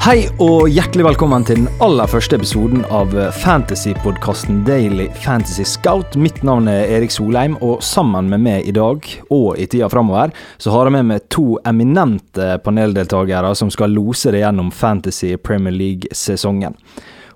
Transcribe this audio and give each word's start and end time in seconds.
Hei 0.00 0.22
og 0.40 0.70
hjertelig 0.72 1.04
velkommen 1.04 1.42
til 1.44 1.58
den 1.58 1.82
aller 1.84 2.08
første 2.08 2.38
episoden 2.38 2.86
av 2.88 3.12
fantasypodkasten 3.42 4.62
Daily 4.64 5.10
Fantasy 5.26 5.66
Scout. 5.68 6.16
Mitt 6.16 6.40
navn 6.40 6.70
er 6.72 6.88
Erik 6.96 7.12
Solheim, 7.12 7.58
og 7.60 7.82
sammen 7.84 8.30
med 8.32 8.40
meg 8.46 8.70
i 8.70 8.72
dag 8.72 9.04
og 9.28 9.60
i 9.60 9.68
tida 9.68 9.90
framover, 9.92 10.32
så 10.56 10.72
har 10.72 10.88
jeg 10.88 10.96
med 10.96 11.10
meg 11.10 11.28
to 11.28 11.58
eminente 11.68 12.48
paneldeltakere 12.64 13.52
som 13.60 13.68
skal 13.68 13.92
lose 13.92 14.32
det 14.32 14.40
gjennom 14.40 14.72
Fantasy 14.72 15.34
Premier 15.36 15.76
League-sesongen. 15.76 16.80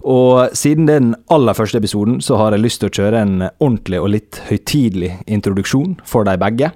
Og 0.09 0.57
siden 0.57 0.89
det 0.89 0.97
er 0.97 1.05
den 1.05 1.17
aller 1.37 1.61
første 1.61 1.85
episoden, 1.85 2.23
så 2.25 2.41
har 2.41 2.57
jeg 2.57 2.65
lyst 2.65 2.81
til 2.81 2.89
å 2.89 2.97
kjøre 2.97 3.27
en 3.27 3.39
ordentlig 3.51 4.01
og 4.01 4.13
litt 4.17 4.41
høytidelig 4.49 5.19
introduksjon 5.29 5.99
for 6.09 6.25
de 6.25 6.41
begge. 6.41 6.73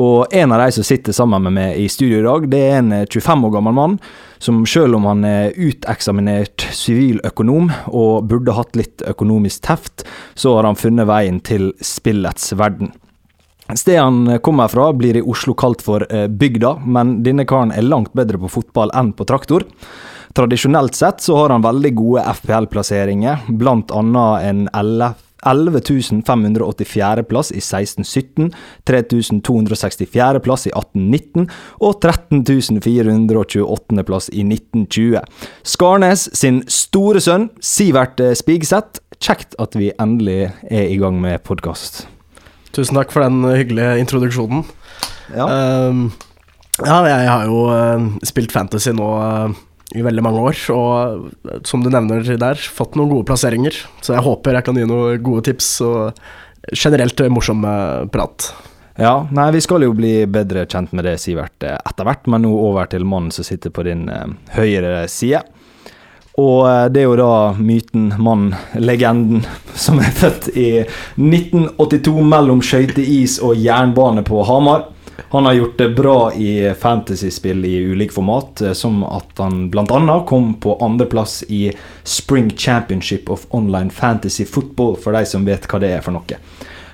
Og 0.00 0.32
en 0.32 0.52
av 0.56 0.62
de 0.64 0.72
som 0.72 0.88
sitter 0.88 1.12
sammen 1.12 1.42
med 1.44 1.52
meg 1.52 1.80
i 1.80 1.88
studio 1.92 2.22
i 2.22 2.24
dag, 2.24 2.46
det 2.48 2.60
er 2.64 2.78
en 2.80 2.92
25 3.04 3.48
år 3.48 3.58
gammel 3.58 3.76
mann 3.76 3.98
som 4.42 4.64
selv 4.66 4.98
om 4.98 5.06
han 5.06 5.22
er 5.26 5.54
uteksaminert 5.54 6.66
siviløkonom 6.74 7.70
og 7.94 8.26
burde 8.30 8.56
hatt 8.56 8.74
litt 8.78 9.04
økonomisk 9.06 9.62
teft, 9.68 10.02
så 10.34 10.56
har 10.56 10.66
han 10.66 10.78
funnet 10.78 11.06
veien 11.06 11.38
til 11.46 11.70
spillets 11.78 12.50
verden. 12.58 12.90
Stedet 13.72 14.02
han 14.02 14.40
kommer 14.44 14.68
fra, 14.68 14.90
blir 14.92 15.16
i 15.16 15.22
Oslo 15.22 15.54
kalt 15.56 15.84
for 15.84 16.04
eh, 16.10 16.26
bygda, 16.26 16.74
men 16.84 17.20
denne 17.24 17.46
karen 17.48 17.70
er 17.72 17.86
langt 17.86 18.12
bedre 18.18 18.40
på 18.42 18.50
fotball 18.58 18.90
enn 18.98 19.14
på 19.16 19.24
traktor. 19.30 19.64
Tradisjonelt 20.36 20.96
sett 20.96 21.22
så 21.22 21.36
har 21.38 21.54
han 21.54 21.64
veldig 21.64 21.92
gode 21.96 22.24
FPL-plasseringer, 22.40 23.46
blant 23.60 23.92
annet 23.94 24.48
en 24.48 24.64
LF 24.74 25.22
11 25.46 27.24
plass 27.28 27.52
i 27.52 27.60
1617, 27.60 28.52
3264 28.88 30.40
plass 30.44 30.66
i 30.66 30.72
1819 30.74 31.48
og 31.80 32.04
13.428. 32.04 34.04
plass 34.06 34.28
i 34.32 34.42
1920. 34.46 35.20
Skarnes 35.62 36.28
sin 36.36 36.62
store 36.68 37.20
sønn 37.20 37.50
Sivert 37.60 38.20
Spigseth, 38.38 39.00
kjekt 39.22 39.54
at 39.62 39.76
vi 39.78 39.92
endelig 40.02 40.50
er 40.70 40.90
i 40.90 40.98
gang 41.00 41.20
med 41.22 41.42
podkast. 41.46 42.06
Tusen 42.72 42.96
takk 42.96 43.12
for 43.12 43.24
den 43.24 43.44
hyggelige 43.44 43.98
introduksjonen. 44.00 44.64
Ja, 45.36 45.46
um, 45.88 46.06
ja 46.80 47.02
jeg 47.04 47.28
har 47.28 47.50
jo 47.50 47.66
uh, 47.68 48.06
spilt 48.26 48.54
Fantasy 48.54 48.94
nå 48.96 49.08
uh, 49.20 49.52
i 49.94 50.02
veldig 50.04 50.24
mange 50.24 50.42
år, 50.48 50.58
og 50.72 51.62
som 51.68 51.84
du 51.84 51.90
nevner 51.92 52.24
der, 52.40 52.56
fått 52.56 52.96
noen 52.96 53.10
gode 53.12 53.28
plasseringer. 53.28 53.76
Så 54.00 54.16
jeg 54.16 54.24
håper 54.24 54.58
jeg 54.58 54.66
kan 54.66 54.78
gi 54.78 54.88
noen 54.88 55.22
gode 55.24 55.46
tips 55.50 55.74
og 55.86 56.22
generelt 56.72 57.20
morsom 57.32 57.66
prat. 58.12 58.52
Ja, 59.00 59.26
nei, 59.32 59.48
vi 59.54 59.60
skal 59.64 59.86
jo 59.86 59.94
bli 59.96 60.26
bedre 60.28 60.66
kjent 60.68 60.92
med 60.92 61.06
det, 61.08 61.16
Sivert, 61.22 61.64
etter 61.64 62.06
hvert, 62.06 62.28
men 62.28 62.44
nå 62.44 62.52
over 62.52 62.90
til 62.92 63.06
mannen 63.08 63.32
som 63.32 63.46
sitter 63.46 63.72
på 63.72 63.86
din 63.86 64.04
eh, 64.12 64.34
høyre 64.52 65.06
side. 65.08 65.40
Og 66.40 66.64
uh, 66.64 66.86
det 66.92 67.02
er 67.02 67.08
jo 67.08 67.16
da 67.20 67.52
myten, 67.56 68.10
mannen, 68.20 68.54
legenden, 68.80 69.44
som 69.84 70.00
er 70.00 70.12
født 70.16 70.50
i 70.56 70.68
1982 71.20 72.14
mellom 72.24 72.62
skøyteis 72.64 73.38
og 73.44 73.60
jernbane 73.60 74.24
på 74.28 74.44
Hamar. 74.48 74.86
Han 75.30 75.46
har 75.46 75.52
gjort 75.52 75.78
det 75.78 75.88
bra 75.96 76.16
i 76.34 76.74
fantasyspill 76.78 77.64
i 77.64 77.76
ulike 77.92 78.14
format, 78.14 78.60
eh, 78.60 78.72
som 78.72 79.00
at 79.04 79.38
han 79.38 79.70
bl.a. 79.70 80.18
kom 80.28 80.54
på 80.60 80.76
andreplass 80.84 81.42
i 81.48 81.72
Spring 82.02 82.50
Championship 82.56 83.30
of 83.30 83.46
Online 83.50 83.90
Fantasy 83.90 84.44
Football, 84.44 84.96
for 84.96 85.12
de 85.12 85.24
som 85.26 85.44
vet 85.48 85.68
hva 85.68 85.80
det 85.82 85.94
er 85.96 86.04
for 86.04 86.16
noe. 86.16 86.40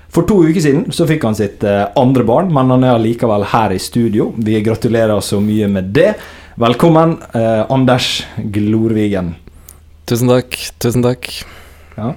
For 0.08 0.24
to 0.24 0.38
uker 0.48 0.62
siden 0.64 0.86
så 0.94 1.04
fikk 1.08 1.26
han 1.28 1.36
sitt 1.36 1.64
eh, 1.66 1.84
andre 1.98 2.24
barn, 2.24 2.52
men 2.54 2.70
han 2.72 2.86
er 2.86 3.02
likevel 3.02 3.44
her 3.52 3.74
i 3.74 3.80
studio. 3.82 4.30
Vi 4.36 4.60
gratulerer 4.64 5.20
så 5.20 5.40
mye 5.44 5.68
med 5.68 5.92
det. 5.96 6.14
Velkommen, 6.58 7.18
eh, 7.36 7.66
Anders 7.70 8.24
Glorvigen. 8.36 9.34
Tusen 10.08 10.30
takk. 10.32 10.56
Tusen 10.80 11.04
takk. 11.04 11.28
Ja. 11.98 12.14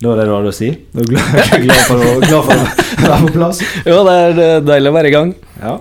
Da 0.00 0.14
er 0.14 0.22
det 0.22 0.28
rart 0.30 0.48
å 0.48 0.52
si. 0.56 0.70
Du 0.94 1.02
er 1.02 1.08
glad, 1.10 1.32
glad, 1.66 1.80
for, 1.84 2.00
å, 2.00 2.12
glad 2.24 2.46
for 2.46 2.56
å 2.56 2.68
være 3.10 3.24
på 3.26 3.32
plass? 3.34 3.58
Jo, 3.84 3.98
det 4.06 4.14
er 4.16 4.62
deilig 4.64 4.88
å 4.88 4.94
være 4.96 5.10
i 5.10 5.12
gang. 5.12 5.32
Ja. 5.60 5.74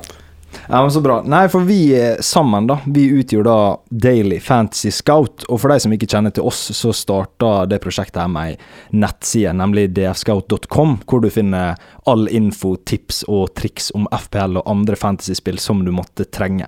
ja, 0.57 0.81
men 0.81 0.91
Så 0.91 0.99
bra. 1.05 1.21
Nei, 1.23 1.45
for 1.53 1.63
vi 1.63 1.77
sammen, 2.25 2.67
da, 2.67 2.81
vi 2.83 3.05
utgjør 3.21 3.47
da 3.47 3.55
Daily 3.87 4.41
Fantasy 4.43 4.91
Scout. 4.91 5.45
Og 5.47 5.61
for 5.63 5.71
de 5.71 5.79
som 5.85 5.95
ikke 5.95 6.09
kjenner 6.11 6.35
til 6.35 6.49
oss, 6.51 6.65
så 6.75 6.91
starta 6.91 7.63
det 7.71 7.79
prosjektet 7.85 8.19
her 8.19 8.33
med 8.33 8.57
ei 8.57 8.99
nettside, 8.99 9.55
nemlig 9.55 9.87
dfscout.com, 9.95 10.97
hvor 11.07 11.23
du 11.23 11.29
finner 11.31 11.79
all 12.03 12.27
info, 12.27 12.75
tips 12.75 13.23
og 13.31 13.53
triks 13.55 13.87
om 13.95 14.09
FPL 14.11 14.59
og 14.59 14.67
andre 14.67 14.99
fantasyspill 14.99 15.63
som 15.63 15.85
du 15.87 15.93
måtte 15.95 16.27
trenge. 16.27 16.67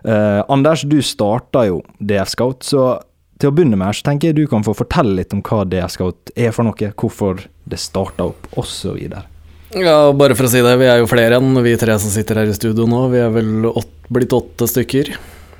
Uh, 0.00 0.40
Anders, 0.48 0.86
du 0.88 1.02
starta 1.04 1.66
jo 1.68 1.82
DF 2.00 2.32
Scout, 2.32 2.64
så 2.64 2.94
til 3.40 3.50
å 3.50 3.54
begynne 3.56 3.78
med 3.80 3.96
så 3.96 4.06
tenker 4.06 4.30
jeg 4.30 4.38
du 4.38 4.46
kan 4.50 4.64
få 4.66 4.74
fortelle 4.76 5.16
litt 5.18 5.34
om 5.36 5.42
hva 5.44 5.64
DSCout 5.64 5.90
Scout 5.94 6.32
er 6.36 6.54
for 6.54 6.66
noe, 6.68 6.92
hvorfor 7.00 7.44
det 7.70 7.80
starta 7.80 8.30
opp, 8.30 8.48
osv. 8.60 8.98
Ja, 9.70 9.96
bare 10.16 10.34
for 10.34 10.48
å 10.48 10.50
si 10.50 10.62
det, 10.64 10.72
vi 10.80 10.88
er 10.90 10.98
jo 11.02 11.10
flere 11.10 11.38
enn 11.38 11.60
vi 11.62 11.76
tre 11.78 11.94
som 12.02 12.10
sitter 12.10 12.40
her 12.42 12.50
i 12.50 12.56
studio 12.56 12.88
nå. 12.90 13.04
Vi 13.12 13.20
er 13.22 13.30
vel 13.34 13.68
åt, 13.70 13.90
blitt 14.10 14.34
åtte 14.34 14.66
stykker. 14.70 15.12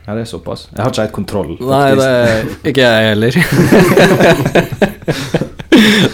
Ja, 0.07 0.17
det 0.17 0.25
er 0.25 0.31
såpass. 0.31 0.67
Jeg 0.73 0.81
har 0.83 0.91
ikke 0.91 1.05
helt 1.05 1.15
kontroll. 1.15 1.53
Faktisk. 1.61 1.71
Nei, 1.71 1.91
det 2.01 2.09
er 2.09 2.73
ikke 2.73 2.89
jeg 2.89 3.11
heller. 3.13 3.33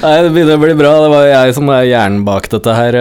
Nei, 0.03 0.17
det 0.27 0.35
begynner 0.35 0.59
å 0.59 0.63
bli 0.67 0.77
bra. 0.77 0.93
Det 1.07 1.11
var 1.15 1.31
jeg 1.31 1.57
som 1.57 1.73
er 1.73 1.89
hjernen 1.89 2.27
bak 2.27 2.51
dette 2.53 2.77
her. 2.77 2.99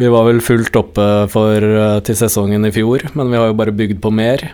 Vi 0.00 0.08
var 0.14 0.28
vel 0.28 0.38
fullt 0.44 0.78
oppe 0.78 1.08
for, 1.32 1.66
til 2.06 2.16
sesongen 2.16 2.68
i 2.68 2.72
fjor, 2.72 3.08
men 3.18 3.32
vi 3.32 3.40
har 3.40 3.50
jo 3.50 3.58
bare 3.58 3.74
bygd 3.74 3.98
på 4.04 4.14
mer. 4.14 4.52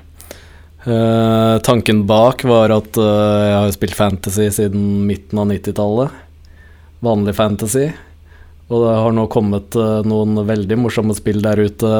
Uh, 0.86 1.58
tanken 1.66 2.04
bak 2.06 2.44
var 2.46 2.70
at 2.70 2.94
uh, 2.94 3.42
jeg 3.42 3.54
har 3.58 3.72
spilt 3.74 3.96
fantasy 3.98 4.44
siden 4.54 5.06
midten 5.08 5.40
av 5.42 5.48
90-tallet. 5.50 6.12
Vanlig 7.02 7.34
fantasy. 7.34 7.88
Og 8.70 8.84
det 8.84 8.92
har 9.02 9.16
nå 9.16 9.24
kommet 9.30 9.74
uh, 9.78 10.06
noen 10.06 10.38
veldig 10.46 10.78
morsomme 10.78 11.16
spill 11.18 11.42
der 11.42 11.58
ute. 11.58 11.90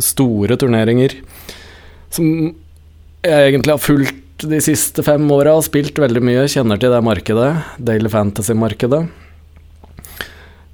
Store 0.00 0.56
turneringer. 0.56 1.18
Som 2.12 2.54
jeg 3.22 3.50
egentlig 3.50 3.74
har 3.74 3.82
fulgt 3.84 4.46
de 4.48 4.62
siste 4.64 5.04
fem 5.04 5.28
åra. 5.32 5.58
Spilt 5.64 6.00
veldig 6.00 6.24
mye. 6.24 6.48
Kjenner 6.48 6.80
til 6.80 6.94
det 6.94 7.02
markedet. 7.04 7.50
Daily 7.84 8.12
Fantasy-markedet. 8.12 9.02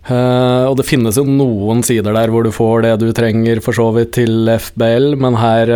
og 0.09 0.75
det 0.79 0.87
finnes 0.89 1.19
jo 1.19 1.27
noen 1.27 1.83
sider 1.85 2.15
der 2.17 2.31
hvor 2.33 2.47
du 2.47 2.49
får 2.55 2.87
det 2.87 2.95
du 3.03 3.11
trenger 3.13 3.59
for 3.61 3.77
så 3.77 3.91
vidt 3.93 4.15
til 4.17 4.49
FBL, 4.49 5.19
men 5.21 5.37
her 5.37 5.75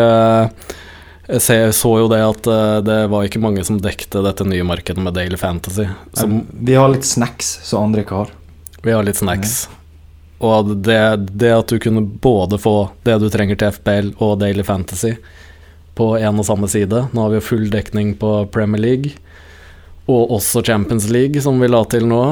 jeg 1.32 1.74
så 1.76 1.90
jo 1.96 2.08
det 2.12 2.20
at 2.20 2.48
uh, 2.50 2.78
det 2.84 2.98
var 3.12 3.26
ikke 3.26 3.40
mange 3.42 3.64
som 3.64 3.80
dekte 3.80 4.20
dette 4.24 4.44
nye 4.48 4.64
markedet 4.66 5.02
med 5.02 5.16
Daily 5.16 5.38
Fantasy. 5.40 5.86
Som, 6.18 6.42
vi 6.52 6.76
har 6.76 6.92
litt 6.92 7.08
snacks 7.08 7.54
som 7.64 7.88
andre 7.88 8.04
ikke 8.04 8.24
har. 8.24 8.34
Vi 8.82 8.92
har 8.92 9.06
litt 9.06 9.20
snacks. 9.20 9.62
Og 10.42 10.74
det, 10.82 10.98
det, 11.38 11.52
at 11.54 11.70
du 11.70 11.78
kunne 11.78 12.02
både 12.02 12.58
få 12.58 12.90
det 13.06 13.20
du 13.22 13.28
trenger 13.30 13.58
til 13.58 13.72
FPL 13.76 14.10
og 14.18 14.40
Daily 14.40 14.64
Fantasy 14.66 15.14
på 15.94 16.08
én 16.18 16.40
og 16.40 16.46
samme 16.48 16.66
side 16.72 17.04
Nå 17.12 17.20
har 17.20 17.30
vi 17.30 17.38
jo 17.38 17.44
full 17.44 17.68
dekning 17.70 18.14
på 18.18 18.30
Premier 18.50 18.80
League, 18.80 19.12
og 20.10 20.32
også 20.34 20.64
Champions 20.66 21.06
League, 21.12 21.38
som 21.44 21.60
vi 21.62 21.68
la 21.70 21.84
til 21.86 22.08
nå 22.10 22.22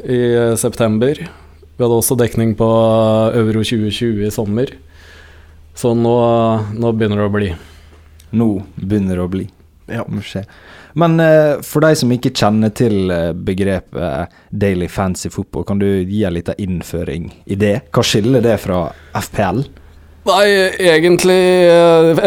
i 0.00 0.20
eh, 0.32 0.54
september. 0.56 1.18
Vi 1.18 1.84
hadde 1.84 1.98
også 1.98 2.16
dekning 2.16 2.54
på 2.56 2.68
Euro 3.36 3.60
2020 3.60 4.24
i 4.24 4.30
sommer. 4.32 4.72
Så 5.76 5.92
nå, 5.94 6.14
nå 6.72 6.92
begynner 6.96 7.20
det 7.20 7.26
å 7.28 7.34
bli 7.34 7.50
nå 8.36 8.50
begynner 8.76 9.16
det 9.16 9.24
å 9.24 9.32
bli. 9.32 9.48
Ja. 9.88 10.04
Men 10.92 11.20
uh, 11.20 11.60
for 11.64 11.84
de 11.84 11.96
som 11.96 12.12
ikke 12.12 12.32
kjenner 12.36 12.72
til 12.76 13.10
uh, 13.12 13.32
begrepet 13.32 13.98
uh, 13.98 14.40
daily 14.50 14.88
fancy 14.88 15.30
football, 15.32 15.64
kan 15.68 15.80
du 15.80 15.86
gi 15.86 16.24
en 16.26 16.34
liten 16.36 16.58
innføring 16.58 17.30
i 17.46 17.58
det? 17.58 17.74
Hva 17.94 18.04
skiller 18.04 18.44
det 18.44 18.58
fra 18.64 18.88
FPL? 19.16 19.62
Nei, 20.28 20.48
egentlig 20.84 21.38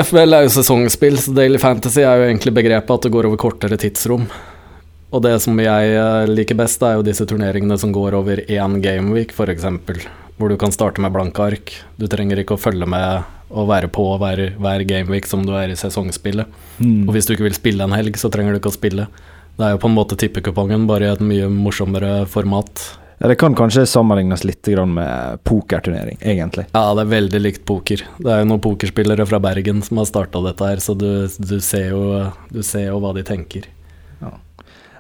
FPL 0.08 0.34
er 0.34 0.48
jo 0.48 0.54
sesongspill, 0.56 1.20
så 1.22 1.36
daily 1.38 1.60
fantasy 1.62 2.02
er 2.02 2.18
jo 2.18 2.32
egentlig 2.32 2.56
begrepet 2.58 2.96
at 2.96 3.06
det 3.06 3.12
går 3.14 3.28
over 3.30 3.38
kortere 3.42 3.78
tidsrom. 3.78 4.26
Og 5.12 5.22
det 5.22 5.36
som 5.44 5.60
jeg 5.60 6.32
liker 6.32 6.58
best, 6.58 6.82
er 6.88 6.96
jo 6.98 7.06
disse 7.06 7.28
turneringene 7.30 7.78
som 7.78 7.92
går 7.94 8.16
over 8.18 8.42
én 8.48 8.80
gameweek, 8.82 9.36
f.eks. 9.36 9.68
Hvor 10.40 10.50
du 10.50 10.58
kan 10.58 10.74
starte 10.74 11.04
med 11.04 11.14
blanke 11.14 11.46
ark. 11.46 11.76
Du 12.00 12.08
trenger 12.10 12.42
ikke 12.42 12.56
å 12.58 12.64
følge 12.64 12.90
med 12.90 13.28
å 13.52 13.66
være 13.70 13.92
på 13.94 14.06
hver, 14.22 14.44
hver 14.62 14.86
gameweek 14.88 15.28
som 15.30 15.44
du 15.46 15.54
er 15.58 15.74
i 15.74 15.78
sesongspillet. 15.80 16.50
Mm. 16.80 17.04
Og 17.06 17.14
hvis 17.16 17.28
du 17.28 17.36
ikke 17.36 17.50
vil 17.50 17.58
spille 17.58 17.86
en 17.86 17.96
helg, 17.96 18.18
så 18.20 18.32
trenger 18.32 18.56
du 18.56 18.62
ikke 18.62 18.72
å 18.72 18.80
spille. 18.80 19.08
Det 19.58 19.68
er 19.68 19.76
jo 19.76 19.82
på 19.84 19.92
en 19.92 19.98
måte 19.98 20.18
tippekupongen, 20.20 20.88
bare 20.90 21.10
i 21.10 21.14
et 21.14 21.24
mye 21.24 21.50
morsommere 21.52 22.26
format. 22.32 22.84
Ja, 23.22 23.28
Det 23.28 23.38
kan 23.38 23.56
kanskje 23.56 23.86
sammenlignes 23.86 24.44
litt 24.44 24.68
med 24.88 25.44
pokerturnering, 25.44 26.18
egentlig. 26.22 26.66
Ja, 26.74 26.94
det 26.96 27.04
er 27.04 27.12
veldig 27.12 27.42
likt 27.42 27.66
poker. 27.66 28.02
Det 28.18 28.32
er 28.32 28.42
jo 28.42 28.48
noen 28.50 28.64
pokerspillere 28.64 29.28
fra 29.30 29.40
Bergen 29.40 29.84
som 29.86 30.02
har 30.02 30.08
starta 30.10 30.42
dette 30.42 30.66
her, 30.66 30.82
så 30.82 30.96
du, 30.98 31.28
du, 31.38 31.60
ser 31.62 31.92
jo, 31.94 32.32
du 32.50 32.64
ser 32.64 32.88
jo 32.88 32.98
hva 33.04 33.14
de 33.14 33.22
tenker. 33.28 33.68
Ja, 34.22 34.34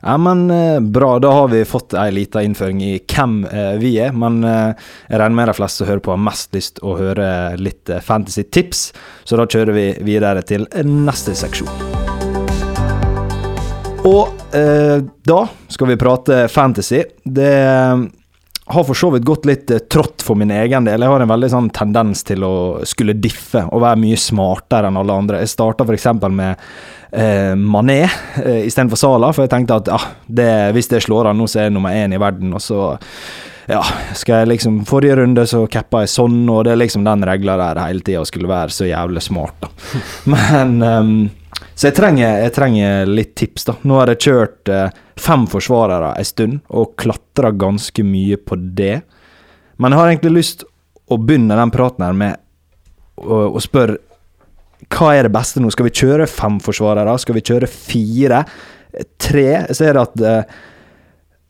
men 0.01 0.51
eh, 0.51 0.80
Bra, 0.80 1.19
da 1.19 1.31
har 1.31 1.48
vi 1.48 1.65
fått 1.65 1.94
ei 1.94 2.12
lita 2.12 2.42
innføring 2.44 2.81
i 2.83 2.94
hvem 3.06 3.44
eh, 3.45 3.74
vi 3.81 3.94
er. 4.01 4.15
Men 4.18 4.42
eh, 4.44 4.74
jeg 5.07 5.21
regner 5.21 5.38
med 5.38 5.51
de 5.51 5.57
fleste 5.59 5.83
som 5.83 5.92
hører 5.92 6.03
på 6.06 6.15
har 6.15 6.24
mest 6.30 6.57
lyst 6.57 6.81
å 6.81 6.95
høre 6.98 7.27
litt 7.62 7.92
fantasy 8.01 8.48
tips, 8.50 8.88
så 9.24 9.38
da 9.39 9.45
kjører 9.45 9.77
vi 9.77 9.88
videre 10.06 10.42
til 10.48 10.65
neste 10.88 11.36
seksjon. 11.38 11.69
Og 14.09 14.38
da 14.51 15.42
skal 15.71 15.88
vi 15.92 15.95
prate 16.01 16.38
fantasy. 16.50 17.04
Det 17.24 17.51
har 18.73 18.85
for 18.88 18.97
så 18.97 19.09
vidt 19.13 19.27
gått 19.27 19.45
litt 19.50 19.71
eh, 19.71 19.83
trått 19.91 20.23
for 20.25 20.39
min 20.39 20.51
egen 20.51 20.88
del. 20.88 21.03
Jeg 21.03 21.13
har 21.13 21.23
en 21.23 21.31
veldig 21.31 21.51
sånn 21.53 21.69
tendens 21.75 22.23
til 22.27 22.45
å 22.47 22.53
skulle 22.88 23.18
diffe 23.18 23.65
og 23.68 23.83
være 23.83 24.01
mye 24.03 24.19
smartere 24.19 24.91
enn 24.91 25.00
alle 25.01 25.19
andre. 25.23 25.44
Jeg 25.44 25.53
starta 25.53 25.85
f.eks. 25.88 26.09
med 26.31 26.65
eh, 27.12 27.53
Mané 27.59 28.01
eh, 28.03 28.65
istedenfor 28.68 29.00
Sala, 29.00 29.31
for 29.35 29.45
jeg 29.45 29.53
tenkte 29.53 29.79
at 29.81 29.94
ah, 29.94 30.09
det, 30.27 30.51
hvis 30.77 30.91
det 30.91 31.03
slår 31.07 31.31
an 31.31 31.41
nå, 31.41 31.50
så 31.50 31.62
er 31.62 31.69
jeg 31.69 31.77
nummer 31.77 31.95
én 31.95 32.15
i 32.15 32.21
verden. 32.21 32.53
Og 32.57 32.63
så 32.63 32.81
ja, 33.69 33.81
skal 34.18 34.41
jeg 34.41 34.53
liksom 34.56 34.81
Forrige 34.89 35.19
runde 35.21 35.45
så 35.47 35.65
cappa 35.71 36.03
jeg 36.03 36.15
sånn, 36.15 36.41
og 36.50 36.65
det 36.65 36.73
er 36.73 36.81
liksom 36.81 37.06
den 37.07 37.25
regla 37.27 37.57
der 37.59 37.83
hele 37.85 38.03
tida 38.06 38.23
skulle 38.27 38.50
være 38.51 38.73
så 38.73 38.89
jævlig 38.89 39.23
smart, 39.23 39.62
da. 39.63 39.71
Men 40.33 40.81
um, 40.81 41.13
så 41.75 41.90
jeg 41.90 41.98
trenger, 41.98 42.42
jeg 42.44 42.54
trenger, 42.56 43.10
litt 43.10 43.34
tips, 43.40 43.66
da. 43.68 43.75
Nå 43.88 43.98
har 44.00 44.12
jeg 44.12 44.22
kjørt 44.28 44.72
eh, 44.72 44.94
fem 45.19 45.48
forsvarere 45.50 46.13
en 46.18 46.28
stund, 46.28 46.60
og 46.69 46.96
klatra 47.00 47.52
ganske 47.56 48.06
mye 48.06 48.38
på 48.38 48.58
det. 48.78 49.02
Men 49.81 49.94
jeg 49.94 50.02
har 50.02 50.12
egentlig 50.12 50.36
lyst 50.36 50.66
å 51.12 51.18
begynne 51.19 51.58
den 51.58 51.74
praten 51.74 52.06
her 52.06 52.18
med 52.18 52.42
å, 53.22 53.48
å 53.56 53.62
spørre 53.62 54.00
hva 54.92 55.12
er 55.13 55.28
det 55.28 55.34
beste 55.36 55.62
nå? 55.62 55.69
Skal 55.72 55.88
vi 55.88 55.94
kjøre 56.02 56.25
fem 56.30 56.58
forsvarere? 56.63 57.13
Skal 57.22 57.38
vi 57.38 57.44
kjøre 57.46 57.69
fire? 57.69 58.42
Tre? 59.22 59.48
Jeg 59.69 59.78
ser 59.78 60.00
at 60.02 60.24
eh, 60.25 60.56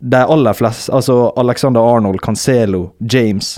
de 0.01 0.21
aller 0.35 0.57
fleste, 0.57 0.91
altså 0.93 1.31
Alexander 1.39 1.85
Arnold, 1.85 2.21
Cancelo, 2.25 2.89
James, 2.99 3.55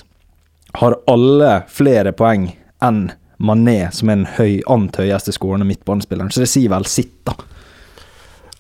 har 0.80 0.98
alle 1.10 1.52
flere 1.72 2.14
poeng 2.18 2.50
enn 2.84 3.06
Mané, 3.44 3.78
som 3.92 4.10
er 4.10 4.22
den 4.22 4.30
høy, 4.38 4.62
ant 4.72 4.98
høyeste 5.00 5.34
skårende 5.36 5.68
midtbanespilleren. 5.68 6.32
Så 6.32 6.44
det 6.44 6.52
sier 6.52 6.72
vel 6.72 6.88
sitt, 6.90 7.18
da. 7.28 7.36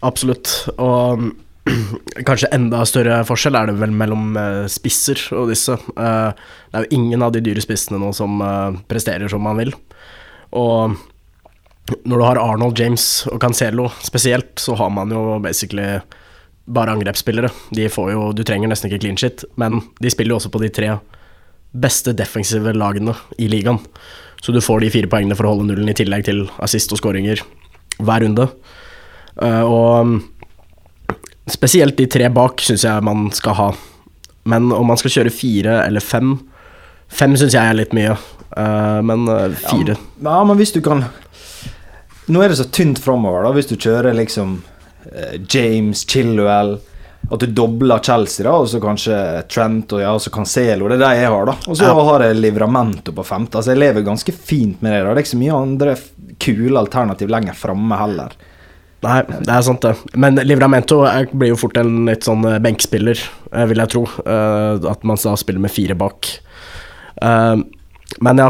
Absolutt. 0.04 0.52
Og 0.76 1.30
kanskje 2.28 2.52
enda 2.56 2.84
større 2.88 3.22
forskjell 3.28 3.56
er 3.56 3.72
det 3.72 3.78
vel 3.80 3.96
mellom 3.96 4.36
uh, 4.36 4.66
spisser 4.72 5.22
og 5.38 5.54
disse. 5.54 5.78
Uh, 5.96 6.36
det 6.36 6.80
er 6.82 6.86
jo 6.86 7.00
ingen 7.00 7.24
av 7.24 7.32
de 7.36 7.44
dyre 7.46 7.64
spissene 7.64 8.02
nå 8.02 8.12
som 8.16 8.44
uh, 8.44 8.76
presterer 8.92 9.32
som 9.32 9.44
man 9.46 9.62
vil. 9.62 9.72
Og 10.60 11.00
når 12.04 12.18
du 12.18 12.24
har 12.24 12.40
Arnold, 12.40 12.80
James 12.80 13.06
og 13.32 13.40
Cancelo 13.44 13.90
spesielt, 14.04 14.56
så 14.60 14.76
har 14.80 14.92
man 14.94 15.12
jo 15.12 15.40
basically 15.44 15.98
bare 16.64 16.94
angrepsspillere. 16.96 17.50
De 17.76 17.90
får 17.92 18.14
jo 18.14 18.32
Du 18.32 18.44
trenger 18.48 18.72
nesten 18.72 18.88
ikke 18.92 19.02
clean 19.04 19.20
shit, 19.20 19.44
men 19.60 19.82
de 20.00 20.12
spiller 20.12 20.36
jo 20.36 20.40
også 20.40 20.52
på 20.54 20.62
de 20.64 20.72
tre 20.72 20.94
beste 21.74 22.14
defensive 22.16 22.72
lagene 22.76 23.16
i 23.42 23.50
ligaen. 23.52 23.82
Så 24.44 24.52
du 24.52 24.60
får 24.62 24.84
de 24.84 24.92
fire 24.92 25.08
poengene 25.08 25.38
for 25.40 25.48
å 25.48 25.54
holde 25.54 25.70
nullen, 25.70 25.88
i 25.88 25.96
tillegg 25.96 26.26
til 26.28 26.44
assist 26.64 26.92
og 26.92 27.00
skåringer 27.00 27.40
hver 28.04 28.26
runde. 28.26 28.50
Uh, 29.40 29.64
og 29.64 31.52
spesielt 31.52 31.96
de 31.98 32.10
tre 32.12 32.28
bak 32.34 32.60
syns 32.64 32.84
jeg 32.84 33.06
man 33.08 33.30
skal 33.36 33.56
ha. 33.60 33.70
Men 34.50 34.68
om 34.76 34.90
man 34.92 35.00
skal 35.00 35.16
kjøre 35.16 35.34
fire 35.34 35.84
eller 35.86 36.04
fem 36.04 36.36
Fem 37.14 37.36
syns 37.38 37.54
jeg 37.54 37.70
er 37.70 37.76
litt 37.78 37.92
mye, 37.94 38.16
uh, 38.58 39.00
men 39.06 39.28
uh, 39.30 39.54
fire 39.54 39.94
ja, 39.94 40.32
ja, 40.32 40.40
men 40.50 40.58
hvis 40.58 40.72
du 40.74 40.80
kan 40.82 41.04
Nå 42.26 42.42
er 42.42 42.50
det 42.50 42.58
så 42.58 42.66
tynt 42.74 42.98
framover, 43.04 43.44
da, 43.46 43.52
hvis 43.54 43.70
du 43.70 43.76
kjører 43.76 44.16
liksom 44.18 44.56
James, 45.52 46.06
Chilwell 46.10 46.78
at 47.32 47.40
du 47.40 47.46
dobler 47.56 48.02
Chelsea, 48.04 48.44
da, 48.46 48.54
og 48.60 48.70
så 48.70 48.80
kanskje 48.84 49.18
Trent 49.52 49.94
og 49.96 50.02
ja, 50.04 50.12
så 50.20 50.32
Cancelo. 50.34 50.90
Det 50.92 50.98
er 50.98 51.04
det 51.06 51.12
jeg 51.22 51.30
har, 51.32 51.46
da. 51.50 51.56
Og 51.66 51.78
så 51.80 51.88
ja. 51.88 51.94
har 52.10 52.26
jeg 52.28 52.40
Livramento 52.40 53.14
på 53.16 53.26
femte. 53.26 53.60
Altså, 53.60 53.74
jeg 53.74 53.82
lever 53.82 54.06
ganske 54.06 54.36
fint 54.36 54.82
med 54.84 54.92
det. 54.94 55.04
da 55.04 55.14
Det 55.14 55.22
er 55.22 55.24
ikke 55.24 55.34
så 55.34 55.44
mye 55.44 55.62
andre 55.62 55.96
kule 56.44 56.82
alternativ 56.82 57.32
lenger 57.32 57.56
framme 57.58 58.00
heller. 58.02 58.36
Nei, 59.04 59.20
det 59.28 59.52
er 59.52 59.64
sant, 59.66 59.84
det. 59.84 60.18
Men 60.20 60.40
Livramento 60.44 61.02
blir 61.32 61.54
jo 61.54 61.60
fort 61.60 61.80
en 61.80 62.06
litt 62.08 62.28
sånn 62.28 62.44
eh, 62.48 62.60
benkspiller, 62.64 63.20
eh, 63.52 63.66
vil 63.72 63.84
jeg 63.84 63.92
tro. 63.96 64.04
Uh, 64.24 64.80
at 64.92 65.04
man 65.08 65.20
da 65.20 65.36
spiller 65.40 65.64
med 65.64 65.74
fire 65.74 65.98
bak. 66.00 66.36
Men 68.24 68.40
ja, 68.42 68.50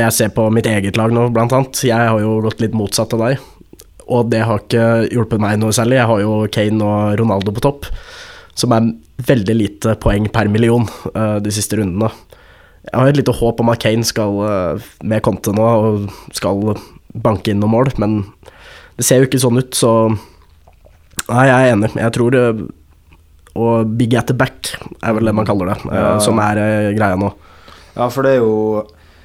jeg 0.00 0.14
ser 0.14 0.30
på 0.34 0.46
mitt 0.50 0.66
eget 0.66 0.96
lag 0.98 1.12
nå, 1.14 1.28
blant 1.34 1.52
annet. 1.54 1.82
Jeg 1.84 2.08
har 2.10 2.20
jo 2.22 2.38
gått 2.42 2.62
litt 2.64 2.74
motsatt 2.74 3.12
av 3.14 3.22
deg 3.22 3.42
og 4.06 4.30
det 4.30 4.44
har 4.46 4.62
ikke 4.62 4.86
hjulpet 5.10 5.42
meg 5.42 5.58
noe 5.58 5.74
særlig. 5.74 5.98
Jeg 5.98 6.10
har 6.10 6.22
jo 6.22 6.34
Kane 6.52 6.86
og 6.86 7.16
Ronaldo 7.18 7.54
på 7.54 7.62
topp, 7.64 7.88
som 8.54 8.74
er 8.76 8.92
veldig 9.26 9.56
lite 9.56 9.96
poeng 10.02 10.28
per 10.32 10.50
million 10.52 10.86
uh, 11.16 11.38
de 11.42 11.52
siste 11.54 11.78
rundene. 11.78 12.10
Jeg 12.86 12.94
har 12.94 13.10
et 13.10 13.18
lite 13.18 13.34
håp 13.34 13.62
om 13.62 13.72
at 13.72 13.82
Kane 13.82 14.06
skal 14.06 14.38
uh, 14.38 14.88
med 15.02 15.24
Conte 15.26 15.54
nå 15.54 15.66
og 15.66 16.06
skal 16.36 16.76
banke 17.16 17.50
inn 17.50 17.58
noen 17.62 17.74
mål, 17.74 17.90
men 17.98 18.20
det 18.96 19.06
ser 19.08 19.20
jo 19.20 19.30
ikke 19.30 19.42
sånn 19.42 19.62
ut, 19.62 19.74
så 19.76 19.92
Nei, 21.26 21.46
jeg 21.48 21.54
er 21.56 21.72
enig. 21.72 21.88
Jeg 21.96 22.12
tror 22.14 22.34
uh, 22.38 22.58
Og 23.58 23.94
big 23.98 24.12
at 24.14 24.28
the 24.28 24.34
back 24.36 24.68
er 25.00 25.16
vel 25.16 25.26
det 25.26 25.32
man 25.34 25.48
kaller 25.48 25.72
det, 25.72 25.76
ja. 25.88 26.10
som 26.22 26.38
er 26.38 26.60
greia 26.94 27.16
nå. 27.18 27.32
Ja, 27.96 28.06
for 28.12 28.22
det 28.22 28.36
er 28.36 28.44
jo 28.44 28.84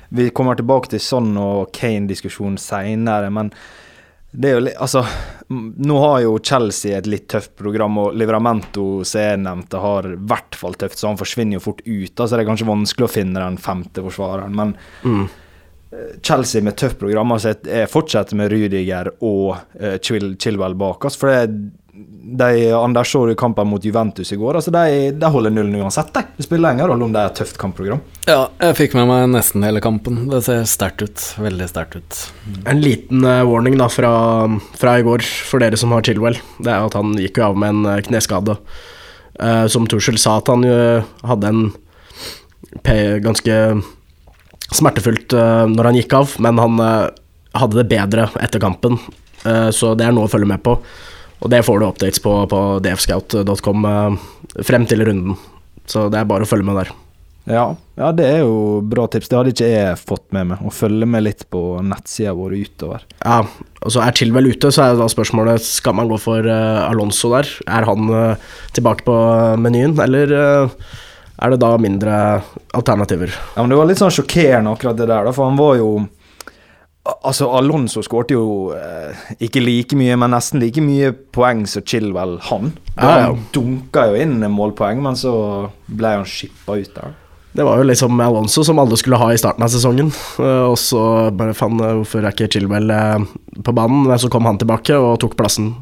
Vi 0.10 0.30
kommer 0.34 0.58
tilbake 0.58 0.90
til 0.90 1.04
sånn 1.04 1.36
og 1.38 1.70
Kane-diskusjon 1.76 2.56
seinere, 2.58 3.30
men 3.30 3.52
det 4.32 4.48
er 4.50 4.56
jo 4.56 4.64
litt 4.64 4.80
Altså, 4.80 5.04
nå 5.52 5.98
har 6.00 6.22
jo 6.24 6.38
Chelsea 6.40 6.96
et 6.98 7.10
litt 7.10 7.28
tøft 7.32 7.54
program, 7.60 7.98
og 8.00 8.16
Livramento, 8.16 9.04
som 9.08 9.22
jeg 9.22 9.42
nevnte, 9.44 9.82
har 9.84 10.08
i 10.08 10.18
hvert 10.32 10.56
fall 10.56 10.78
tøft, 10.80 11.00
så 11.00 11.10
han 11.12 11.20
forsvinner 11.20 11.58
jo 11.58 11.66
fort 11.66 11.84
ut. 11.84 12.14
Altså, 12.16 12.36
det 12.36 12.44
er 12.44 12.48
kanskje 12.48 12.70
vanskelig 12.70 13.08
å 13.10 13.12
finne 13.12 13.44
den 13.44 13.60
femte 13.62 14.04
forsvareren. 14.06 14.56
Men 14.58 14.76
mm. 15.04 15.24
Eh, 15.92 16.12
Chelsea 16.24 16.64
med 16.64 16.78
tøft 16.80 17.00
program, 17.02 17.34
altså 17.36 17.52
jeg 17.68 17.90
fortsetter 17.92 18.38
med 18.40 18.48
Rudiger 18.54 19.10
og 19.28 19.58
uh, 19.76 19.98
Chilwell 20.00 20.78
bak 20.80 21.04
oss. 21.04 21.18
For 21.20 21.28
det, 21.28 21.50
de, 21.94 22.72
Anders 22.72 23.12
så 23.12 23.26
du 23.26 23.36
kampen 23.36 23.68
mot 23.68 23.86
Juventus 23.86 24.32
i 24.34 24.36
går. 24.36 24.56
altså 24.56 24.72
De, 24.72 25.12
de 25.12 25.32
holder 25.32 25.52
nullen 25.52 25.76
uansett. 25.82 26.14
De. 26.14 26.24
Det 26.38 26.46
spiller 26.46 26.72
ingen 26.72 26.88
rolle 26.88 27.06
om 27.06 27.12
det 27.14 27.20
er 27.20 27.32
et 27.32 27.42
tøft 27.42 27.60
kampprogram. 27.60 28.00
Ja, 28.30 28.46
jeg 28.62 28.78
fikk 28.78 28.96
med 28.96 29.10
meg 29.10 29.28
nesten 29.34 29.66
hele 29.66 29.84
kampen. 29.84 30.24
Det 30.32 30.44
ser 30.46 30.64
sterkt 30.70 31.04
ut. 31.04 31.26
Veldig 31.42 31.68
sterkt 31.72 32.00
ut. 32.00 32.22
En 32.70 32.82
liten 32.84 33.26
uh, 33.28 33.44
warning 33.48 33.76
da 33.80 33.90
fra, 33.92 34.14
fra, 34.80 34.96
i 35.00 35.06
går 35.08 35.26
for 35.26 35.64
dere 35.64 35.80
som 35.80 35.92
har 35.96 36.06
Chilwell. 36.08 36.40
Det 36.62 36.72
er 36.72 36.88
at 36.88 36.96
han 36.98 37.16
gikk 37.20 37.42
jo 37.42 37.50
av 37.50 37.60
med 37.60 37.76
en 37.76 37.90
uh, 37.90 38.00
kneskade. 38.08 38.58
Uh, 39.42 39.66
som 39.72 39.88
Tuchel 39.90 40.20
sa 40.22 40.38
at 40.40 40.52
han 40.52 40.64
hadde 41.28 41.50
en 41.52 41.64
ganske 43.26 43.56
smertefullt 44.72 45.34
når 45.36 45.90
han 45.90 45.98
gikk 45.98 46.14
av, 46.16 46.36
men 46.40 46.60
han 46.62 46.78
hadde 46.80 47.82
det 47.82 47.90
bedre 47.92 48.30
etter 48.40 48.62
kampen. 48.64 48.96
så 49.76 49.92
det 50.00 50.06
er 50.06 50.16
noe 50.16 50.30
å 50.30 50.32
følge 50.32 50.48
med 50.48 50.62
på. 50.64 50.78
Og 51.42 51.50
det 51.50 51.64
får 51.66 51.80
du 51.80 51.88
updates 51.88 52.22
på 52.22 52.34
på 52.50 52.64
dfscout.com 52.86 53.86
eh, 53.90 54.18
frem 54.68 54.86
til 54.90 55.06
runden. 55.08 55.38
Så 55.90 56.08
det 56.14 56.22
er 56.22 56.30
bare 56.30 56.46
å 56.46 56.50
følge 56.50 56.68
med 56.68 56.78
der. 56.78 56.92
Ja, 57.50 57.64
ja, 57.98 58.12
det 58.14 58.28
er 58.30 58.44
jo 58.44 58.82
bra 58.86 59.08
tips. 59.10 59.32
Det 59.32 59.38
hadde 59.38 59.54
ikke 59.56 59.70
jeg 59.72 59.98
fått 59.98 60.28
med 60.36 60.52
meg. 60.52 60.62
Å 60.62 60.74
følge 60.74 61.08
med 61.10 61.26
litt 61.26 61.48
på 61.50 61.82
nettsida 61.82 62.36
vår 62.38 62.54
utover. 62.60 63.06
Ja, 63.24 63.40
og 63.82 63.94
så 63.96 64.04
er 64.06 64.14
til 64.16 64.34
vel 64.36 64.52
ute, 64.54 64.70
så 64.70 64.86
er 64.86 65.00
da 65.00 65.10
spørsmålet 65.10 65.66
skal 65.66 65.98
man 65.98 66.12
gå 66.12 66.20
for 66.22 66.46
uh, 66.46 66.86
Alonso 66.86 67.34
der. 67.34 67.50
Er 67.66 67.90
han 67.90 68.14
uh, 68.14 68.52
tilbake 68.78 69.08
på 69.08 69.18
menyen, 69.58 69.98
eller 70.06 70.36
er 71.42 71.54
det 71.56 71.62
da 71.64 71.74
mindre 71.82 72.16
alternativer? 72.78 73.34
Ja, 73.56 73.64
men 73.64 73.74
Det 73.74 73.82
var 73.82 73.90
litt 73.90 74.04
sånn 74.04 74.14
sjokkerende 74.14 74.76
akkurat 74.76 75.02
det 75.02 75.10
der, 75.10 75.26
da, 75.26 75.34
for 75.34 75.50
han 75.50 75.58
var 75.58 75.80
jo 75.82 75.90
Altså, 77.02 77.48
Alonso 77.58 78.04
skårte 78.06 78.36
jo 78.36 78.76
eh, 78.78 79.22
ikke 79.42 79.64
like 79.64 79.98
mye, 79.98 80.14
men 80.22 80.36
nesten 80.36 80.62
like 80.62 80.84
mye 80.86 81.10
poeng 81.34 81.64
som 81.70 81.82
Chilwell 81.82 82.36
han. 82.52 82.76
Ja, 82.94 83.10
ja. 83.10 83.32
Han 83.32 83.42
dunka 83.56 84.06
jo 84.12 84.20
inn 84.22 84.38
målpoeng, 84.54 85.02
men 85.02 85.18
så 85.18 85.34
ble 85.90 86.14
han 86.20 86.30
skippa 86.30 86.78
ut 86.78 86.94
der. 87.00 87.18
Det 87.52 87.66
var 87.68 87.82
jo 87.82 87.88
liksom 87.90 88.20
Alonso 88.24 88.64
som 88.64 88.80
alle 88.80 88.96
skulle 89.00 89.20
ha 89.20 89.32
i 89.34 89.40
starten 89.40 89.66
av 89.66 89.72
sesongen. 89.74 90.14
Eh, 90.40 90.66
og 90.70 90.78
så 90.80 91.04
bare 91.36 91.58
faen, 91.58 91.82
eh, 91.84 91.98
hvorfor 92.00 92.24
er 92.24 92.32
ikke 92.32 92.52
Chilwell 92.54 92.94
eh, 92.96 93.26
på 93.60 93.76
banen? 93.76 94.06
Men 94.08 94.22
så 94.22 94.30
kom 94.32 94.48
han 94.48 94.62
tilbake 94.62 94.96
og 94.96 95.18
tok 95.24 95.36
plassen. 95.40 95.74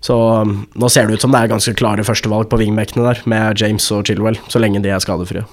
Så 0.00 0.16
nå 0.46 0.88
ser 0.90 1.06
det 1.06 1.18
ut 1.18 1.22
som 1.26 1.34
det 1.34 1.44
er 1.44 1.52
ganske 1.52 1.74
klare 1.78 2.06
førstevalg 2.06 2.50
på 2.50 2.58
wingbackene 2.60 3.04
der, 3.04 3.22
med 3.30 3.58
James 3.58 3.86
og 3.94 4.06
Chilwell, 4.06 4.38
så 4.48 4.62
lenge 4.62 4.82
de 4.82 4.92
er 4.94 5.02
skadefrie. 5.02 5.44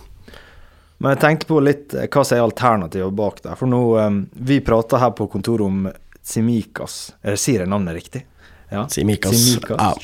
Men 1.03 1.15
jeg 1.15 1.21
tenkte 1.23 1.49
på 1.49 1.59
litt 1.63 1.93
eh, 1.95 2.07
hva 2.07 2.23
som 2.23 2.37
er 2.37 2.45
alternativet 2.45 3.17
bak 3.17 3.41
der. 3.43 3.57
For 3.59 3.69
nå 3.69 3.81
um, 3.99 4.21
Vi 4.47 4.61
prater 4.65 5.01
her 5.01 5.11
på 5.17 5.27
kontoret 5.31 5.65
om 5.67 5.89
Simikas. 6.25 7.13
eller 7.21 7.39
Sier 7.39 7.65
jeg 7.65 7.71
navnet 7.71 7.97
riktig? 7.97 8.23
Ja. 8.71 8.87
Simikas. 8.89 9.35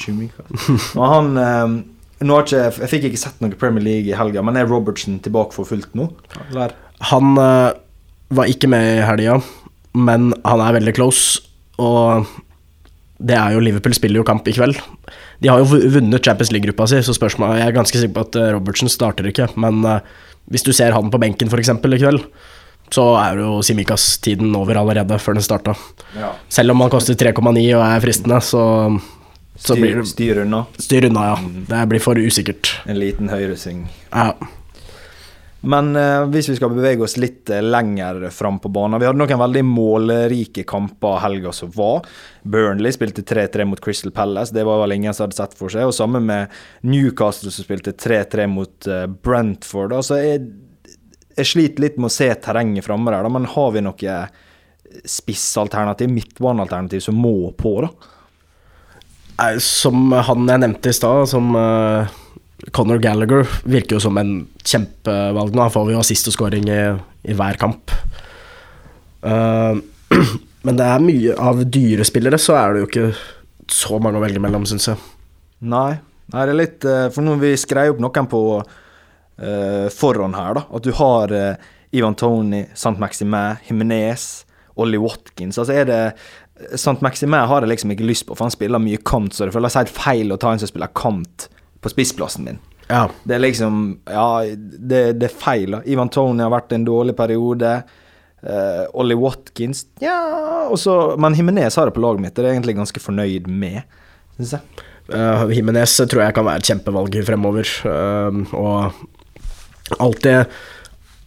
Simikas. 0.04 0.92
Og 1.00 1.06
han 1.08 1.32
um, 1.38 1.80
nå 2.22 2.38
har 2.38 2.46
ikke, 2.46 2.84
Jeg 2.84 2.92
fikk 2.92 3.10
ikke 3.10 3.24
sett 3.24 3.42
noe 3.42 3.58
Premier 3.58 3.84
League 3.86 4.12
i 4.12 4.18
helga, 4.18 4.44
men 4.46 4.60
er 4.60 4.70
Robertson 4.70 5.18
tilbake 5.26 5.56
for 5.56 5.70
fullt 5.70 5.96
nå? 5.98 6.12
Eller? 6.50 6.76
Han 7.10 7.34
uh, 7.40 7.74
var 8.30 8.52
ikke 8.52 8.70
med 8.70 9.00
i 9.00 9.06
helga, 9.08 9.40
men 9.98 10.30
han 10.46 10.62
er 10.62 10.78
veldig 10.78 10.94
close. 11.00 11.42
Og 11.82 12.28
det 13.22 13.38
er 13.38 13.56
jo 13.56 13.64
Liverpool 13.64 13.96
spiller 13.98 14.22
jo 14.22 14.28
kamp 14.28 14.46
i 14.50 14.54
kveld. 14.54 14.78
De 15.42 15.50
har 15.50 15.62
jo 15.62 15.82
vunnet 15.96 16.22
Champions 16.22 16.54
League-gruppa 16.54 16.86
si, 16.90 17.02
så 17.02 17.16
spørsmålet 17.18 17.64
Jeg 17.64 17.72
er 17.72 17.80
ganske 17.80 18.04
sikker 18.04 18.14
på 18.20 18.28
at 18.28 18.38
Robertsen 18.54 18.92
starter 18.94 19.26
ikke, 19.32 19.50
men 19.62 19.82
uh, 19.82 19.98
hvis 20.52 20.66
du 20.68 20.74
ser 20.76 20.94
han 20.96 21.12
på 21.12 21.20
benken 21.22 21.50
f.eks. 21.52 21.72
i 21.72 22.02
kveld, 22.02 22.26
så 22.92 23.06
er 23.22 23.40
jo 23.40 23.62
Simikas-tiden 23.64 24.52
over 24.60 24.82
allerede, 24.82 25.18
før 25.24 25.38
den 25.38 25.46
starta. 25.46 25.76
Ja. 26.18 26.34
Selv 26.52 26.74
om 26.74 26.84
han 26.84 26.92
koster 26.92 27.16
3,9 27.16 27.64
og 27.78 27.84
er 27.86 28.04
fristende, 28.04 28.42
så 28.44 28.64
så 29.62 29.76
blir 29.78 29.92
Styr, 29.94 30.02
det 30.02 30.10
styr 30.10 30.42
unna. 30.46 30.64
styr 30.80 31.06
unna, 31.10 31.24
ja. 31.32 31.36
Det 31.70 31.82
blir 31.92 32.02
for 32.02 32.18
usikkert. 32.18 32.72
En 32.90 32.98
liten 33.00 33.30
høyresving. 33.30 33.84
Ja. 34.10 34.32
Men 35.62 35.96
eh, 35.96 36.24
hvis 36.34 36.50
vi 36.50 36.56
skal 36.58 36.72
bevege 36.74 37.06
oss 37.06 37.20
litt 37.22 37.50
eh, 37.54 37.62
lenger 37.62 38.24
fram 38.34 38.58
på 38.60 38.72
banen 38.74 38.98
Vi 39.02 39.06
hadde 39.06 39.22
noen 39.22 39.42
veldig 39.44 39.62
målrike 39.70 40.64
kamper 40.68 41.20
helga 41.22 41.54
som 41.54 41.70
var. 41.76 42.08
Burnley 42.42 42.94
spilte 42.96 43.22
3-3 43.28 43.68
mot 43.70 43.82
Crystal 43.84 44.14
Palace, 44.16 44.56
det 44.56 44.66
var 44.66 44.82
vel 44.82 44.96
ingen 44.98 45.14
som 45.14 45.28
hadde 45.28 45.38
sett 45.38 45.54
for 45.58 45.74
seg. 45.74 45.86
Og 45.86 45.94
sammen 45.94 46.26
med 46.26 46.56
Newcastle 46.82 47.54
som 47.54 47.68
spilte 47.68 47.94
3-3 47.94 48.48
mot 48.50 48.90
eh, 48.90 49.06
Brentford. 49.06 49.94
Altså, 50.00 50.18
jeg, 50.24 50.48
jeg 51.38 51.52
sliter 51.52 51.86
litt 51.86 52.02
med 52.02 52.10
å 52.10 52.16
se 52.16 52.32
terrenget 52.42 52.88
framme 52.88 53.14
der, 53.14 53.22
da, 53.22 53.34
men 53.34 53.50
har 53.54 53.76
vi 53.76 53.86
noe 53.86 54.18
spissalternativ, 55.08 56.10
midtbanealternativ, 56.12 57.06
som 57.06 57.22
må 57.22 57.54
på, 57.58 57.78
da? 57.86 57.94
Som 59.64 60.12
han 60.12 60.50
jeg 60.50 60.62
nevnte 60.62 60.92
i 60.92 60.94
stad, 60.94 61.24
som 61.32 61.56
uh, 61.56 62.10
Conor 62.70 63.02
Gallagher, 63.02 63.48
virker 63.66 63.98
jo 63.98 64.04
som 64.04 64.20
en 64.22 64.36
kjempevalg 64.62 65.56
nå. 65.56 65.64
Han 65.66 65.74
får 65.74 65.92
jo 65.96 66.02
assist 66.02 66.30
scoring 66.34 66.70
i, 66.70 66.82
i 67.26 67.38
hver 67.38 67.58
kamp. 67.62 67.94
Uh, 69.26 69.82
men 70.66 70.78
det 70.78 70.86
er 70.86 71.04
mye 71.04 71.38
av 71.42 71.64
dyre 71.66 72.06
spillere, 72.06 72.38
så 72.42 72.60
er 72.60 72.76
det 72.76 72.84
jo 72.84 72.90
ikke 72.92 73.08
så 73.72 73.98
mange 74.04 74.20
å 74.20 74.24
velge 74.24 74.42
mellom, 74.44 74.68
syns 74.70 74.92
jeg. 74.92 75.02
Nei. 75.72 75.96
Det 76.32 76.44
er 76.46 76.56
litt 76.56 76.86
eh, 76.88 77.10
For 77.12 77.26
når 77.26 77.40
vi 77.42 77.50
skrev 77.60 77.90
opp 77.92 77.98
noen 78.00 78.28
på 78.32 78.42
uh, 78.56 79.88
forhånd 79.92 80.38
her, 80.38 80.56
da, 80.56 80.64
at 80.78 80.86
du 80.86 80.94
har 80.96 81.34
uh, 81.36 81.72
Ivan 81.92 82.16
Tony, 82.16 82.62
Sant 82.78 83.02
Maximin, 83.04 83.60
Himinez, 83.68 84.46
Ollie 84.80 85.02
Watkins 85.02 85.60
Altså 85.60 85.76
er 85.76 85.90
det 85.90 86.78
Sant 86.80 87.02
Maximin 87.04 87.50
har 87.50 87.66
jeg 87.66 87.74
liksom 87.74 87.92
ikke 87.92 88.08
lyst 88.08 88.24
på, 88.30 88.38
for 88.38 88.48
han 88.48 88.54
spiller 88.54 88.80
mye 88.80 89.02
kant, 89.04 89.36
så 89.36 89.44
det 89.44 89.56
føles 89.56 89.76
helt 89.76 89.92
feil 89.92 90.32
å 90.32 90.40
ta 90.40 90.54
en 90.54 90.62
som 90.62 90.72
spiller 90.72 90.94
kant 90.96 91.50
på 91.82 91.90
spissplassen 91.90 92.46
min. 92.46 92.60
Ja. 92.92 93.08
Det 93.24 93.36
er 93.36 93.44
liksom 93.44 94.00
Ja, 94.10 94.44
det, 94.78 95.02
det 95.20 95.30
er 95.30 95.36
feil. 95.42 95.72
da. 95.72 95.82
Ivan 95.86 96.10
Tony 96.12 96.44
har 96.44 96.52
vært 96.54 96.74
en 96.76 96.86
dårlig 96.88 97.16
periode. 97.18 97.82
Uh, 98.42 98.88
Ollie 98.98 99.14
Watkins 99.14 99.84
Ja, 100.02 100.66
og 100.66 100.80
så 100.82 101.14
Men 101.22 101.36
Jimenez 101.38 101.76
har 101.78 101.86
det 101.86 101.94
på 101.94 102.02
laget 102.02 102.24
mitt, 102.24 102.34
det 102.34 102.42
er 102.42 102.48
jeg 102.50 102.58
egentlig 102.58 102.74
ganske 102.80 103.02
fornøyd 103.04 103.46
med, 103.46 103.84
syns 104.34 104.56
jeg. 104.56 104.82
Uh, 105.14 105.46
Jimenez 105.54 105.94
tror 106.10 106.24
jeg 106.24 106.34
kan 106.34 106.48
være 106.48 106.64
et 106.64 106.70
kjempevalg 106.72 107.18
fremover. 107.28 107.74
Uh, 107.86 108.42
og 108.58 109.98
alltid 110.00 110.46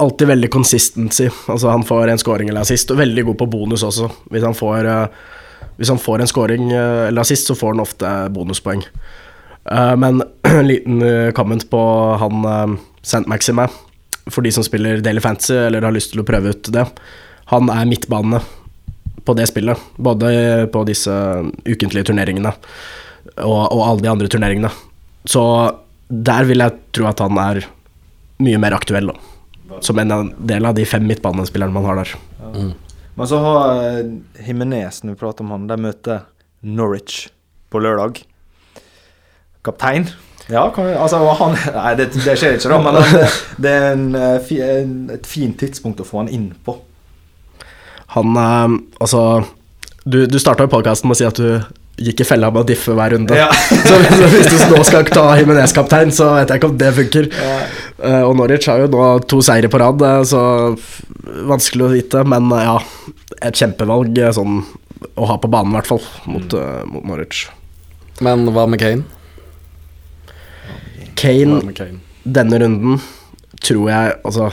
Alltid 0.02 0.26
veldig 0.26 0.48
consistency. 0.50 1.28
Altså 1.46 1.68
Han 1.70 1.84
får 1.86 2.10
en 2.10 2.18
scoring 2.18 2.48
eller 2.50 2.64
assist, 2.66 2.90
og 2.90 2.98
veldig 2.98 3.22
god 3.28 3.36
på 3.38 3.46
bonus 3.52 3.84
også. 3.86 4.08
Hvis 4.34 4.42
han 4.42 4.56
får, 4.58 4.88
uh, 4.90 5.68
hvis 5.78 5.92
han 5.92 6.00
får 6.02 6.24
en 6.24 6.30
scoring 6.32 6.72
eller 6.72 7.20
assist, 7.22 7.46
så 7.46 7.54
får 7.54 7.76
han 7.76 7.82
ofte 7.84 8.10
bonuspoeng. 8.34 8.82
Men 9.96 10.18
en 10.18 10.22
liten 10.70 11.02
uh, 11.02 11.32
comment 11.36 11.64
på 11.70 11.82
han 12.20 12.44
uh, 12.44 12.74
St. 13.02 13.24
Maxime, 13.30 13.68
for 14.26 14.44
de 14.44 14.52
som 14.54 14.64
spiller 14.64 15.02
Daily 15.04 15.20
Fantasy 15.20 15.56
eller 15.56 15.84
har 15.84 15.94
lyst 15.94 16.14
til 16.14 16.22
å 16.22 16.26
prøve 16.28 16.54
ut 16.54 16.72
det. 16.72 16.86
Han 17.52 17.68
er 17.72 17.88
midtbane 17.88 18.40
på 19.24 19.34
det 19.36 19.48
spillet, 19.48 19.80
både 19.96 20.66
på 20.72 20.84
disse 20.88 21.12
ukentlige 21.64 22.10
turneringene 22.10 22.52
og, 23.40 23.60
og 23.72 23.82
alle 23.84 24.04
de 24.04 24.10
andre 24.12 24.28
turneringene. 24.28 24.70
Så 25.28 25.42
der 26.08 26.48
vil 26.48 26.60
jeg 26.60 26.76
tro 26.96 27.08
at 27.08 27.22
han 27.24 27.38
er 27.40 27.64
mye 28.44 28.60
mer 28.60 28.76
aktuell, 28.76 29.12
da. 29.12 29.80
Som 29.84 29.98
en 29.98 30.32
del 30.44 30.66
av 30.68 30.76
de 30.76 30.84
fem 30.86 31.06
midtbanespillerne 31.08 31.72
man 31.72 31.86
har 31.88 32.02
der. 32.02 32.12
Men 33.14 33.30
så 33.30 33.38
har 33.42 33.80
eh, 33.86 34.12
Jimenez, 34.46 35.00
når 35.02 35.14
vi 35.14 35.20
prater 35.22 35.46
om 35.46 35.54
han, 35.54 35.66
de 35.70 35.78
møter 35.80 36.26
Norwich 36.66 37.28
på 37.72 37.80
lørdag. 37.82 38.20
Kaptein. 39.64 40.10
Ja, 40.52 40.66
kan 40.74 40.90
altså 40.92 41.22
han 41.38 41.54
Nei, 41.78 41.92
det, 41.96 42.10
det 42.12 42.34
skjer 42.36 42.58
ikke, 42.58 42.72
da, 42.72 42.80
men 42.84 42.98
det, 43.00 43.28
det 43.64 43.70
er 43.72 43.86
en, 43.94 44.08
eh, 44.18 44.50
en, 44.66 44.98
et 45.14 45.28
fint 45.28 45.56
tidspunkt 45.60 46.02
å 46.04 46.08
få 46.08 46.24
han 46.24 46.32
inn 46.32 46.50
på. 46.66 46.76
Han 48.16 48.36
eh, 48.36 48.76
Altså, 49.00 49.22
du, 50.04 50.24
du 50.28 50.38
starta 50.42 50.66
jo 50.66 50.74
podkasten 50.74 51.08
med 51.08 51.16
å 51.16 51.22
si 51.22 51.28
at 51.28 51.40
du 51.40 51.80
gikk 51.94 52.24
i 52.24 52.26
fella 52.26 52.48
med 52.50 52.64
å 52.64 52.66
diffe 52.66 52.94
hver 52.96 53.14
runde. 53.14 53.36
Ja. 53.38 53.48
så, 53.88 53.96
så 54.02 54.28
hvis 54.32 54.50
du 54.50 54.74
nå 54.74 54.82
skal 54.86 55.06
ta 55.08 55.28
Himinez 55.38 55.72
kaptein, 55.76 56.10
så 56.12 56.32
vet 56.34 56.50
jeg 56.50 56.60
ikke 56.60 56.72
om 56.72 56.78
det 56.80 56.90
funker. 56.96 57.28
Eh, 57.30 58.22
og 58.26 58.34
Norwich 58.38 58.66
har 58.68 58.82
jo 58.82 58.90
nå 58.90 59.04
to 59.30 59.38
seire 59.46 59.70
på 59.70 59.80
rad, 59.80 60.02
så 60.26 60.42
vanskelig 61.48 61.86
å 61.86 61.92
vite. 61.94 62.24
Men 62.26 62.50
uh, 62.50 62.64
ja, 62.66 62.76
et 63.46 63.60
kjempevalg 63.62 64.18
sånn 64.34 64.64
å 65.14 65.28
ha 65.30 65.38
på 65.38 65.50
banen, 65.52 65.70
i 65.70 65.78
hvert 65.78 65.92
fall, 65.92 66.02
mot, 66.26 66.58
uh, 66.58 66.82
mot 66.90 67.06
Norwich. 67.06 67.46
Men 68.24 68.48
hva 68.50 68.66
med 68.70 68.82
Kane? 68.82 69.06
Kane 71.18 71.72
Kane? 71.76 72.00
denne 72.24 72.58
runden 72.62 73.00
tror 73.64 73.90
jeg 73.90 74.14
Altså, 74.24 74.48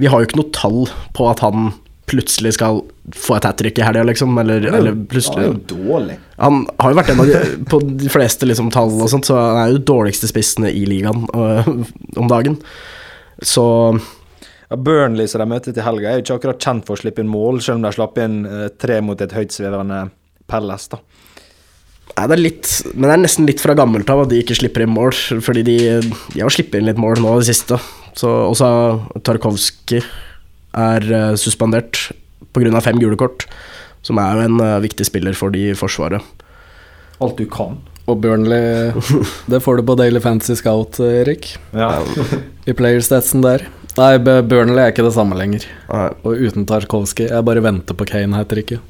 vi 0.00 0.08
har 0.08 0.20
jo 0.20 0.28
ikke 0.28 0.40
noe 0.40 0.54
tall 0.56 0.80
på 1.16 1.28
at 1.30 1.42
han 1.44 1.72
plutselig 2.08 2.54
skal 2.56 2.78
få 3.12 3.34
et 3.36 3.44
hat 3.44 3.58
trick 3.60 3.78
i 3.80 3.84
helga, 3.84 4.00
liksom. 4.08 4.32
Eller, 4.40 4.64
eller 4.64 4.94
plutselig 5.10 5.42
Han 5.44 5.44
er 5.44 5.58
jo 5.58 5.74
dårlig. 5.74 6.14
Han 6.40 6.62
har 6.80 6.92
jo 6.94 6.96
vært 6.96 7.10
en 7.12 7.20
av 7.20 7.28
de 7.28 7.40
På 7.68 7.80
de 7.84 8.12
fleste 8.12 8.48
liksom, 8.48 8.70
tall 8.72 8.94
og 8.96 9.10
sånt, 9.12 9.28
så 9.28 9.36
han 9.36 9.58
er 9.60 9.74
jo 9.74 9.82
dårligste 9.90 10.30
spissene 10.30 10.70
i 10.72 10.86
ligaen 10.88 11.26
øh, 11.34 11.68
om 12.16 12.30
dagen. 12.30 12.56
Så 13.44 13.66
Ja, 14.68 14.76
Burnley, 14.76 15.28
som 15.28 15.40
de 15.44 15.48
møter 15.48 15.72
til 15.72 15.84
helga, 15.84 16.10
er 16.10 16.18
jo 16.18 16.24
ikke 16.24 16.38
akkurat 16.40 16.64
kjent 16.64 16.88
for 16.88 16.96
å 16.96 17.00
slippe 17.02 17.24
inn 17.24 17.30
mål, 17.32 17.60
selv 17.64 17.80
om 17.80 17.86
de 17.86 17.92
slapp 17.96 18.18
inn 18.20 18.42
eh, 18.48 18.66
tre 18.76 18.98
mot 19.04 19.20
et 19.24 19.32
høytsvevende 19.32 20.02
Palace, 20.48 20.90
da. 20.92 20.98
Nei, 22.16 22.26
det 22.26 22.34
er 22.34 22.42
litt 22.42 22.70
Men 22.94 23.06
det 23.06 23.14
er 23.14 23.20
nesten 23.22 23.48
litt 23.48 23.62
fra 23.62 23.76
gammelt 23.78 24.08
av 24.10 24.24
at 24.24 24.30
de 24.32 24.40
ikke 24.42 24.56
slipper 24.58 24.84
inn 24.84 24.94
mål. 24.94 25.12
Fordi 25.44 25.64
de, 25.66 25.78
de 26.34 26.42
har 26.42 26.54
sluppet 26.54 26.80
inn 26.80 26.88
litt 26.88 27.00
mål 27.00 27.22
nå 27.22 27.36
i 27.36 27.42
det 27.42 27.50
siste. 27.50 27.80
Så 28.18 28.30
også 28.48 28.68
Tarkovskij 29.26 30.02
er 30.78 31.04
uh, 31.12 31.34
suspendert 31.38 32.08
pga. 32.54 32.80
fem 32.84 32.98
gule 33.00 33.18
kort. 33.20 33.46
Som 34.02 34.20
er 34.22 34.38
jo 34.38 34.48
en 34.48 34.58
uh, 34.62 34.80
viktig 34.82 35.06
spiller 35.06 35.36
for 35.38 35.54
de 35.54 35.70
i 35.70 35.78
Forsvaret. 35.78 36.22
Alt 37.22 37.38
du 37.38 37.46
kan. 37.50 37.78
Og 38.08 38.20
Burnley 38.22 38.92
Det 39.50 39.60
får 39.60 39.78
du 39.78 39.86
på 39.86 39.96
Daily 39.98 40.20
Fantasy 40.24 40.56
Scout, 40.58 41.00
Erik. 41.04 41.52
Ja. 41.76 41.98
I 42.66 42.74
playerstatsen 42.74 43.44
der. 43.44 43.66
Nei, 43.98 44.12
Burnley 44.22 44.80
er 44.80 44.92
ikke 44.94 45.04
det 45.06 45.16
samme 45.16 45.36
lenger. 45.38 45.66
Nei. 45.90 46.06
Og 46.22 46.46
uten 46.48 46.66
Tarkovskij. 46.68 47.28
Jeg 47.32 47.46
bare 47.46 47.64
venter 47.64 47.98
på 47.98 48.06
Kane 48.08 48.38
hat 48.38 48.50
tricket. 48.52 48.80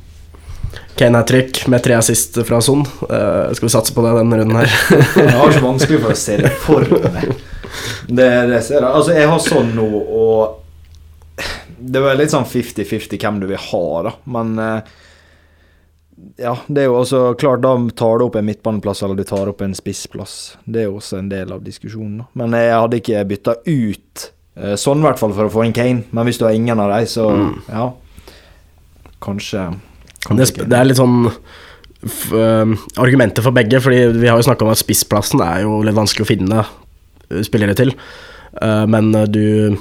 Kane 0.98 1.20
er 1.20 1.26
trykk 1.28 1.60
med 1.70 1.82
tre 1.84 1.94
assist 1.98 2.40
fra 2.46 2.60
Son. 2.64 2.82
Uh, 3.06 3.54
skal 3.54 3.68
vi 3.68 3.72
satse 3.72 3.94
på 3.94 4.02
det 4.02 4.16
denne 4.18 4.40
runden 4.40 4.58
her? 4.58 4.72
Jeg 5.20 5.37
har 5.38 5.52
så 5.54 5.62
vanskelig 5.62 6.00
for 6.02 6.14
å 6.14 6.18
se 6.18 6.38
det 6.42 6.52
for 6.64 6.88
meg. 7.04 7.34
Det, 8.08 8.28
det 8.50 8.62
ser 8.64 8.80
jeg. 8.80 8.88
Altså, 8.88 9.12
jeg 9.12 9.28
har 9.28 9.42
sånn 9.44 9.75
nå, 9.76 9.84
og 9.84 11.44
Det 11.78 12.00
var 12.00 12.16
litt 12.16 12.32
sånn 12.32 12.46
50-50 12.48 13.20
hvem 13.20 13.42
du 13.42 13.46
vil 13.50 13.60
ha, 13.60 13.82
da. 14.08 14.14
Men 14.32 14.54
uh, 14.58 14.94
ja, 16.40 16.54
det 16.66 16.82
er 16.82 16.88
jo 16.88 16.96
også 16.98 17.20
klart, 17.38 17.62
da 17.62 17.75
tar 17.94 18.18
du 18.18 18.26
opp 18.26 18.38
en 18.40 18.48
midtbaneplass 18.48 19.04
eller 19.04 19.20
du 19.20 19.26
tar 19.28 19.52
opp 19.52 19.62
en 19.62 19.76
spissplass. 19.76 20.56
Det 20.64 20.82
er 20.82 20.88
jo 20.88 20.96
også 20.98 21.20
en 21.20 21.30
del 21.30 21.52
av 21.54 21.62
diskusjonen. 21.62 22.25
da. 22.25 22.28
Men 22.40 22.56
jeg 22.58 22.75
hadde 22.75 23.02
ikke 23.02 23.26
bytta 23.34 23.56
ut 23.68 24.26
uh, 24.58 24.75
sånn, 24.80 25.04
i 25.04 25.06
hvert 25.06 25.22
fall, 25.22 25.37
for 25.37 25.46
å 25.46 25.54
få 25.60 25.68
inn 25.68 25.76
Kane. 25.76 26.08
Men 26.10 26.26
hvis 26.26 26.40
du 26.40 26.48
har 26.48 26.56
ingen 26.56 26.82
av 26.82 26.90
dem, 26.96 27.06
så 27.12 27.28
ja. 27.68 27.90
Kanskje 29.22 29.68
Det, 30.26 30.50
det 30.66 30.75
er 30.75 30.88
litt 30.88 30.98
sånn 30.98 31.28
argumenter 32.98 33.42
for 33.42 33.54
begge, 33.54 33.80
fordi 33.82 34.06
vi 34.20 34.28
har 34.28 34.38
jo 34.38 34.46
snakka 34.46 34.64
om 34.64 34.72
at 34.72 34.80
spissplassen 34.80 35.42
er 35.42 35.64
jo 35.64 35.80
litt 35.82 35.96
vanskelig 35.96 36.26
å 36.26 36.30
finne 36.30 36.60
eh, 36.62 37.42
spillere 37.46 37.75
til. 37.78 37.94
Eh, 38.62 38.84
men 38.87 39.14
eh, 39.14 39.26
du 39.26 39.78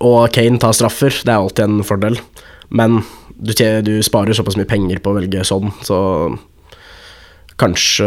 Og 0.00 0.30
Kane 0.32 0.58
tar 0.58 0.72
straffer, 0.72 1.10
det 1.10 1.32
er 1.32 1.40
alltid 1.40 1.64
en 1.64 1.82
fordel. 1.84 2.20
Men 2.70 3.02
du, 3.34 3.52
du 3.82 4.02
sparer 4.02 4.32
såpass 4.32 4.56
mye 4.56 4.68
penger 4.68 5.02
på 5.02 5.10
å 5.10 5.18
velge 5.18 5.44
sånn, 5.44 5.72
så 5.82 5.98
kanskje 7.60 8.06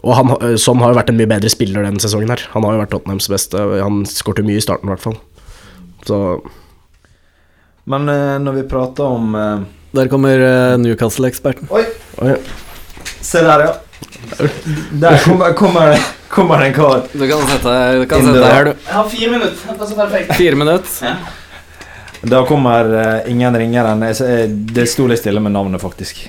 Og 0.00 0.14
han, 0.14 0.30
Son 0.56 0.78
har 0.80 0.92
jo 0.92 0.96
vært 0.96 1.10
en 1.10 1.18
mye 1.18 1.28
bedre 1.28 1.50
spiller 1.50 1.82
denne 1.82 2.00
sesongen 2.00 2.30
her. 2.30 2.46
Han 2.54 2.64
har 2.64 2.76
jo 2.76 2.80
vært 2.84 2.92
Tottenhams 2.94 3.28
beste. 3.28 3.58
Han 3.58 4.04
skårte 4.06 4.46
mye 4.46 4.60
i 4.60 4.62
starten, 4.62 4.86
i 4.86 4.94
hvert 4.94 5.02
fall. 5.02 5.18
Så 6.06 6.18
Men 7.90 8.06
når 8.44 8.60
vi 8.60 8.68
prater 8.70 9.10
om 9.10 9.34
Der 9.98 10.08
kommer 10.12 10.38
eh, 10.38 10.78
Newcastle-eksperten. 10.78 11.68
Oi! 11.74 11.84
oi, 12.22 12.36
Se 13.20 13.42
der, 13.42 13.64
ja. 13.66 13.74
Der 15.02 15.18
kommer, 15.24 15.52
kommer, 15.52 15.98
kommer 16.28 16.58
det 16.58 16.66
en 16.66 16.74
kar. 16.74 17.02
Du 17.12 17.24
kan 17.28 17.42
sette, 17.48 17.74
du 17.98 18.06
kan 18.06 18.22
sette 18.22 18.38
deg 18.38 18.54
her, 18.54 18.70
du. 18.70 18.86
Jeg 18.86 18.94
har 18.94 19.10
fire 19.10 19.30
minutter. 19.34 19.60
Det 19.66 19.76
passer 19.80 19.98
perfekt. 19.98 20.34
Fire 20.38 20.60
minutter. 20.60 21.16
Da 22.20 22.42
kommer 22.46 22.94
uh, 22.94 23.30
ingen 23.30 23.56
ringere 23.58 23.94
enn 23.94 24.56
Det 24.74 24.86
sto 24.90 25.06
litt 25.10 25.22
stille 25.22 25.42
med 25.42 25.54
navnet, 25.54 25.82
faktisk. 25.82 26.24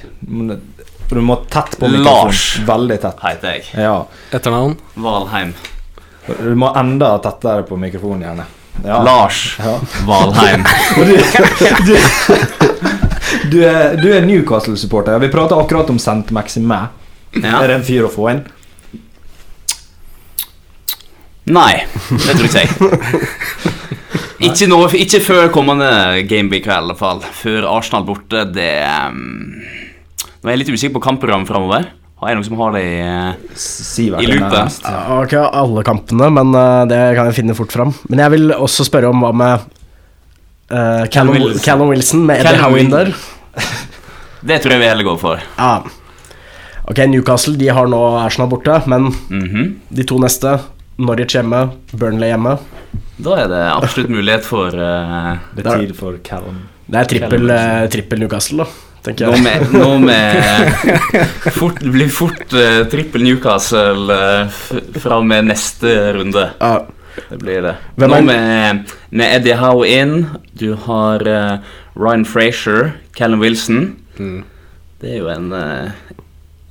Du 1.09 1.21
må 1.25 1.39
tett 1.49 1.77
på 1.79 1.89
mikrofonen. 1.89 2.05
Lars. 2.05 2.43
Veldig 2.65 2.99
tett. 3.01 3.25
Heter 3.25 3.57
jeg. 3.57 3.65
Ja. 3.85 3.95
Etternavn? 4.31 4.77
Valheim. 4.93 5.53
Du 6.29 6.53
må 6.57 6.69
enda 6.77 7.15
tettere 7.23 7.65
på 7.69 7.77
mikrofonen, 7.81 8.25
gjerne. 8.27 8.45
Ja. 8.85 9.01
Lars 9.03 9.57
Ja. 9.59 9.79
Valheim. 10.05 10.65
Du, 10.95 11.03
du, 11.85 11.97
du 13.51 13.59
er, 13.65 13.97
du 13.99 14.07
er 14.13 14.25
Newcastle-supporter. 14.25 15.19
Vi 15.23 15.31
prata 15.33 15.57
akkurat 15.59 15.89
om 15.91 15.99
St. 15.99 16.31
Maxime. 16.35 16.79
Ja. 17.35 17.59
Er 17.61 17.69
det 17.69 17.75
en 17.79 17.85
fyr 17.85 18.07
å 18.07 18.13
få 18.13 18.29
inn? 18.31 18.41
Nei, 21.49 21.81
det 22.09 22.35
tror 22.37 22.45
ikke 22.45 22.61
jeg. 22.61 22.73
ikke, 24.49 24.67
nå, 24.69 24.79
ikke 25.01 25.21
før 25.25 25.47
kommende 25.53 25.89
Gameweek, 26.29 26.67
i 26.69 26.75
alle 26.75 26.95
fall. 26.97 27.23
Før 27.39 27.65
Arsenal 27.71 28.05
borte, 28.05 28.45
det 28.53 28.73
um, 29.09 29.55
Nå 30.39 30.47
er 30.47 30.53
jeg 30.53 30.61
litt 30.61 30.69
usikker 30.75 30.93
på 30.99 31.03
kampprogrammet 31.03 31.49
framover. 31.49 31.89
Har 32.19 32.31
jeg 32.31 32.37
noen 32.37 32.45
som 32.45 32.59
har 32.59 32.75
det 32.75 32.83
i 32.83 33.57
Sivert 33.59 34.23
I 34.23 34.29
loopet. 34.29 34.77
Ja, 34.83 35.01
ikke 35.23 35.41
okay, 35.41 35.43
alle 35.63 35.83
kampene, 35.87 36.29
men 36.35 36.53
uh, 36.53 36.85
det 36.87 37.01
kan 37.17 37.31
jeg 37.31 37.39
finne 37.39 37.57
fort 37.57 37.73
fram. 37.73 37.95
Men 38.11 38.23
jeg 38.25 38.35
vil 38.35 38.53
også 38.55 38.85
spørre 38.87 39.09
om 39.09 39.25
hva 39.25 39.33
med 39.41 39.67
uh, 40.69 41.05
Callum, 41.09 41.37
Wilson. 41.39 41.65
Callum 41.65 41.93
Wilson 41.95 42.25
med 42.29 42.43
Eddie 42.43 42.61
Howe 42.61 42.87
der. 42.93 43.13
Det 44.49 44.61
tror 44.63 44.71
jeg 44.77 44.79
vi 44.83 44.87
heller 44.87 45.03
går 45.07 45.17
for. 45.19 45.41
Ja. 45.57 45.83
Ok, 46.89 46.97
Newcastle 47.11 47.57
de 47.59 47.67
har 47.75 47.87
nå 47.91 47.99
Arsenal 48.23 48.47
borte, 48.49 48.77
men 48.89 49.09
Mhm. 49.29 49.65
de 49.93 50.03
to 50.07 50.17
neste, 50.19 50.55
Norwich 50.99 51.35
hjemme, 51.35 51.59
Burnley 51.93 52.27
hjemme 52.33 52.57
Da 53.19 53.35
er 53.43 53.47
det 53.51 53.59
absolutt 53.71 54.09
mulighet 54.11 54.43
for 54.47 54.67
uh, 54.75 55.37
Det 55.55 55.65
er 55.65 55.79
tid 55.85 55.93
for 55.95 56.17
Callum. 56.23 56.57
Det 56.89 56.97
er 56.99 57.09
trippel, 57.11 57.49
uh, 57.51 57.87
trippel 57.93 58.19
Newcastle, 58.23 58.63
da, 58.65 58.67
tenker 59.05 59.29
Nå 59.29 59.37
med, 59.43 59.67
nå 59.75 59.91
med 60.01 60.97
fort, 61.59 61.79
Det 61.83 61.91
blir 61.93 62.09
fort 62.11 62.55
uh, 62.57 62.83
trippel 62.91 63.23
Newcastle 63.27 64.09
uh, 64.09 64.47
f- 64.49 64.99
fra 65.03 65.19
og 65.21 65.27
med 65.29 65.45
neste 65.51 65.93
runde. 66.17 66.47
Ja. 66.59 66.73
Det 67.29 67.39
blir 67.41 67.61
det. 67.65 67.75
Hvem 67.97 68.09
Nå 68.13 68.17
er- 68.17 68.27
med, 68.29 68.93
med 69.11 69.35
Eddie 69.39 69.57
Howe 69.59 69.87
inn, 69.87 70.15
du 70.59 70.73
har 70.87 71.25
uh, 71.27 71.59
Ryan 71.95 72.25
Frazier, 72.25 72.93
Callum 73.17 73.39
Wilson. 73.43 73.95
Mm. 74.19 74.43
Det 74.99 75.13
er 75.13 75.21
jo 75.21 75.29
en 75.31 75.51
eh, 75.55 75.91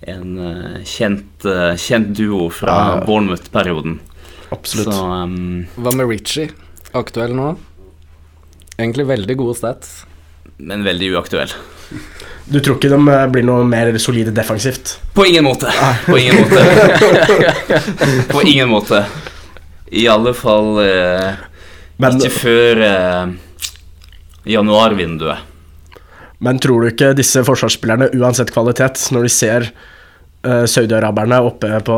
en 0.08 0.34
eh, 0.38 0.82
kjent, 0.84 1.44
kjent 1.80 2.10
duo 2.16 2.48
fra 2.52 2.74
Ja. 2.74 3.04
Bournemouth-perioden. 3.06 3.98
Absolutt. 4.52 4.94
Så 4.94 5.04
um, 5.04 5.66
Hva 5.76 5.92
med 5.96 6.08
Ritchie? 6.08 6.50
Aktuell 6.96 7.34
nå? 7.36 7.54
Egentlig 8.78 9.08
veldig 9.08 9.36
gode 9.40 9.56
stats. 9.58 10.04
Men 10.58 10.84
veldig 10.86 11.10
uaktuell. 11.16 11.52
Du 12.48 12.60
tror 12.60 12.78
ikke 12.78 12.90
de 12.92 13.16
blir 13.32 13.44
noe 13.44 13.64
mer 13.68 13.90
solide 14.00 14.32
defensivt? 14.34 14.96
På 15.14 15.26
ingen 15.28 15.44
måte. 15.44 15.72
På 16.06 16.16
ingen 16.18 16.40
måte. 16.40 16.62
På 18.32 18.42
ingen 18.44 18.70
måte. 18.72 19.02
I 19.90 20.08
alle 20.08 20.34
fall 20.36 20.78
eh, 20.82 21.34
Men, 21.98 22.20
ikke 22.20 22.34
før 22.34 22.82
eh, 22.86 23.26
januarvinduet. 24.48 25.38
men 26.38 26.58
tror 26.62 26.82
du 26.82 26.86
ikke 26.92 27.14
disse 27.18 27.42
forsvarsspillerne, 27.44 28.10
uansett 28.20 28.52
kvalitet, 28.54 29.08
når 29.10 29.22
de 29.26 29.30
ser 29.32 29.62
uh, 30.46 30.66
saudiaraberne 30.70 31.40
oppe 31.42 31.80
på, 31.84 31.96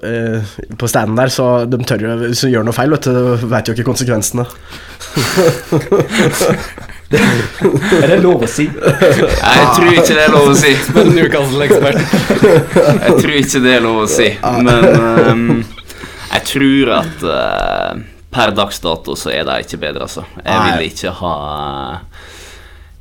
uh, 0.00 0.40
på 0.80 0.86
standen 0.88 1.16
der, 1.20 1.28
så 1.28 1.66
de 1.68 1.76
tør 1.84 2.00
jo 2.06 2.16
Hvis 2.22 2.40
de 2.46 2.50
gjør 2.54 2.64
noe 2.64 2.72
feil, 2.72 2.90
vet 2.96 3.04
du, 3.10 3.12
veit 3.52 3.68
jo 3.68 3.74
ikke 3.76 3.84
konsekvensene. 3.90 4.44
Er 7.10 8.06
det 8.06 8.20
lov 8.22 8.44
å 8.46 8.48
si? 8.48 8.68
Nei, 8.70 9.54
jeg 9.58 9.70
tror 9.74 9.88
ikke 9.90 10.14
det 10.14 10.22
er 10.22 10.30
lov 10.30 10.52
å 10.52 10.54
si. 10.58 10.70
Newcastle-ekspert. 11.16 11.98
Jeg 12.86 13.16
tror 13.18 13.32
ikke 13.40 13.62
det 13.64 13.72
er 13.74 13.82
lov 13.82 14.04
å 14.04 14.06
si. 14.10 14.28
Men 14.62 14.86
ehm, 14.94 15.48
jeg 16.30 16.46
tror 16.52 16.92
at 17.00 17.24
uh, 17.26 18.02
per 18.30 18.52
dags 18.54 18.78
dato 18.82 19.16
så 19.18 19.32
er 19.34 19.46
det 19.48 19.64
ikke 19.64 19.80
bedre, 19.82 20.06
altså. 20.06 20.24
Jeg 20.44 20.60
ville 20.64 20.78
vil 20.78 20.92
ikke 20.92 21.14
ha 21.20 21.34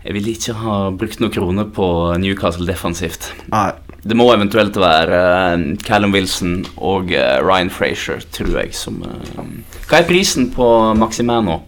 Jeg 0.05 0.15
vil 0.15 0.31
ikke 0.31 0.55
ha 0.61 0.77
brukt 0.95 1.21
noen 1.21 1.33
kroner 1.35 1.69
på 1.75 1.87
Newcastle 2.21 2.65
defensivt. 2.69 3.31
Nei. 3.51 3.71
Det 3.99 4.15
må 4.15 4.29
eventuelt 4.31 4.77
være 4.79 5.19
uh, 5.59 5.65
Callum 5.83 6.15
Wilson 6.15 6.63
og 6.77 7.11
uh, 7.11 7.37
Ryan 7.43 7.69
Frazier, 7.69 8.23
tror 8.31 8.55
jeg, 8.61 8.73
som 8.77 9.01
uh, 9.03 9.43
Hva 9.89 9.99
er 9.99 10.07
prisen 10.07 10.49
på 10.55 10.65
Maximano? 10.97 11.59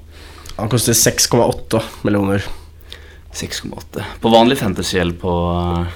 Han 0.57 0.71
koster 0.71 0.95
6,8 0.95 1.81
millioner. 2.07 2.43
6,8. 3.33 4.03
På 4.21 4.29
vanlig 4.29 4.57
fantasy 4.59 4.97
eller 4.99 5.15
på 5.19 5.31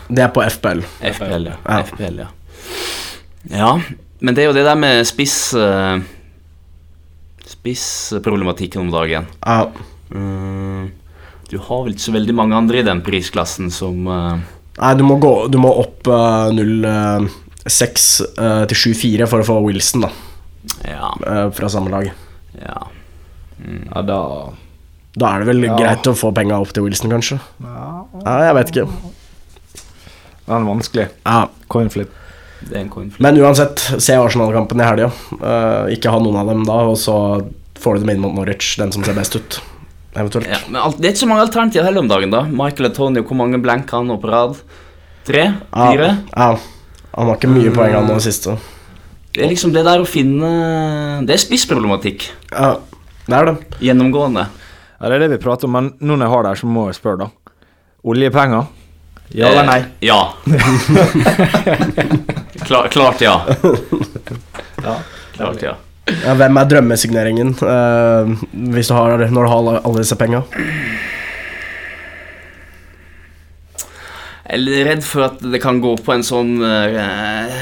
Det 0.08 0.24
er 0.24 0.32
på 0.34 0.44
FBL. 0.44 0.82
FPL, 1.02 1.50
ja. 1.52 1.58
Ja. 1.66 1.82
FPL, 1.84 2.20
ja. 2.24 2.28
ja. 3.52 3.72
Men 4.22 4.36
det 4.36 4.44
er 4.44 4.50
jo 4.50 4.56
det 4.56 4.66
der 4.68 4.78
med 4.80 5.02
spiss 5.08 5.54
eh, 5.60 6.00
Spissproblematikken 7.46 8.82
om 8.86 8.92
dagen. 8.94 9.28
Ja. 9.46 9.68
Uh, 10.14 10.86
du 11.50 11.58
har 11.62 11.84
vel 11.86 11.94
ikke 11.94 12.08
så 12.08 12.14
veldig 12.16 12.34
mange 12.38 12.58
andre 12.58 12.80
i 12.82 12.86
den 12.86 13.02
prisklassen 13.06 13.72
som 13.74 14.08
uh, 14.10 14.38
Nei, 14.76 14.92
du 14.98 15.04
må, 15.08 15.18
gå, 15.22 15.32
du 15.54 15.58
må 15.62 15.70
opp 15.82 16.10
uh, 16.10 16.50
0,6 16.54 18.06
uh, 18.38 18.66
til 18.70 18.82
7,4 18.94 19.28
for 19.30 19.42
å 19.42 19.48
få 19.48 19.60
Wilson, 19.66 20.08
da. 20.08 20.12
Ja. 20.82 21.12
fra 21.54 21.70
samme 21.70 21.94
lag. 21.94 22.10
ja. 22.58 22.80
Ja, 23.66 24.02
da 24.04 24.20
Da 25.16 25.30
er 25.32 25.44
det 25.44 25.48
vel 25.48 25.64
Ja. 25.64 25.76
greit 25.78 26.08
å 26.10 26.16
få 26.18 26.34
penga 26.36 26.58
opp 26.60 26.74
til 26.74 26.84
Wilson, 26.84 27.14
kanskje? 27.14 27.38
Ja, 27.64 28.34
jeg 28.50 28.56
vet 28.58 28.74
ikke. 28.74 28.88
Det 30.46 30.54
er 30.58 30.66
vanskelig. 30.68 31.06
Ja. 31.26 31.48
Coin 31.70 31.90
flip. 32.66 32.74
Det 32.74 32.80
er 32.80 32.84
en 32.84 32.90
coin 32.90 33.12
flip. 33.12 33.22
Men 33.24 33.40
uansett, 33.42 33.86
se 34.02 34.18
Arsenal-kampen 34.18 34.82
i 34.82 34.88
helga. 34.90 35.12
Uh, 35.38 35.94
ikke 35.94 36.12
ha 36.12 36.20
noen 36.20 36.42
av 36.42 36.50
dem 36.52 36.66
da, 36.68 36.82
og 36.90 36.98
så 37.00 37.16
får 37.80 37.96
du 37.96 38.06
dem 38.06 38.16
inn 38.16 38.22
mot 38.24 38.36
Norwich, 38.36 38.76
den 38.82 38.92
som 38.92 39.06
ser 39.06 39.18
best 39.18 39.36
ut. 39.38 39.60
Eventuelt. 40.16 40.48
Ja, 40.48 40.62
men 40.70 40.80
alt, 40.82 40.98
det 41.00 41.10
er 41.10 41.16
ikke 41.16 41.26
så 41.26 41.28
mange 41.30 41.44
alternativer 41.46 41.86
heller 41.86 42.06
om 42.06 42.10
dagen, 42.10 42.32
da. 42.32 42.46
Michael 42.48 42.90
og 42.90 42.96
Tony, 42.96 43.24
hvor 43.26 43.38
mange 43.40 43.60
blanker 43.62 44.00
han 44.00 44.08
nå 44.10 44.16
på 44.22 44.32
rad? 44.32 44.56
Tre? 45.28 45.44
Ja, 45.52 45.90
Fire? 45.92 46.10
Ja. 46.32 46.50
Han 47.16 47.30
har 47.32 47.38
ikke 47.40 47.52
mye 47.52 47.74
poeng 47.76 47.96
han 47.96 48.08
nå 48.08 48.18
siste. 48.24 48.58
Det 49.36 49.44
er 49.44 49.52
liksom 49.52 49.74
det 49.76 49.84
der 49.84 50.00
å 50.00 50.08
finne 50.08 50.48
Det 51.28 51.34
er 51.36 51.42
spissproblematikk. 51.42 52.30
Ja, 52.54 52.78
det 53.28 53.36
er 53.36 53.50
det. 53.50 53.56
Gjennomgående. 53.84 54.46
Ja, 54.96 55.10
det 55.10 55.18
er 55.18 55.26
det 55.26 55.34
vi 55.34 55.44
prater 55.44 55.68
om, 55.68 55.76
men 55.76 55.92
nå 56.00 56.16
når 56.16 56.26
jeg 56.28 56.34
har 56.36 56.46
det 56.46 56.54
her, 56.54 56.62
så 56.62 56.72
må 56.72 56.88
jeg 56.88 57.00
spørre, 57.02 57.28
da. 57.28 57.62
Oljepenger? 58.06 58.72
Ja 59.36 59.50
eller 59.50 59.66
nei? 59.68 59.80
Eh, 59.82 60.08
ja. 60.08 60.20
Klar, 62.66 62.88
klart 62.94 63.22
ja. 63.22 63.40
Ja. 64.86 65.00
Klart 65.36 65.62
ja. 65.64 65.76
Ja, 66.06 66.36
hvem 66.38 66.58
er 66.60 66.68
drømmesigneringen 66.70 67.56
uh, 67.66 68.30
hvis 68.76 68.92
du 68.92 68.94
har, 68.94 69.18
når 69.26 69.48
du 69.48 69.50
har 69.50 69.56
alle, 69.58 69.80
alle 69.82 70.04
disse 70.04 70.18
penga? 70.20 70.44
Jeg 74.46 74.62
er 74.62 74.86
redd 74.92 75.02
for 75.02 75.26
at 75.26 75.42
det 75.42 75.60
kan 75.64 75.82
gå 75.82 75.96
på 76.06 76.14
en 76.14 76.26
sånn 76.26 76.60
uh, 76.62 77.56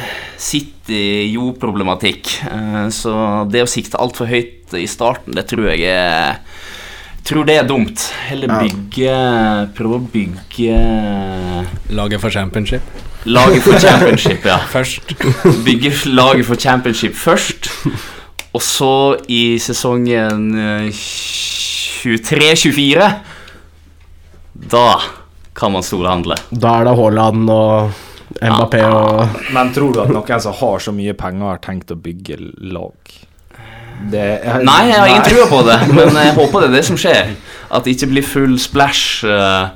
City-jo-problematikk. 0.43 2.33
Eh, 2.43 2.87
så 2.91 3.13
det 3.47 3.63
å 3.63 3.69
sikte 3.69 4.01
altfor 4.03 4.27
høyt 4.27 4.75
i 4.75 4.83
starten, 4.91 5.31
det 5.37 5.47
tror 5.47 5.69
jeg 5.71 5.87
er 5.93 6.41
Tror 7.23 7.47
det 7.47 7.55
er 7.55 7.63
dumt. 7.63 8.01
Heller 8.27 8.51
bygge 8.65 9.13
Prøve 9.77 9.95
å 9.95 10.03
bygge 10.11 10.75
Laget 11.95 12.19
for 12.19 12.35
championship 12.35 12.83
laget 13.25 13.63
for 13.63 13.79
championship, 13.85 14.45
ja. 14.45 14.57
først. 14.69 15.01
Bygge 15.65 15.91
laget 16.05 16.45
for 16.45 16.55
championship 16.55 17.15
først. 17.15 17.71
Og 18.53 18.61
så 18.61 19.17
i 19.27 19.59
sesongen 19.59 20.59
eh, 20.59 20.89
23-24 20.93 23.11
Da 24.53 25.01
kan 25.57 25.71
man 25.73 25.83
storhandle. 25.85 26.35
Da 26.51 26.79
er 26.79 26.83
det 26.89 26.97
Haaland 26.99 27.49
og 27.49 27.91
Mbappé 28.41 28.81
og 28.89 29.27
Men 29.53 29.73
tror 29.73 29.93
du 29.93 30.01
at 30.03 30.09
noen 30.13 30.41
som 30.41 30.55
har 30.57 30.81
så 30.81 30.93
mye 30.95 31.13
penger, 31.17 31.53
har 31.53 31.61
tenkt 31.63 31.93
å 31.93 31.99
bygge 31.99 32.39
lag? 32.73 33.13
Det 34.11 34.23
er, 34.41 34.63
Nei, 34.65 34.79
jeg 34.89 34.99
har 34.99 35.07
ingen 35.07 35.27
trua 35.27 35.45
på 35.47 35.61
det, 35.67 35.77
men 35.93 36.17
jeg 36.17 36.33
håper 36.39 36.65
det 36.65 36.71
er 36.71 36.75
det 36.77 36.85
som 36.87 36.97
skjer. 36.99 37.35
At 37.73 37.85
det 37.85 37.95
ikke 37.95 38.11
blir 38.15 38.25
full 38.27 38.57
splash 38.61 39.23
eh, 39.29 39.69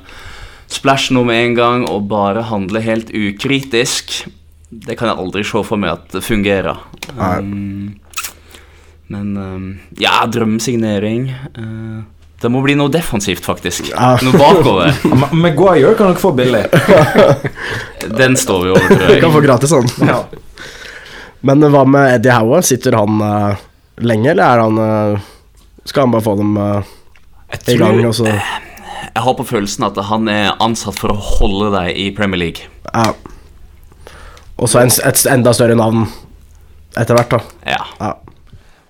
Splash 0.68 1.12
noe 1.16 1.24
med 1.24 1.40
en 1.46 1.54
gang 1.56 1.86
og 1.88 2.08
bare 2.10 2.42
handle 2.50 2.82
helt 2.84 3.08
ukritisk. 3.14 4.18
Det 4.68 4.98
kan 5.00 5.08
jeg 5.08 5.20
aldri 5.22 5.44
se 5.48 5.62
for 5.64 5.80
meg 5.80 5.94
at 5.94 6.12
det 6.12 6.20
fungerer. 6.26 6.76
Um, 7.16 7.94
men 9.08 9.30
um, 9.40 9.68
ja, 9.96 10.18
drømmesignering 10.28 11.30
uh, 11.56 12.02
Det 12.42 12.50
må 12.52 12.60
bli 12.60 12.74
noe 12.76 12.92
defensivt, 12.92 13.46
faktisk. 13.48 13.88
Ja. 13.94 14.12
Noe 14.26 14.36
bakover. 14.36 14.92
Ma- 15.08 15.30
Maguire 15.32 15.94
kan 15.96 16.12
dere 16.12 16.20
få 16.20 16.34
billig. 16.36 16.66
Den 18.20 18.36
står 18.36 18.66
vi 18.66 18.74
over, 18.76 18.92
tror 18.92 19.14
Du 19.14 19.24
kan 19.24 19.34
få 19.34 19.42
gratis, 19.46 19.72
sånn. 19.72 19.88
Ja. 20.04 20.20
Men 21.48 21.64
hva 21.70 21.86
med 21.88 22.18
Eddie 22.18 22.34
Howe? 22.36 22.60
Sitter 22.66 22.98
han 22.98 23.18
uh, 23.24 23.56
lenge, 24.04 24.34
eller 24.34 24.44
er 24.44 24.62
han 24.66 24.78
uh, 24.84 25.26
Skal 25.88 26.04
han 26.04 26.12
bare 26.14 26.26
få 26.28 26.36
dem 26.38 26.56
uh, 26.60 26.96
i 27.64 27.78
gang? 27.80 28.02
tror, 28.02 28.08
Og 28.12 28.16
så 28.20 28.28
jeg 29.14 29.24
har 29.24 29.34
på 29.38 29.46
følelsen 29.48 29.86
at 29.88 29.98
han 30.10 30.28
er 30.32 30.54
ansatt 30.64 30.98
for 31.00 31.12
å 31.14 31.18
holde 31.38 31.72
deg 31.76 31.96
i 31.98 32.10
Premier 32.16 32.40
League. 32.46 32.70
ja. 32.94 33.12
Og 34.58 34.66
så 34.66 34.80
en, 34.82 34.90
et 34.90 35.20
enda 35.30 35.52
større 35.54 35.76
navn 35.78 36.08
etter 36.98 37.14
hvert, 37.14 37.30
da. 37.30 37.38
Ja. 37.76 37.84
Ja. 38.00 38.08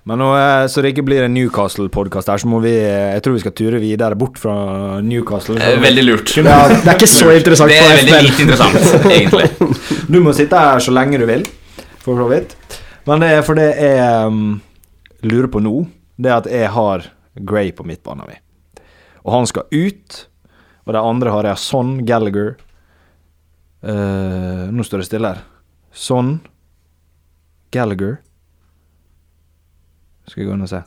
Men 0.09 0.23
nå, 0.23 0.29
eh, 0.33 0.63
så 0.73 0.81
det 0.81 0.95
ikke 0.95 1.03
blir 1.05 1.27
en 1.27 1.35
Newcastle-podkast 1.37 2.31
her, 2.33 2.41
så 2.41 2.49
må 2.49 2.63
vi 2.65 2.73
eh, 2.73 3.11
Jeg 3.13 3.21
tror 3.27 3.35
vi 3.35 3.43
skal 3.43 3.53
ture 3.59 3.81
videre 3.83 4.17
bort 4.17 4.39
fra 4.41 4.55
Newcastle. 5.05 5.59
Eh, 5.61 5.77
Veldig 5.83 6.05
lurt. 6.07 6.33
Ja, 6.41 6.63
det 6.73 6.79
er 6.81 6.95
ikke 6.95 7.11
så 7.13 7.35
interessant 7.37 7.69
Det 7.69 7.83
er 7.83 7.99
veldig 7.99 8.23
lite 8.31 8.47
interessant, 8.47 9.13
egentlig. 9.13 9.51
Du 10.15 10.23
må 10.25 10.33
sitte 10.33 10.57
her 10.57 10.81
så 10.81 10.95
lenge 10.97 11.21
du 11.21 11.27
vil, 11.29 11.45
for 12.01 12.17
så 12.17 12.31
vidt. 12.33 12.57
Men 13.05 13.21
det 13.21 13.35
er 13.37 13.45
for 13.45 13.61
det 13.61 13.69
jeg 13.77 14.33
um, 14.33 14.63
lurer 15.29 15.53
på 15.53 15.61
nå, 15.61 15.75
det 16.17 16.33
er 16.33 16.39
at 16.39 16.49
jeg 16.49 16.73
har 16.73 17.05
Gray 17.45 17.77
på 17.77 17.85
midtbanen 17.85 18.25
min. 18.25 18.41
Og 19.25 19.35
han 19.35 19.49
skal 19.51 19.69
ut. 19.73 20.25
Og 20.87 20.95
de 20.97 21.03
andre 21.03 21.35
har 21.35 21.51
jeg 21.51 21.65
Son, 21.65 21.99
Gallagher 22.09 22.57
Uh, 23.79 24.67
Nå 24.75 24.83
står 24.83 24.99
det 24.99 25.07
stille 25.07 25.29
her. 25.31 25.43
Son, 25.95 26.41
Gallagher 27.71 28.17
Skal 30.27 30.43
jeg 30.43 30.49
gå 30.49 30.57
inn 30.57 30.65
og 30.67 30.71
se. 30.73 30.81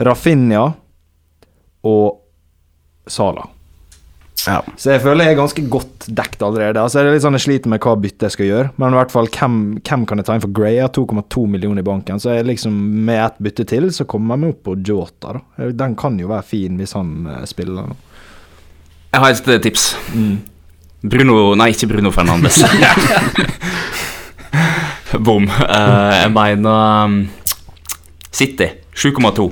Rafinha 0.00 0.64
og 1.86 2.18
Sala. 3.08 3.46
Ja. 4.48 4.60
Så 4.80 4.94
jeg 4.94 5.02
føler 5.04 5.26
jeg 5.26 5.34
er 5.34 5.40
ganske 5.40 5.62
godt 5.68 6.06
dekt 6.16 6.42
allerede. 6.44 6.80
Altså, 6.80 7.00
jeg, 7.00 7.10
er 7.10 7.16
litt 7.16 7.24
sånn 7.24 7.36
Jeg 7.36 7.44
sliter 7.44 7.72
med 7.72 7.82
hva 7.84 7.94
bytte 8.00 8.28
jeg 8.28 8.36
skal 8.36 8.48
gjøre, 8.48 8.70
men 8.80 8.94
i 8.94 8.98
hvert 9.00 9.12
fall 9.12 9.28
hvem, 9.34 9.56
hvem 9.84 10.06
kan 10.08 10.20
jeg 10.20 10.28
ta 10.28 10.36
inn 10.36 10.44
for 10.44 10.54
Gray? 10.56 10.76
Jeg 10.78 10.86
har 10.86 10.94
2,2 10.96 11.44
millioner 11.54 11.84
i 11.84 11.86
banken, 11.86 12.20
så 12.22 12.36
jeg 12.36 12.48
liksom 12.48 12.76
med 13.06 13.20
ett 13.26 13.40
bytte 13.42 13.66
til, 13.68 13.90
så 13.94 14.06
kommer 14.08 14.36
jeg 14.36 14.44
meg 14.44 14.54
opp 14.54 14.62
på 14.68 14.76
Jota. 14.86 15.34
da 15.36 15.70
Den 15.82 15.96
kan 16.00 16.16
jo 16.20 16.30
være 16.32 16.48
fin 16.52 16.80
hvis 16.80 16.96
han 16.96 17.12
uh, 17.28 17.42
spiller. 17.48 17.90
da. 17.90 17.98
Jeg 19.10 19.24
har 19.24 19.34
et 19.34 19.44
tips. 19.66 19.66
tips. 19.66 19.84
Bruno 21.00 21.54
Nei, 21.58 21.72
ikke 21.74 21.88
Bruno 21.90 22.12
Fernandes. 22.14 22.60
Bom. 25.26 25.48
Uh, 25.48 26.12
jeg 26.14 26.30
mener 26.32 27.04
um, 27.04 27.16
City. 28.30 28.70
7,2. 28.94 29.50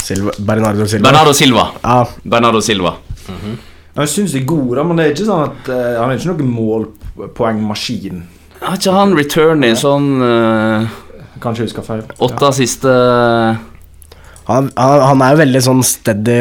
Silva, 0.00 0.30
Bernardo 0.38 0.86
Silva. 0.86 1.08
Bernardo 1.08 1.32
Silva. 1.32 1.64
Ah. 1.82 2.06
Bernardo 2.22 2.60
Silva. 2.60 2.94
Jeg 4.00 4.12
syns 4.14 4.32
de 4.34 4.40
er 4.40 4.46
gode, 4.48 4.76
da, 4.78 4.84
men 4.86 4.96
det 4.98 5.04
er 5.06 5.14
ikke 5.14 5.28
sånn 5.28 5.44
at 5.48 5.70
uh, 5.70 6.00
han 6.00 6.10
er 6.12 6.18
ikke 6.20 6.30
noen 6.32 6.50
målpoengmaskin. 6.56 8.22
Har 8.60 8.76
ikke 8.76 8.92
han 8.96 9.14
return 9.16 9.64
i 9.64 9.70
sånn 9.78 10.08
uh, 10.20 10.88
Kanskje 11.40 11.64
husker 11.68 11.84
feil. 11.86 12.02
åtte 12.20 12.50
siste 12.58 12.90
han, 14.50 14.66
han, 14.76 15.00
han 15.06 15.22
er 15.24 15.34
jo 15.34 15.38
veldig 15.40 15.60
sånn 15.62 15.80
steady. 15.86 16.40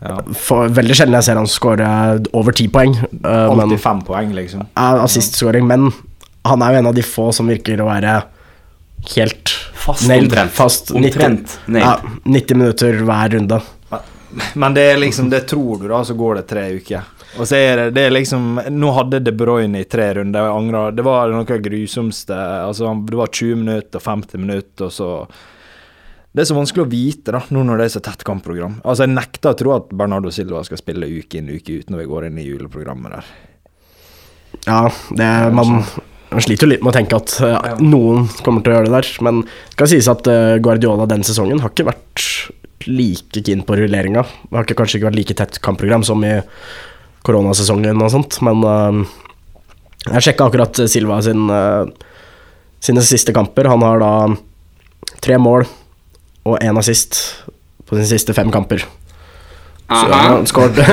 Ja. 0.00 0.14
For, 0.38 0.70
veldig 0.72 0.94
sjelden 0.96 1.16
jeg 1.18 1.26
ser 1.26 1.36
han 1.40 1.48
score 1.50 1.88
over 2.36 2.54
ti 2.56 2.68
poeng. 2.72 2.94
men, 3.10 3.26
Alltid 3.52 3.80
fem 3.82 4.00
poeng, 4.06 4.30
liksom. 4.36 4.62
ja, 4.70 4.86
assist-scoring, 5.04 5.66
men 5.68 5.90
han 6.46 6.62
er 6.64 6.76
jo 6.76 6.80
en 6.80 6.88
av 6.92 6.94
de 6.96 7.04
få 7.04 7.26
som 7.36 7.50
virker 7.50 7.82
å 7.84 7.88
være 7.90 8.14
helt 9.16 9.52
Fast 9.80 10.06
nailed. 10.08 10.30
omtrent. 10.30 10.54
Fast 10.56 10.92
90, 10.94 11.02
Omtrent 11.10 11.58
nailed. 11.66 11.84
ja, 11.84 12.16
90 12.38 12.60
minutter 12.62 13.02
hver 13.08 13.34
runde. 13.34 13.60
Men 14.54 14.74
det 14.76 14.82
er 14.92 14.98
liksom 15.02 15.30
Det 15.32 15.40
tror 15.50 15.80
du, 15.82 15.88
da, 15.90 16.02
så 16.06 16.14
går 16.14 16.34
det 16.40 16.44
tre 16.50 16.64
uker. 16.78 17.02
Og 17.38 17.46
så 17.46 17.56
er 17.58 17.76
det, 17.76 17.86
det 17.96 18.02
er 18.08 18.12
liksom 18.14 18.60
Nå 18.74 18.90
hadde 18.96 19.20
De 19.22 19.32
Bruyne 19.34 19.80
i 19.82 19.86
tre 19.90 20.08
runder, 20.18 20.42
og 20.42 20.48
jeg 20.50 20.58
angrer. 20.64 20.96
Det 20.98 21.04
var 21.06 21.30
noe 21.34 21.46
av 21.46 21.62
grusomste. 21.64 22.36
Altså, 22.66 22.92
det 23.10 23.18
var 23.18 23.32
20 23.34 23.58
minutter 23.64 23.98
og 24.02 24.06
50 24.06 24.42
minutter, 24.44 24.86
og 24.86 24.92
så 24.94 25.10
Det 26.30 26.44
er 26.44 26.50
så 26.52 26.54
vanskelig 26.58 26.84
å 26.86 26.90
vite, 26.90 27.32
da, 27.34 27.40
nå 27.50 27.64
når 27.66 27.80
det 27.82 27.86
er 27.88 27.94
så 27.96 28.02
tett 28.06 28.22
kampprogram. 28.26 28.76
Altså, 28.84 29.02
jeg 29.06 29.14
nekter 29.16 29.50
å 29.50 29.58
tro 29.58 29.72
at 29.74 29.88
Bernardo 29.98 30.30
Silva 30.30 30.62
skal 30.66 30.78
spille 30.78 31.08
uke 31.10 31.40
inn 31.40 31.50
uke 31.50 31.80
ut 31.80 31.90
når 31.90 32.04
vi 32.04 32.10
går 32.12 32.28
inn 32.28 32.38
i 32.38 32.46
juleprogrammet 32.46 33.16
der. 33.16 33.32
Ja, 34.66 34.84
det 35.16 35.26
man, 35.56 35.80
man 36.30 36.44
sliter 36.44 36.66
jo 36.68 36.70
litt 36.74 36.82
med 36.86 36.92
å 36.92 36.96
tenke 36.98 37.18
at 37.18 37.34
Ja. 37.42 37.74
noen 37.82 38.28
kommer 38.46 38.62
til 38.62 38.72
å 38.74 38.78
gjøre 38.78 38.90
det 38.90 38.96
der. 39.00 39.10
Men 39.26 39.42
det 39.42 39.74
skal 39.74 39.90
sies 39.94 40.08
at 40.10 40.26
eh, 40.30 40.58
Guardiola 40.62 41.06
denne 41.10 41.26
sesongen 41.26 41.62
har 41.64 41.72
ikke 41.74 41.88
vært 41.90 42.24
like 42.88 43.42
keen 43.44 43.64
på 43.66 43.76
rulleringa. 43.76 44.22
Det 44.22 44.56
har 44.56 44.66
ikke, 44.66 44.78
kanskje 44.80 45.00
ikke 45.00 45.10
vært 45.10 45.18
like 45.20 45.36
tett 45.36 45.58
kampprogram 45.64 46.04
som 46.06 46.22
i 46.24 46.38
koronasesongen 47.26 48.00
og 48.00 48.12
sånt, 48.14 48.38
men 48.46 48.62
uh, 48.64 49.02
jeg 50.06 50.24
sjekka 50.30 50.46
akkurat 50.48 50.80
Silva 50.88 51.18
sin, 51.24 51.50
uh, 51.52 51.84
sine 52.80 53.04
siste 53.04 53.34
kamper. 53.36 53.68
Han 53.68 53.84
har 53.84 54.00
da 54.00 54.12
tre 55.20 55.36
mål 55.40 55.66
og 56.48 56.56
én 56.64 56.78
assist 56.80 57.20
på 57.84 57.98
sine 57.98 58.08
siste 58.08 58.36
fem 58.36 58.50
kamper. 58.54 58.86
Så 59.90 60.06
Aha. 60.06 60.18
han 60.28 60.46
skåret. 60.46 60.76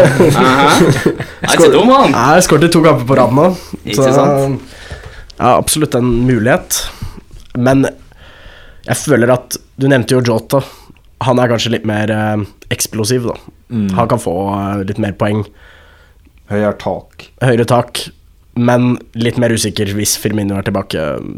Jeg 1.46 2.46
skåret 2.48 2.72
to 2.74 2.82
kamper 2.82 3.06
på 3.06 3.18
rad 3.20 3.36
nå. 3.38 3.52
Så? 3.94 4.08
Ja, 5.38 5.52
absolutt 5.54 5.94
en 5.96 6.10
mulighet. 6.26 6.80
Men 7.54 7.86
jeg 8.88 8.98
føler 8.98 9.34
at 9.36 9.58
Du 9.78 9.86
nevnte 9.86 10.18
jo 10.18 10.24
Jota. 10.26 10.64
Han 11.26 11.40
er 11.42 11.50
kanskje 11.50 11.74
litt 11.74 11.88
mer 11.90 12.12
eh, 12.14 12.46
eksplosiv, 12.74 13.26
da. 13.32 13.38
Mm. 13.74 13.90
Han 13.98 14.10
kan 14.12 14.22
få 14.22 14.36
eh, 14.54 14.84
litt 14.90 15.02
mer 15.02 15.16
poeng. 15.18 15.44
Høyere 16.52 16.76
tak. 16.80 17.30
Høyere 17.44 17.66
tak, 17.68 18.04
men 18.58 18.96
litt 19.18 19.40
mer 19.42 19.54
usikker 19.54 19.90
hvis 19.98 20.16
Firmino 20.22 20.58
er 20.60 20.68
tilbake 20.68 21.08
eh, 21.18 21.32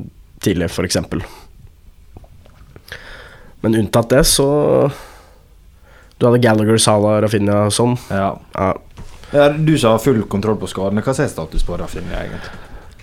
tidlig, 0.43 0.69
f.eks. 0.69 0.99
Men 3.59 3.75
unntatt 3.75 4.11
det, 4.13 4.23
så 4.27 4.47
Du 6.19 6.27
hadde 6.27 6.41
Gallagher, 6.43 6.77
Salah, 6.79 7.21
Rafinha 7.23 7.65
og 7.69 7.75
sånn. 7.75 7.95
Ja. 8.11 8.33
Ja. 8.55 8.73
ja. 9.31 9.47
Du 9.55 9.77
som 9.79 9.95
har 9.95 10.03
full 10.03 10.21
kontroll 10.31 10.59
på 10.59 10.67
skadene, 10.67 11.03
hva 11.03 11.15
er 11.15 11.31
status 11.31 11.63
på 11.63 11.79
Rafinha, 11.79 12.25
egentlig? 12.25 12.59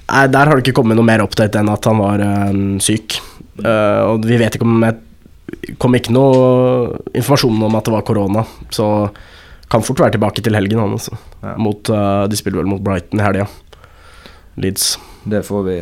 Nei, 0.07 0.27
Der 0.31 0.47
har 0.47 0.55
det 0.55 0.67
ikke 0.67 0.83
kommet 0.83 0.99
noe 0.99 1.09
mer 1.09 1.25
update 1.25 1.61
enn 1.61 1.73
at 1.73 1.89
han 1.89 2.01
var 2.03 2.23
eh, 2.23 2.61
syk. 2.85 3.19
Uh, 3.57 4.13
og 4.13 4.27
vi 4.29 4.37
vet 4.37 4.59
ikke 4.59 4.67
om 4.69 4.83
det 4.85 4.91
kom 5.79 5.95
ikke 5.99 6.15
noe 6.15 6.97
informasjon 7.15 7.67
om 7.69 7.79
at 7.79 7.87
det 7.87 7.95
var 7.95 8.07
korona, 8.07 8.47
så 8.75 8.89
kan 9.71 9.83
fort 9.83 10.01
være 10.03 10.15
tilbake 10.15 10.43
til 10.47 10.55
helgen, 10.55 10.81
han 10.83 10.95
altså. 10.95 11.19
Ja. 11.43 11.57
Mot, 11.59 11.91
uh, 11.91 12.25
de 12.31 12.39
spiller 12.39 12.63
vel 12.63 12.71
mot 12.71 12.83
Brighton 12.83 13.21
i 13.21 13.25
helga. 13.27 13.49
Leeds. 14.63 14.95
Det 15.27 15.43
får 15.47 15.63
vi 15.67 15.81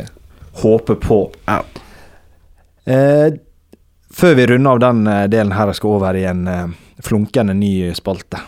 håpe 0.61 0.95
på. 0.95 1.19
Ja. 1.45 1.61
Eh, 2.85 3.33
før 4.13 4.35
vi 4.37 4.47
runder 4.47 4.71
av 4.71 4.81
den 4.83 5.07
eh, 5.07 5.27
delen 5.31 5.53
her, 5.55 5.71
jeg 5.71 5.79
skal 5.79 5.95
over 5.97 6.17
i 6.17 6.25
en 6.29 6.43
eh, 6.47 6.75
flunkende 7.03 7.55
ny 7.57 7.71
spalte. 7.97 8.41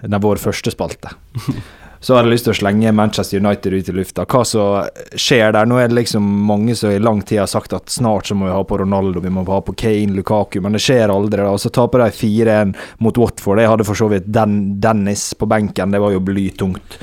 Det 0.00 0.12
er 0.16 0.24
vår 0.24 0.40
første 0.42 0.72
spalte. 0.74 1.12
Så 2.00 2.14
har 2.14 2.24
jeg 2.24 2.32
lyst 2.32 2.46
til 2.48 2.54
å 2.54 2.56
slenge 2.56 2.92
Manchester 2.96 3.42
United 3.42 3.74
ut 3.76 3.88
i 3.88 3.92
lufta. 3.92 4.24
Hva 4.24 4.40
som 4.48 4.86
skjer 5.20 5.52
der? 5.52 5.66
Nå 5.68 5.76
er 5.76 5.90
det 5.90 5.98
liksom 5.98 6.24
mange 6.48 6.72
som 6.78 6.94
i 6.94 7.02
lang 7.02 7.20
tid 7.28 7.42
har 7.42 7.50
sagt 7.50 7.74
at 7.76 7.92
snart 7.92 8.30
så 8.30 8.36
må 8.38 8.48
vi 8.48 8.54
ha 8.54 8.62
på 8.64 8.78
Ronaldo, 8.80 9.20
vi 9.20 9.32
må 9.32 9.44
ha 9.44 9.58
på 9.60 9.74
Kane, 9.76 10.16
Lukaku, 10.16 10.62
men 10.64 10.72
det 10.76 10.80
skjer 10.80 11.12
aldri. 11.12 11.42
da. 11.42 11.50
Og 11.52 11.60
så 11.60 11.68
taper 11.76 12.06
de 12.06 12.16
4-1 12.16 12.72
mot 13.04 13.20
Watford. 13.20 13.60
Jeg 13.60 13.72
hadde 13.74 13.88
for 13.88 14.00
så 14.00 14.08
vidt 14.08 14.32
Den 14.32 14.56
Dennis 14.80 15.26
på 15.36 15.48
benken, 15.50 15.92
det 15.92 16.00
var 16.00 16.16
jo 16.16 16.24
blytungt. 16.24 16.96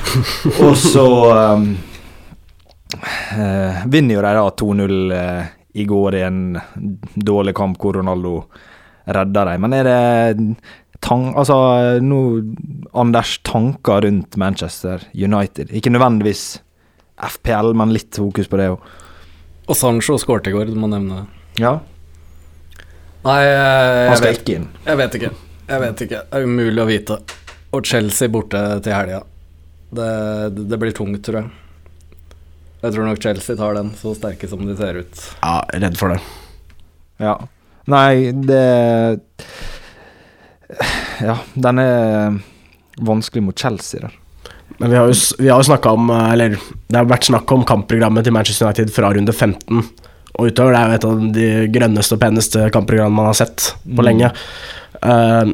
Og 0.66 0.76
så 0.76 1.08
um, 1.56 1.66
uh, 3.00 3.80
vinner 3.88 4.18
jo 4.18 4.28
de 4.28 4.36
da 4.36 4.46
2-0 4.60 4.94
uh, 5.16 5.50
i 5.72 5.88
går 5.88 6.20
i 6.20 6.24
en 6.28 6.44
dårlig 7.16 7.56
kamp 7.56 7.80
hvor 7.80 7.96
Ronaldo 7.96 8.42
redda 9.08 9.48
dem. 9.48 9.64
Men 9.64 9.80
er 9.80 9.88
det 9.88 10.44
tang, 11.04 11.30
altså, 11.38 11.56
nå, 12.02 12.18
Anders 12.96 13.36
tanker 13.46 14.04
rundt 14.06 14.36
Manchester 14.40 15.04
United? 15.12 15.70
Ikke 15.76 15.92
nødvendigvis 15.92 16.44
FPL, 17.36 17.72
men 17.78 17.92
litt 17.94 18.16
fokus 18.18 18.48
på 18.50 18.58
det 18.60 18.70
òg. 18.74 18.86
Og 19.68 19.76
Sancho 19.78 20.16
skåret 20.20 20.48
i 20.50 20.54
går, 20.56 20.72
du 20.72 20.76
må 20.80 20.88
nevne 20.92 21.22
det. 21.22 21.42
Ja, 21.64 21.76
Nei, 23.24 23.38
jeg, 23.40 23.56
han 23.56 24.10
jeg, 24.10 24.16
skal 24.20 24.26
vet, 24.28 24.40
ikke 24.42 24.54
inn. 24.58 24.64
jeg 24.84 24.98
vet 25.00 25.14
ikke. 25.16 25.28
Jeg 25.64 25.80
vet 25.80 26.00
ikke. 26.04 26.18
Det 26.28 26.36
er 26.40 26.44
umulig 26.44 26.82
å 26.82 26.88
vite. 26.90 27.14
Og 27.72 27.86
Chelsea 27.88 28.28
borte 28.28 28.60
til 28.84 28.92
helga. 28.92 29.22
Det, 29.96 30.08
det 30.68 30.78
blir 30.82 30.92
tungt, 30.92 31.22
tror 31.24 31.38
jeg. 31.40 31.48
Jeg 32.84 32.92
tror 32.98 33.08
nok 33.08 33.22
Chelsea 33.24 33.56
tar 33.56 33.78
den, 33.78 33.94
så 33.96 34.12
sterke 34.18 34.50
som 34.50 34.66
de 34.68 34.76
ser 34.76 34.98
ut. 35.00 35.22
ja, 35.40 35.54
redd 35.72 35.96
for 35.96 36.12
det. 36.12 36.18
Ja. 37.24 37.38
Nei, 37.88 38.28
det 38.44 38.60
Ja, 41.22 41.36
den 41.54 41.78
er 41.82 42.38
vanskelig 43.04 43.42
mot 43.42 43.58
Chelsea 43.58 44.00
der. 44.04 44.14
Men 44.78 44.90
vi 44.90 44.96
har 44.98 45.06
jo, 45.10 45.14
vi 45.38 45.48
har 45.52 45.60
jo 45.60 45.66
snakka 45.68 45.90
om 45.94 46.08
eh, 46.10 46.30
Eller 46.32 46.54
det 46.56 46.96
har 46.96 47.04
vært 47.06 47.28
snakk 47.28 47.52
om 47.54 47.62
kampprogrammet 47.68 48.24
til 48.26 48.34
Manchester 48.34 48.66
United 48.66 48.90
fra 48.94 49.12
runde 49.14 49.32
15 49.32 49.82
og 50.34 50.48
utover. 50.50 50.72
Det 50.74 50.80
er 50.80 50.88
jo 50.88 50.94
et 50.96 51.04
av 51.06 51.20
de 51.36 51.48
grønneste 51.76 52.16
og 52.16 52.22
peneste 52.24 52.64
kampprogrammene 52.74 53.20
man 53.20 53.28
har 53.30 53.36
sett 53.38 53.68
på 53.84 54.00
Mm. 54.02 54.06
lenge. 54.08 54.30
Uh, 55.04 55.52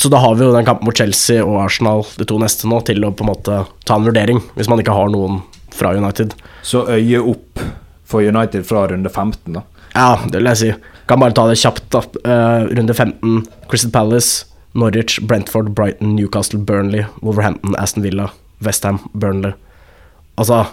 så 0.00 0.08
da 0.08 0.16
har 0.22 0.34
vi 0.38 0.46
jo 0.46 0.54
den 0.54 0.64
kampen 0.64 0.86
mot 0.88 0.96
Chelsea 0.96 1.42
og 1.44 1.58
Arsenal, 1.66 2.00
de 2.16 2.24
to 2.24 2.38
neste 2.40 2.64
nå, 2.70 2.78
til 2.88 3.04
å 3.04 3.10
på 3.12 3.26
en 3.26 3.28
måte 3.28 3.58
ta 3.84 3.98
en 3.98 4.06
vurdering, 4.06 4.40
hvis 4.56 4.70
man 4.72 4.80
ikke 4.80 4.94
har 4.96 5.10
noen 5.12 5.42
fra 5.74 5.92
United. 5.92 6.32
Så 6.64 6.86
øye 6.88 7.20
opp 7.20 7.60
for 8.08 8.24
United 8.24 8.64
fra 8.64 8.86
runde 8.88 9.10
15, 9.12 9.52
da. 9.52 9.62
Ja, 9.92 10.16
det 10.24 10.40
vil 10.40 10.48
jeg 10.48 10.56
si. 10.62 10.72
Kan 11.10 11.20
bare 11.20 11.36
ta 11.36 11.44
det 11.50 11.58
kjapt, 11.60 11.84
da. 11.92 12.00
Uh, 12.24 12.72
runde 12.72 12.94
15, 12.96 13.44
Crystal 13.68 13.92
Palace, 13.92 14.46
Norwich, 14.74 15.20
Brentford, 15.28 15.74
Brighton, 15.74 16.14
Newcastle, 16.16 16.58
Burnley, 16.58 17.04
Wolverhampton, 17.20 17.74
Aston 17.78 18.02
Villa, 18.02 18.30
Westham, 18.64 18.98
Burnley. 19.12 19.52
Altså 20.40 20.64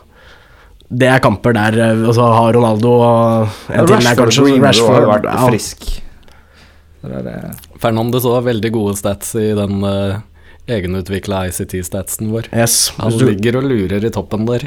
det 0.89 1.05
er 1.05 1.21
kamper 1.21 1.53
der 1.53 1.75
altså, 1.83 2.07
Og 2.09 2.15
så 2.17 2.27
har 2.33 2.53
Ronaldo 2.57 2.93
og 2.97 3.49
en 3.69 3.85
til 3.85 3.91
der, 3.91 3.95
Rashford 3.95 4.23
kanskje. 4.23 4.45
har 4.49 4.63
Rashford 4.65 5.03
jo 5.03 5.09
vært 5.11 5.27
ja. 5.29 5.43
frisk. 5.45 5.89
Det 6.99 7.17
er 7.19 7.25
det. 7.27 7.35
Fernandes 7.79 8.25
har 8.27 8.45
veldig 8.47 8.71
gode 8.75 8.95
stats 8.99 9.35
i 9.39 9.51
den 9.55 9.83
uh, 9.85 10.19
egenutvikla 10.67 11.45
ICT-statsen 11.51 12.31
vår. 12.33 12.49
Yes. 12.51 12.89
Han 12.97 13.13
du 13.15 13.27
ligger 13.29 13.61
og 13.61 13.69
lurer 13.69 14.03
i 14.03 14.11
toppen 14.13 14.49
der. 14.49 14.65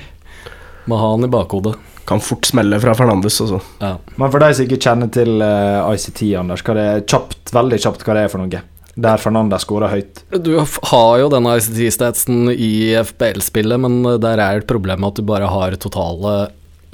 Må 0.89 0.99
ha 0.99 1.11
han 1.13 1.27
i 1.27 1.31
bakhodet. 1.31 1.75
kan 2.07 2.23
fort 2.23 2.47
smelle 2.49 2.81
fra 2.83 2.95
Fernandes, 2.99 3.37
altså. 3.41 3.61
Ja. 3.79 3.97
Men 4.17 4.33
for 4.33 4.43
de 4.43 4.55
som 4.55 4.65
ikke 4.67 4.81
kjenner 4.83 5.11
til 5.15 5.43
uh, 5.43 5.91
ICT, 5.93 6.23
Anders, 6.41 6.65
hva 6.67 6.75
det 6.79 6.87
er 6.87 7.05
kjapt, 7.07 7.53
veldig 7.55 7.79
kjapt 7.85 8.07
hva 8.07 8.17
det 8.17 8.25
er 8.27 8.33
for 8.33 8.43
noe? 8.43 8.63
Der 8.95 9.21
Fernanda 9.21 9.57
skåra 9.61 9.89
høyt. 9.89 10.21
Du 10.45 10.53
har 10.61 11.13
jo 11.21 11.31
denne 11.33 11.55
ICT-statsen 11.57 12.51
i 12.53 12.93
FBL-spillet, 13.01 13.81
men 13.81 14.03
uh, 14.05 14.19
der 14.21 14.43
er 14.43 14.61
et 14.61 14.69
problem 14.69 15.07
at 15.09 15.17
du 15.17 15.25
bare 15.25 15.49
har 15.49 15.79
totale, 15.81 16.51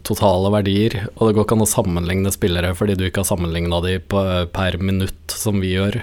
totale 0.07 0.53
verdier, 0.55 1.01
og 1.17 1.27
det 1.27 1.35
går 1.35 1.49
ikke 1.49 1.59
an 1.59 1.67
å 1.67 1.73
sammenligne 1.73 2.35
spillere 2.35 2.71
fordi 2.79 2.95
du 2.99 3.09
ikke 3.09 3.25
har 3.25 3.33
sammenligna 3.33 3.83
de 3.83 3.99
på, 3.99 4.23
per 4.55 4.79
minutt, 4.79 5.35
som 5.35 5.59
vi 5.65 5.75
gjør. 5.75 6.01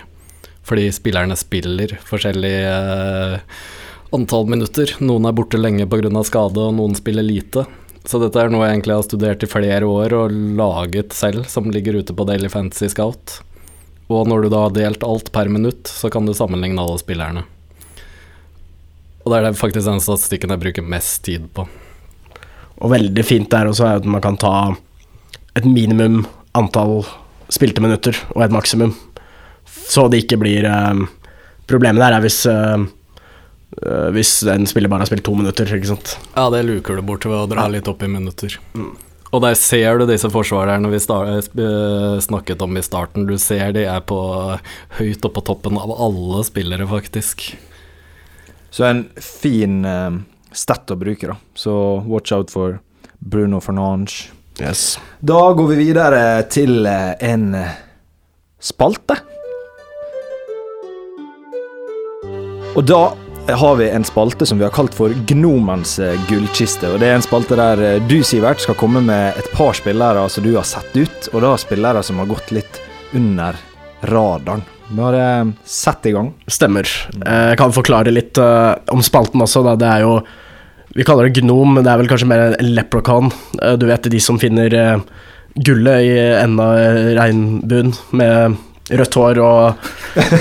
Fordi 0.66 0.90
spillerne 0.92 1.38
spiller 1.40 1.96
forskjellig 2.10 2.56
uh, 2.68 3.40
antall 4.16 4.52
minutter. 4.52 4.98
Noen 5.00 5.30
er 5.30 5.36
borte 5.38 5.62
lenge 5.62 5.88
pga. 5.88 6.12
skade, 6.28 6.60
og 6.60 6.76
noen 6.76 6.96
spiller 6.98 7.24
lite. 7.24 7.64
Så 8.06 8.20
dette 8.22 8.38
er 8.38 8.52
noe 8.54 8.68
jeg 8.68 8.76
egentlig 8.76 9.00
har 9.00 9.06
studert 9.08 9.44
i 9.44 9.50
flere 9.50 9.88
år 9.90 10.14
og 10.14 10.34
laget 10.60 11.16
selv, 11.18 11.48
som 11.50 11.72
ligger 11.74 12.02
ute 12.02 12.14
på 12.14 12.28
Daily 12.28 12.52
Fantasy 12.52 12.92
Scout. 12.92 13.40
Og 14.14 14.28
når 14.30 14.46
du 14.46 14.52
da 14.54 14.66
har 14.68 14.76
delt 14.76 15.04
alt 15.06 15.32
per 15.34 15.50
minutt, 15.50 15.90
så 15.90 16.12
kan 16.14 16.28
du 16.28 16.34
sammenligne 16.38 16.82
alle 16.82 17.02
spillerne. 17.02 17.46
Og 19.26 19.32
det 19.32 19.40
er 19.40 19.48
det 19.48 19.58
faktisk 19.58 19.88
den 19.88 20.04
statistikken 20.04 20.54
jeg 20.54 20.62
bruker 20.62 20.86
mest 20.86 21.24
tid 21.26 21.48
på. 21.56 21.66
Og 22.76 22.92
veldig 22.92 23.24
fint 23.26 23.50
der 23.50 23.72
også 23.72 23.88
er 23.88 24.02
at 24.02 24.10
man 24.10 24.22
kan 24.22 24.38
ta 24.38 24.76
et 25.56 25.66
minimum 25.66 26.26
antall 26.56 27.02
spilte 27.50 27.82
minutter 27.84 28.18
og 28.36 28.44
et 28.46 28.54
maksimum. 28.54 28.94
Så 29.66 30.08
det 30.10 30.24
ikke 30.24 30.40
blir 30.42 30.66
eh, 30.66 31.06
Problemet 31.66 32.02
der 32.02 32.14
er 32.14 32.22
hvis 32.22 32.40
eh, 32.50 32.86
eh, 33.82 34.08
Hvis 34.14 34.38
en 34.50 34.68
spiller 34.70 34.90
bare 34.90 35.06
har 35.06 35.10
spilt 35.10 35.26
to 35.26 35.34
minutter, 35.38 35.70
ikke 35.78 35.90
sant. 35.90 36.16
Ja, 36.36 36.48
det 36.54 36.64
luker 36.68 36.98
du 36.98 37.06
bort 37.06 37.26
ved 37.26 37.38
å 37.38 37.50
dra 37.50 37.68
litt 37.72 37.90
opp 37.90 38.06
i 38.06 38.10
minutter. 38.10 38.58
Og 39.36 39.42
der 39.44 39.56
ser 39.60 40.00
du 40.00 40.06
disse 40.08 40.30
forsvarerne 40.32 40.88
vi 40.94 41.00
eh, 41.02 42.20
snakket 42.24 42.62
om 42.64 42.78
i 42.80 42.84
starten. 42.86 43.26
Du 43.28 43.36
ser 43.42 43.74
de 43.76 43.84
er 43.84 44.04
på 44.08 44.20
høyt 44.96 45.26
oppe 45.28 45.42
på 45.42 45.48
toppen 45.50 45.80
av 45.82 45.92
alle 45.92 46.44
spillere, 46.48 46.88
faktisk. 46.88 47.50
Så 48.72 48.88
en 48.88 49.04
fin 49.20 49.84
uh, 49.88 50.16
stat 50.56 50.92
å 50.92 50.98
bruke, 51.00 51.28
da. 51.28 51.36
Så 51.56 51.74
watch 52.08 52.32
out 52.36 52.52
for 52.52 52.80
Bruno 53.20 53.60
Fernange. 53.64 54.32
Yes. 54.60 54.96
Da 55.20 55.52
går 55.52 55.68
vi 55.74 55.78
videre 55.90 56.20
til 56.48 56.86
eh, 56.88 57.12
en 57.28 57.50
eh, 57.60 57.76
spalte. 58.64 59.18
Og 62.76 62.84
da 62.88 63.02
har 63.54 63.76
vi 63.76 63.90
en 63.90 64.04
spalte 64.04 64.46
som 64.46 64.58
vi 64.58 64.64
har 64.66 64.72
kalt 64.74 64.94
for 64.98 65.14
Gnomens 65.30 66.00
eh, 66.00 66.16
gullkiste. 66.30 66.90
Og 66.94 67.00
det 67.02 67.10
er 67.12 67.20
en 67.20 67.26
spalte 67.26 67.58
der 67.60 67.82
eh, 67.84 67.98
du, 68.10 68.18
Sivert, 68.26 68.62
skal 68.64 68.78
komme 68.80 69.04
med 69.06 69.38
et 69.38 69.50
par 69.54 69.76
spillere 69.78 70.24
som 70.34 70.44
du 70.46 70.56
har 70.56 70.66
sett 70.66 70.96
ut, 70.98 71.30
og 71.34 71.44
da 71.46 71.52
spillere 71.62 72.02
som 72.04 72.22
har 72.22 72.30
gått 72.32 72.50
litt 72.56 72.80
under 73.16 73.58
radaren. 74.10 74.66
Bare 74.96 75.28
sett 75.66 76.06
i 76.06 76.14
gang. 76.16 76.32
Stemmer. 76.48 76.90
Eh, 77.22 77.52
Jeg 77.54 77.62
kan 77.62 77.74
forklare 77.76 78.14
litt 78.14 78.38
eh, 78.42 78.74
om 78.94 79.02
spalten 79.06 79.42
også. 79.46 79.64
Da. 79.66 79.78
Det 79.82 79.92
er 79.94 80.06
jo 80.06 80.18
Vi 80.96 81.04
kaller 81.04 81.28
det 81.28 81.42
gnom, 81.42 81.74
men 81.76 81.84
det 81.84 81.92
er 81.92 82.00
vel 82.00 82.08
kanskje 82.08 82.28
mer 82.30 82.44
en 82.56 82.70
leprechaun. 82.76 83.32
Eh, 83.62 83.74
du 83.78 83.86
vet 83.90 84.10
de 84.10 84.22
som 84.24 84.40
finner 84.40 84.74
eh, 84.74 85.02
gullet 85.56 86.06
i 86.06 86.14
enden 86.42 86.62
av 86.62 86.78
regnbuen 87.18 87.94
med 88.16 88.56
rødt 88.90 89.16
hår 89.18 89.40
og, 89.42 89.88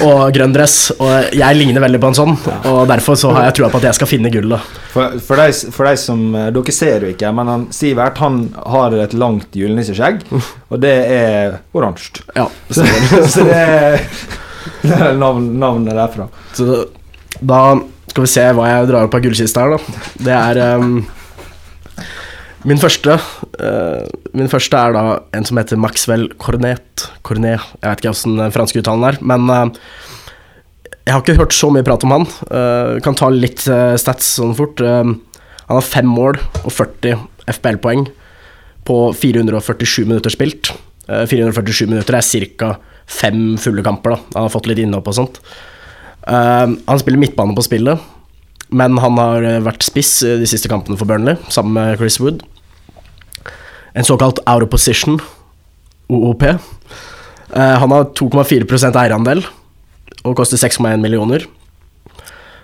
og 0.04 0.22
grønn 0.36 0.52
dress. 0.52 0.90
Og 0.98 1.32
jeg 1.36 1.56
ligner 1.58 1.84
veldig 1.84 2.00
på 2.02 2.10
en 2.12 2.18
sånn, 2.18 2.34
og 2.70 2.82
derfor 2.90 3.16
så 3.18 3.32
har 3.36 3.48
jeg 3.48 3.56
trua 3.60 3.70
på 3.72 3.80
at 3.80 3.88
jeg 3.88 3.98
skal 4.00 4.10
finne 4.10 4.32
gullet. 4.34 4.74
For, 4.92 5.16
for, 5.24 5.40
de, 5.40 5.72
for 5.74 5.88
de 5.88 5.94
som 6.00 6.20
eh, 6.38 6.50
Dere 6.54 6.74
ser 6.76 7.06
jo 7.06 7.14
ikke, 7.14 7.32
men 7.34 7.50
han, 7.50 7.64
Sivert 7.74 8.20
han 8.22 8.42
har 8.74 8.94
et 9.04 9.16
langt 9.16 9.56
julenisseskjegg, 9.56 10.22
og 10.68 10.82
det 10.84 10.94
er 11.16 11.58
oransje. 11.74 12.24
Ja, 12.36 12.48
Så, 12.68 12.84
så 13.32 13.46
det 13.48 13.56
er, 13.56 13.98
det 14.84 14.94
er 14.98 15.18
navn, 15.18 15.48
navnet 15.60 15.96
derfra. 15.96 16.28
Så 16.56 16.84
da 17.40 17.64
skal 18.12 18.26
vi 18.26 18.30
se 18.30 18.44
hva 18.54 18.68
jeg 18.70 18.88
drar 18.92 19.08
opp 19.08 19.16
av 19.18 19.24
gullkista 19.24 19.64
her, 19.64 19.74
da. 19.74 20.02
Det 20.28 20.34
er 20.36 20.60
ehm, 20.68 20.98
Min 22.64 22.80
første 22.80 23.18
uh, 23.18 24.04
Min 24.32 24.48
første 24.48 24.78
er 24.78 24.94
da 24.96 25.04
en 25.36 25.44
som 25.44 25.58
heter 25.60 25.80
Maxwell 25.80 26.30
Cornet. 26.40 27.06
Cornet. 27.26 27.60
Jeg 27.82 27.84
vet 27.84 28.00
ikke 28.00 28.14
hvordan 28.14 28.40
den 28.40 28.54
franske 28.54 28.80
uttalen 28.80 29.04
er, 29.10 29.18
men 29.20 29.44
uh, 29.52 29.68
jeg 31.04 31.12
har 31.12 31.20
ikke 31.20 31.36
hørt 31.36 31.52
så 31.52 31.68
mye 31.68 31.84
prat 31.84 32.06
om 32.06 32.14
han. 32.14 32.24
Uh, 32.48 32.96
kan 33.04 33.16
ta 33.18 33.28
litt 33.28 33.60
stats 33.60 34.30
sånn 34.38 34.56
fort. 34.56 34.80
Han 34.80 35.76
har 35.76 35.84
fem 35.84 36.08
mål 36.08 36.38
og 36.62 36.72
40 36.72 37.20
FPL-poeng 37.52 38.06
på 38.88 38.96
447 39.16 40.08
minutter 40.08 40.32
spilt. 40.32 40.72
Eh, 41.08 41.22
447 41.28 41.86
minutter 41.88 42.16
er 42.16 42.48
ca. 42.60 42.70
fem 43.08 43.56
fulle 43.60 43.84
kamper. 43.84 44.12
da 44.12 44.16
Han 44.34 44.46
har 44.46 44.52
fått 44.52 44.68
litt 44.68 44.80
innhopp 44.80 45.08
og 45.08 45.16
sånt. 45.16 45.40
Han 46.24 47.00
spiller 47.00 47.20
midtbane 47.20 47.56
på 47.56 47.64
spillet, 47.64 48.00
men 48.72 48.96
han 49.00 49.16
har 49.20 49.44
vært 49.64 49.84
spiss 49.84 50.20
de 50.20 50.48
siste 50.48 50.68
kampene 50.68 50.96
for 51.00 51.08
Burnley, 51.08 51.36
sammen 51.48 51.76
med 51.76 51.96
Chris 52.00 52.20
Wood. 52.20 52.44
En 53.94 54.06
såkalt 54.06 54.40
out 54.50 54.62
of 54.62 54.70
position, 54.70 55.20
OOP. 56.10 56.42
Eh, 57.54 57.76
han 57.78 57.92
har 57.94 58.10
2,4% 58.18 58.98
eierandel 58.98 59.44
og 60.24 60.34
koster 60.38 60.58
6,1 60.58 60.98
millioner. 61.02 61.44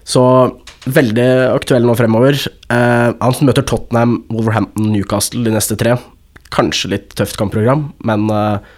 Så 0.02 0.22
veldig 0.90 1.28
aktuell 1.52 1.86
nå 1.86 1.94
fremover. 1.98 2.34
Eh, 2.72 3.08
han 3.14 3.46
møter 3.46 3.66
Tottenham, 3.66 4.24
Wolverhampton, 4.32 4.90
Newcastle 4.90 5.44
de 5.46 5.54
neste 5.54 5.78
tre. 5.78 5.94
Kanskje 6.50 6.96
litt 6.96 7.14
tøft 7.14 7.38
kampprogram, 7.38 7.92
men 8.02 8.26
eh, 8.34 8.72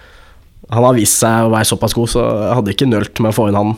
han 0.73 0.89
har 0.89 0.99
vist 0.99 1.23
seg 1.23 1.47
å 1.47 1.55
være 1.55 1.71
såpass 1.73 1.97
god, 1.97 2.13
så 2.13 2.27
jeg 2.27 2.59
hadde 2.59 2.75
ikke 2.77 2.91
nølt 2.91 3.23
med 3.25 3.33
å 3.33 3.37
få 3.37 3.49
inn 3.49 3.59
han 3.59 3.73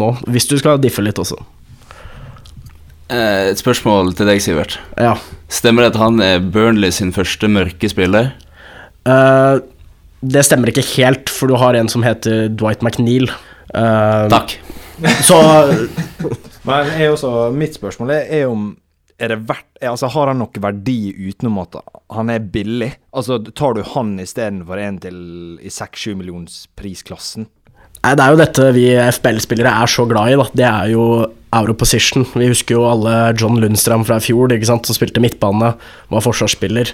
nå. 0.00 0.10
Hvis 0.28 0.48
du 0.48 0.56
skal 0.60 0.80
diffe 0.80 1.04
litt 1.04 1.20
også. 1.20 1.36
Eh, 3.14 3.50
et 3.52 3.60
spørsmål 3.60 4.14
til 4.18 4.28
deg, 4.28 4.42
Sivert. 4.42 4.78
Ja. 4.98 5.14
Stemmer 5.52 5.84
det 5.84 5.94
at 5.94 6.00
han 6.02 6.20
er 6.24 6.42
Burnley 6.42 6.90
sin 6.94 7.12
første 7.14 7.48
mørke 7.50 7.90
spiller? 7.90 8.32
Uh, 9.04 9.60
det 10.24 10.44
stemmer 10.48 10.72
ikke 10.72 10.86
helt, 10.94 11.30
for 11.30 11.50
du 11.50 11.58
har 11.60 11.76
en 11.76 11.90
som 11.92 12.04
heter 12.06 12.48
Dwight 12.48 12.82
McNeil. 12.82 13.28
Uh, 13.74 14.26
Takk. 14.32 14.56
Så 15.26 15.36
Men 16.66 16.88
er 16.96 17.10
også, 17.12 17.50
mitt 17.52 17.76
spørsmål 17.76 18.14
er, 18.14 18.30
er 18.32 18.48
om 18.48 18.72
er 19.20 19.30
det 19.30 19.44
verdt, 19.46 19.68
er, 19.78 19.92
altså 19.92 20.08
Har 20.10 20.30
han 20.30 20.40
noe 20.42 20.62
verdi 20.62 21.12
utenom 21.28 21.60
at 21.62 21.76
han 22.16 22.32
er 22.34 22.46
billig? 22.54 22.88
Altså 23.14 23.38
Tar 23.54 23.76
du 23.76 23.84
han 23.94 24.16
istedenfor 24.22 24.80
en 24.82 24.98
til 25.04 25.18
i 25.62 25.70
6-7 25.70 26.16
millionsprisklassen? 26.18 27.46
Nei, 28.04 28.12
det 28.18 28.20
er 28.20 28.34
jo 28.34 28.40
dette 28.40 28.64
vi 28.76 28.84
FBL-spillere 29.00 29.70
er 29.80 29.88
så 29.88 30.04
glad 30.04 30.28
i, 30.28 30.36
da. 30.36 30.44
Det 30.60 30.66
er 30.68 30.90
jo 30.92 31.04
Europosition. 31.54 32.26
Vi 32.36 32.50
husker 32.50 32.76
jo 32.76 32.82
alle 32.84 33.14
John 33.40 33.56
Lundstrand 33.62 34.04
fra 34.04 34.18
i 34.20 34.24
fjor, 34.24 34.52
som 34.68 34.82
spilte 34.84 35.22
midtbane, 35.24 35.70
var 36.12 36.24
forsvarsspiller. 36.26 36.92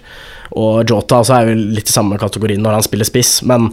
Og 0.54 0.84
Jota 0.86 1.18
også 1.18 1.34
er 1.34 1.50
jo 1.50 1.56
litt 1.78 1.90
i 1.90 1.96
samme 1.96 2.18
kategorien 2.20 2.62
når 2.62 2.78
han 2.78 2.86
spiller 2.86 3.08
spiss, 3.08 3.40
men 3.42 3.72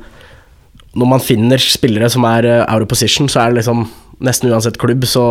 når 0.97 1.11
man 1.11 1.21
finner 1.21 1.61
spillere 1.61 2.09
som 2.09 2.25
er 2.25 2.47
eh, 2.47 2.63
out 2.73 2.87
of 2.87 2.89
position, 2.89 3.29
så 3.29 3.43
er 3.43 3.53
det 3.53 3.61
liksom 3.61 3.85
Nesten 4.17 4.49
uansett 4.49 4.79
klubb, 4.81 5.03
så, 5.05 5.21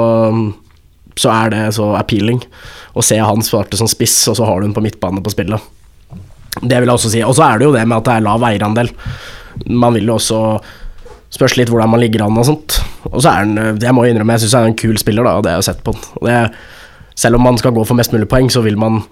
så 1.19 1.31
er 1.33 1.49
det 1.51 1.62
så 1.75 1.88
appealing 1.99 2.38
å 2.95 3.03
se 3.03 3.16
han 3.19 3.40
svarte 3.42 3.75
som 3.75 3.88
spiss, 3.90 4.14
og 4.31 4.37
så 4.38 4.47
har 4.47 4.61
du 4.61 4.69
den 4.69 4.77
på 4.77 4.85
midtbane 4.85 5.19
på 5.27 5.33
spillet. 5.35 5.59
Det 6.62 6.79
vil 6.79 6.87
jeg 6.87 6.95
også 6.95 7.11
si. 7.11 7.25
Og 7.27 7.35
så 7.35 7.49
er 7.49 7.59
det 7.59 7.66
jo 7.66 7.73
det 7.75 7.83
med 7.83 7.97
at 7.97 8.07
det 8.07 8.14
er 8.14 8.27
lav 8.29 8.47
eierandel. 8.47 8.92
Man 9.66 9.99
vil 9.99 10.07
jo 10.07 10.21
også 10.21 10.38
Spørs 11.37 11.59
litt 11.59 11.70
hvordan 11.72 11.92
man 11.92 12.01
ligger 12.01 12.25
an 12.25 12.40
og 12.40 12.49
sånt. 12.49 12.79
Og 13.12 13.20
så 13.20 13.31
er 13.31 13.44
han 13.44 13.79
Jeg 13.83 13.94
må 13.94 14.07
innrømme, 14.09 14.37
jeg 14.38 14.46
syns 14.46 14.57
han 14.57 14.68
er 14.68 14.72
en 14.72 14.81
kul 14.81 14.96
spiller, 15.01 15.27
da, 15.27 15.37
og 15.37 15.44
det 15.44 15.53
har 15.53 15.61
jeg 15.61 15.70
sett 15.70 15.85
på 15.85 15.92
han. 15.92 16.07
Og 16.20 16.29
det, 16.31 16.38
selv 17.16 17.38
om 17.38 17.46
man 17.49 17.59
skal 17.61 17.75
gå 17.77 17.85
for 17.88 17.99
mest 17.99 18.14
mulig 18.14 18.29
poeng, 18.31 18.49
så 18.53 18.62
vil 18.64 18.79
man, 18.81 19.03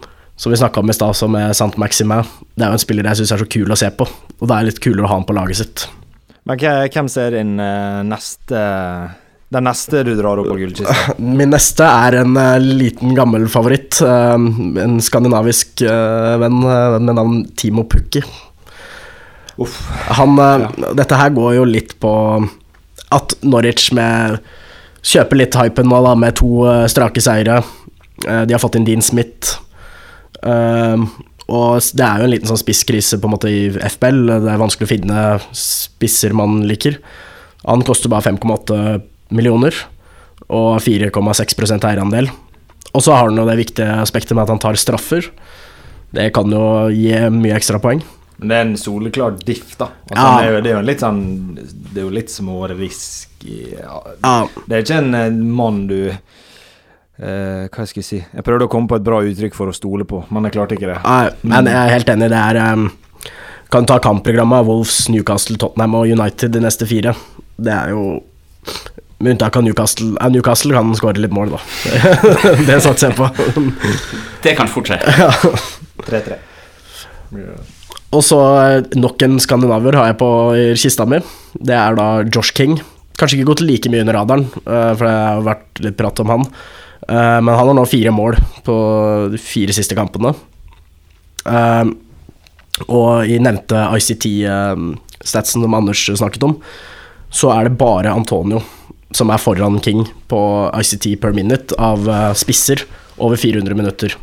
som 0.41 0.53
vi 0.53 0.61
snakka 0.61 0.81
om 0.81 0.93
i 0.93 0.97
stad, 0.97 1.17
som 1.19 1.37
er 1.41 1.53
Sant 1.57 1.77
Maximin, 1.81 2.25
det 2.57 2.67
er 2.67 2.73
jo 2.73 2.79
en 2.79 2.87
spiller 2.87 3.11
jeg 3.13 3.23
syns 3.23 3.35
er 3.37 3.45
så 3.45 3.51
kul 3.57 3.73
å 3.73 3.79
se 3.79 3.91
på. 3.93 4.09
Og 4.41 4.49
det 4.49 4.57
er 4.57 4.71
litt 4.71 4.81
kulere 4.85 5.07
å 5.07 5.13
ha 5.13 5.21
han 5.21 5.29
på 5.29 5.37
laget 5.37 5.61
sitt. 5.61 5.87
Men 6.45 6.61
hvem 6.61 7.09
ser 7.09 7.37
din 7.39 7.57
eh, 7.61 8.01
neste 8.05 8.63
Den 9.55 9.65
neste 9.65 10.03
du 10.05 10.13
drar 10.19 10.41
opp 10.41 10.51
på 10.51 10.59
gullkista? 10.61 11.15
Min 11.39 11.53
neste 11.55 11.87
er 11.87 12.19
en 12.21 12.37
uh, 12.37 12.59
liten, 12.61 13.15
gammel 13.17 13.47
favoritt. 13.53 14.01
Uh, 14.03 14.37
en 14.83 14.99
skandinavisk 15.05 15.85
uh, 15.87 16.35
venn 16.43 16.59
eh, 16.67 16.99
med 16.99 17.15
navn 17.15 17.39
Timo 17.57 17.87
Pukki. 17.89 18.25
Han, 20.19 20.37
ja. 20.41 20.71
Dette 20.99 21.19
her 21.21 21.31
går 21.37 21.55
jo 21.61 21.65
litt 21.69 21.95
på 22.03 22.13
at 23.15 23.37
Norwich 23.47 23.93
med 23.95 24.41
kjøper 25.05 25.39
litt 25.39 25.55
hypen 25.59 25.87
nå, 25.91 26.01
da, 26.03 26.15
med 26.19 26.35
to 26.41 26.65
eh, 26.67 26.87
strake 26.91 27.23
seire. 27.23 27.61
Eh, 28.27 28.43
de 28.49 28.55
har 28.57 28.63
fått 28.63 28.79
inn 28.81 28.87
Dean 28.89 29.05
Smith. 29.05 29.59
Eh, 30.43 30.97
Og 31.45 31.77
det 31.93 32.05
er 32.07 32.23
jo 32.23 32.25
en 32.25 32.33
liten 32.33 32.49
sånn 32.49 32.57
spisskrise 32.63 33.19
på 33.21 33.29
en 33.29 33.35
måte 33.35 33.51
i 33.53 33.67
FBL. 33.69 34.23
Det 34.47 34.49
er 34.49 34.63
vanskelig 34.63 34.89
å 34.89 34.93
finne 34.95 35.25
spisser 35.53 36.33
man 36.33 36.63
liker. 36.65 36.97
Han 37.69 37.85
koster 37.85 38.09
bare 38.09 38.25
5,8 38.33 38.79
millioner 39.37 39.77
og 40.49 40.79
4,6% 40.81 41.85
eierandel. 41.85 42.31
Og 42.95 43.05
så 43.05 43.13
har 43.13 43.29
han 43.29 43.37
jo 43.37 43.45
det 43.45 43.59
viktige 43.61 43.93
aspektet 44.01 44.33
med 44.33 44.47
at 44.47 44.55
han 44.55 44.63
tar 44.63 44.81
straffer. 44.81 45.29
Det 46.17 46.31
kan 46.33 46.49
jo 46.49 46.89
gi 46.95 47.13
mye 47.35 47.57
ekstrapoeng. 47.61 48.01
Men 48.37 48.51
det 48.51 48.57
er 48.57 48.65
en 48.67 48.77
soleklar 48.81 49.37
diff, 49.47 49.77
da. 49.79 49.91
Altså, 50.11 50.15
Ja. 50.17 50.31
det, 50.39 50.47
er 50.47 50.53
jo, 50.55 50.61
det 50.65 50.71
er 50.71 50.75
jo 50.81 50.87
litt 50.89 51.03
sånn 51.05 51.21
Det 51.55 52.01
er 52.01 52.05
jo 52.05 52.15
litt 52.17 52.33
smårisk 52.33 53.45
ja. 53.47 54.01
Ja, 54.25 54.33
Det 54.67 54.75
er 54.77 54.83
ikke 54.83 54.99
en 55.03 55.15
eh, 55.15 55.31
mann 55.61 55.85
du 55.91 56.01
Uh, 57.15 57.69
Hva 57.71 57.85
skal 57.87 58.01
jeg 58.01 58.07
si 58.09 58.17
Jeg 58.19 58.43
prøvde 58.43 58.67
å 58.67 58.71
komme 58.73 58.91
på 58.91 58.97
et 58.99 59.05
bra 59.07 59.21
uttrykk 59.23 59.55
for 59.55 59.71
å 59.71 59.75
stole 59.77 60.03
på, 60.03 60.25
men 60.35 60.49
jeg 60.49 60.57
klarte 60.57 60.75
ikke 60.75 60.89
det. 60.91 60.97
Nei, 61.05 61.29
men 61.47 61.69
jeg 61.71 61.79
er 61.79 61.93
helt 61.93 62.09
enig. 62.11 62.27
Det 62.33 62.41
er 62.41 62.59
um, 62.75 62.89
Kan 63.71 63.87
ta 63.87 64.01
kampprogrammet 64.03 64.67
Wolves, 64.67 64.97
Newcastle, 65.15 65.55
Tottenham 65.63 65.95
og 65.95 66.11
United 66.11 66.51
de 66.57 66.65
neste 66.65 66.89
fire. 66.91 67.15
Det 67.55 67.71
er 67.71 67.95
jo 67.95 68.03
Med 69.23 69.37
unntak 69.37 69.61
av 69.61 69.63
Newcastle 69.63 70.11
ja, 70.17 70.33
Newcastle 70.35 70.75
kan 70.75 70.91
skåre 70.99 71.23
litt 71.23 71.31
mål, 71.39 71.55
da. 71.55 71.63
det 72.73 72.81
satser 72.83 73.13
jeg 73.13 73.17
på. 73.21 73.31
Det 74.43 74.57
kan 74.59 74.75
fort 74.75 74.91
skje. 74.91 74.99
3-3. 76.11 76.43
Og 78.15 78.23
så 78.23 78.39
eh, 78.63 78.87
nok 78.99 79.23
en 79.27 79.39
skandinaver 79.43 79.97
har 79.99 80.13
jeg 80.13 80.21
på 80.21 80.31
kista 80.79 81.07
mi. 81.09 81.19
Det 81.55 81.75
er 81.75 81.99
da 81.99 82.09
Josh 82.29 82.55
King. 82.57 82.79
Kanskje 83.19 83.41
ikke 83.41 83.51
gått 83.53 83.65
like 83.65 83.91
mye 83.91 84.05
under 84.05 84.19
radaren, 84.19 84.47
eh, 84.63 84.91
for 84.95 85.07
det 85.07 85.15
har 85.15 85.45
vært 85.49 85.83
litt 85.87 85.99
prat 85.99 86.23
om 86.23 86.33
han. 86.35 86.47
Eh, 87.09 87.41
Men 87.41 87.53
han 87.55 87.71
har 87.71 87.77
nå 87.79 87.87
fire 87.91 88.15
mål 88.15 88.39
på 88.67 88.77
de 89.35 89.41
fire 89.43 89.75
siste 89.77 89.99
kampene. 89.99 90.35
Og 92.91 93.29
i 93.29 93.37
nevnte 93.39 93.83
ICT-statsen 93.99 95.63
som 95.63 95.77
Anders 95.77 96.07
snakket 96.09 96.47
om, 96.47 96.57
så 97.31 97.51
er 97.53 97.69
det 97.69 97.79
bare 97.79 98.15
Antonio 98.15 98.63
som 99.15 99.31
er 99.31 99.39
foran 99.39 99.77
King 99.85 100.07
på 100.31 100.41
ICT 100.81 101.21
per 101.23 101.37
minute 101.37 101.77
av 101.79 102.09
spisser 102.35 102.83
over 103.21 103.37
400 103.39 103.77
minutter. 103.79 104.17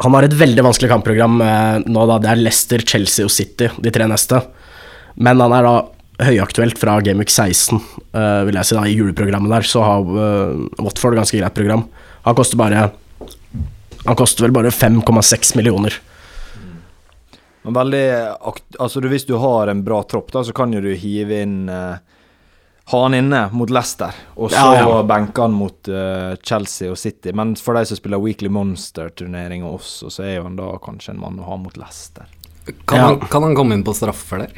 Eh, 0.00 0.04
han 0.04 0.14
har 0.14 0.24
et 0.24 0.36
veldig 0.36 0.64
vanskelig 0.64 0.90
kampprogram 0.90 1.40
eh, 1.44 1.78
nå, 1.86 2.06
da. 2.08 2.18
Det 2.18 2.30
er 2.32 2.42
Leicester, 2.42 2.80
Chelsea 2.80 3.24
og 3.24 3.30
City, 3.30 3.70
de 3.78 3.90
tre 3.92 4.08
neste. 4.08 4.40
Men 5.16 5.40
han 5.40 5.52
er 5.52 5.66
da 5.66 5.74
høyaktuelt 6.20 6.78
fra 6.78 6.98
Game 7.00 7.22
Week 7.22 7.30
16, 7.32 7.78
uh, 8.12 8.42
vil 8.44 8.58
jeg 8.58 8.68
si, 8.68 8.74
da, 8.76 8.82
i 8.84 8.92
juleprogrammet 8.92 9.52
der. 9.52 9.64
Så 9.64 9.80
har 9.80 10.04
uh, 10.04 10.66
Watford 10.76 11.16
ganske 11.16 11.38
greit 11.40 11.56
program. 11.56 11.86
Han 12.26 12.36
koster 12.36 12.60
bare 12.60 12.90
Han 14.04 14.16
koster 14.16 14.44
vel 14.44 14.52
bare 14.52 14.72
5,6 14.72 15.56
millioner. 15.56 15.96
Men 17.62 17.76
veldig 17.76 18.04
Altså, 18.78 19.00
hvis 19.00 19.26
du 19.28 19.36
har 19.40 19.68
en 19.68 19.82
bra 19.84 20.02
tropp, 20.08 20.32
da, 20.32 20.44
så 20.44 20.54
kan 20.56 20.72
jo 20.72 20.80
du 20.84 20.92
hive 20.96 21.42
inn 21.44 21.68
eh, 21.68 21.96
Ha 22.90 23.02
han 23.04 23.14
inne 23.14 23.44
mot 23.52 23.70
Leicester, 23.70 24.10
og 24.36 24.50
så 24.50 24.56
Ja, 24.56 24.80
ja. 24.80 25.02
benke 25.06 25.42
han 25.44 25.52
mot 25.54 25.88
uh, 25.88 26.34
Chelsea 26.42 26.90
og 26.90 26.98
City. 26.98 27.30
Men 27.32 27.54
for 27.56 27.74
de 27.78 27.84
som 27.86 27.96
spiller 28.00 28.18
Weekly 28.18 28.48
Monster-turnering 28.50 29.62
og 29.62 29.76
oss, 29.78 29.92
så 30.10 30.24
er 30.26 30.36
jo 30.40 30.48
han 30.48 30.56
da 30.58 30.72
kanskje 30.82 31.14
en 31.14 31.20
mann 31.22 31.38
å 31.38 31.46
ha 31.46 31.56
mot 31.60 31.76
Leicester. 31.78 32.26
Kan, 32.86 32.98
Ja. 32.98 33.04
han, 33.12 33.20
kan 33.30 33.42
han 33.46 33.54
komme 33.54 33.74
inn 33.78 33.84
på 33.86 33.94
straffer 33.94 34.42
der? 34.42 34.50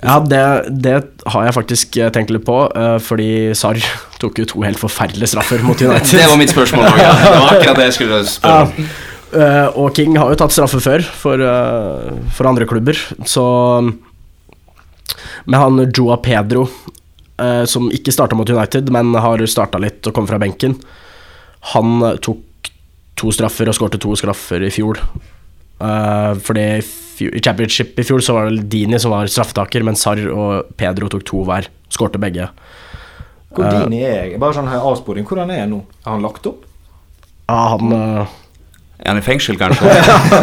Ja, 0.00 0.16
det, 0.24 0.40
det 0.80 0.94
har 1.28 1.44
jeg 1.44 1.52
faktisk 1.58 1.96
eh, 2.00 2.08
tenkt 2.14 2.30
litt 2.32 2.46
på, 2.48 2.56
Uh, 2.72 2.96
fordi 3.04 3.52
Sarr 3.58 3.76
tok 4.22 4.38
jo 4.40 4.46
to 4.48 4.62
helt 4.64 4.80
forferdelige 4.80 5.28
straffer 5.34 5.60
mot 5.66 5.76
United. 5.76 6.16
Det 6.22 6.24
var 6.30 6.40
mitt 6.40 6.54
spørsmål 6.54 6.86
òg. 6.88 6.96
Ja. 7.02 7.12
Det 7.20 7.34
var 7.36 7.50
akkurat 7.58 7.76
det 7.82 7.88
jeg 7.90 7.96
skulle 7.98 8.22
spørre 8.24 8.62
om. 8.70 8.88
Uh, 9.30 9.68
og 9.78 9.92
King 9.94 10.16
har 10.18 10.32
jo 10.32 10.38
tatt 10.40 10.56
straffe 10.56 10.80
før 10.82 11.04
for, 11.04 11.44
for 12.34 12.48
andre 12.50 12.64
klubber, 12.66 12.96
så 13.28 13.44
Med 15.44 15.58
han 15.60 15.84
Joa 15.92 16.16
Pedro, 16.24 16.64
eh, 17.40 17.64
som 17.68 17.90
ikke 17.94 18.14
starta 18.14 18.38
mot 18.38 18.50
United, 18.50 18.92
men 18.94 19.14
har 19.16 19.42
starta 19.50 19.80
litt 19.82 20.06
og 20.06 20.16
kom 20.16 20.28
fra 20.30 20.40
benken, 20.42 20.76
han 21.74 22.00
tok 22.24 22.70
to 23.20 23.32
straffer 23.34 23.68
og 23.68 23.76
skårte 23.76 24.00
to 24.00 24.14
straffer 24.16 24.64
i 24.64 24.72
fjor. 24.72 25.00
Eh, 25.80 26.32
fordi 26.44 26.66
i 26.80 26.84
i 27.28 27.40
championship 27.40 27.98
i 27.98 28.04
fjor 28.04 28.22
så 28.24 28.32
var 28.36 28.50
det 28.50 28.68
Dini 28.72 28.98
som 28.98 29.12
var 29.12 29.28
straffetaker, 29.28 29.84
mens 29.84 30.04
Sarr 30.06 30.30
og 30.32 30.70
Pedro 30.80 31.10
tok 31.12 31.24
to 31.28 31.42
hver. 31.44 31.68
Skårte 31.92 32.20
begge. 32.22 32.48
Hvor 33.50 33.66
Dini 33.66 34.00
er 34.06 34.36
Bare 34.38 34.56
sånn 34.56 34.70
her 34.70 34.84
avsporing. 34.86 35.26
Hvordan 35.28 35.50
er 35.52 35.64
han 35.64 35.74
nå? 35.74 35.82
Er 36.04 36.14
han 36.14 36.24
lagt 36.24 36.46
opp? 36.48 36.64
Ja, 37.50 37.58
han 37.74 37.92
eh, 37.96 38.36
Er 39.00 39.14
han 39.14 39.18
i 39.20 39.24
fengsel, 39.24 39.56
kanskje? 39.56 39.88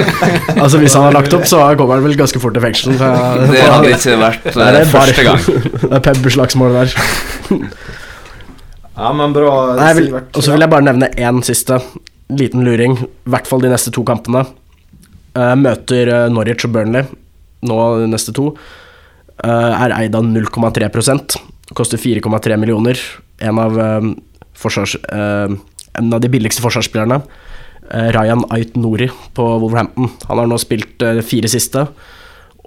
Altså 0.63 0.79
Hvis 0.81 0.95
han 0.97 1.05
har 1.05 1.13
lagt 1.13 1.33
opp, 1.37 1.45
så 1.45 1.59
kommer 1.77 1.99
han 1.99 2.07
vel 2.07 2.17
ganske 2.17 2.39
fort 2.41 2.57
i 2.57 2.63
fengsel. 2.63 2.95
så 2.97 3.11
Det 3.51 3.61
hadde 3.61 3.91
ikke 3.93 4.15
vært 4.21 4.47
Nei, 4.57 4.69
det 4.75 4.81
bare- 4.81 4.93
første 4.95 5.25
gang. 5.27 5.43
det 5.83 5.99
er 5.99 6.05
pubslagsmål 6.07 6.77
der. 6.79 6.95
Ja, 8.97 9.11
men 9.13 9.35
bra, 9.35 9.51
Nei, 9.77 9.91
vil, 9.99 10.09
og 10.17 10.41
så 10.41 10.55
vil 10.55 10.65
jeg 10.65 10.73
bare 10.73 10.87
nevne 10.87 11.11
én 11.21 11.43
siste. 11.45 11.77
Liten 12.33 12.65
luring. 12.65 12.97
I 12.97 13.29
hvert 13.35 13.47
fall 13.47 13.61
de 13.61 13.69
neste 13.69 13.93
to 13.93 14.01
kampene. 14.07 14.41
Uh, 15.37 15.53
møter 15.59 16.09
eh, 16.09 16.23
Norwich 16.33 16.65
og 16.65 16.71
Burnley 16.73 17.05
nå 17.67 17.75
de 18.01 18.07
neste 18.09 18.33
to. 18.33 18.49
Uh, 19.37 19.73
er 19.85 19.93
eid 19.99 20.15
av 20.17 20.25
0,3% 20.25 21.35
Koster 21.77 22.01
4,3 22.01 22.57
millioner. 22.57 22.97
En 23.43 23.59
av, 23.61 23.75
forsvars, 24.57 24.95
eh, 25.13 25.51
en 25.99 26.13
av 26.15 26.21
de 26.23 26.29
billigste 26.31 26.63
forsvarsspillerne. 26.63 27.19
Eh, 27.91 28.11
Ryan 28.11 28.45
Ait 28.49 28.75
Nori 28.75 29.09
på 29.33 29.59
Wolverhampton. 29.59 30.09
Han 30.27 30.37
har 30.37 30.47
nå 30.47 30.57
spilt 30.59 31.01
eh, 31.01 31.21
fire 31.25 31.51
siste. 31.51 31.85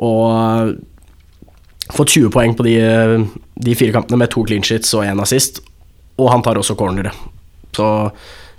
Og 0.01 0.77
fått 1.91 2.15
20 2.17 2.31
poeng 2.33 2.55
på 2.57 2.65
de, 2.67 2.77
eh, 2.81 3.17
de 3.55 3.77
fire 3.77 3.97
kampene 3.97 4.23
med 4.23 4.33
to 4.33 4.45
clean 4.47 4.65
sheets 4.65 4.95
og 4.97 5.05
én 5.05 5.21
assist. 5.21 5.61
Og 6.21 6.31
han 6.33 6.45
tar 6.45 6.61
også 6.61 6.77
cornere. 6.79 7.13
Så 7.77 7.87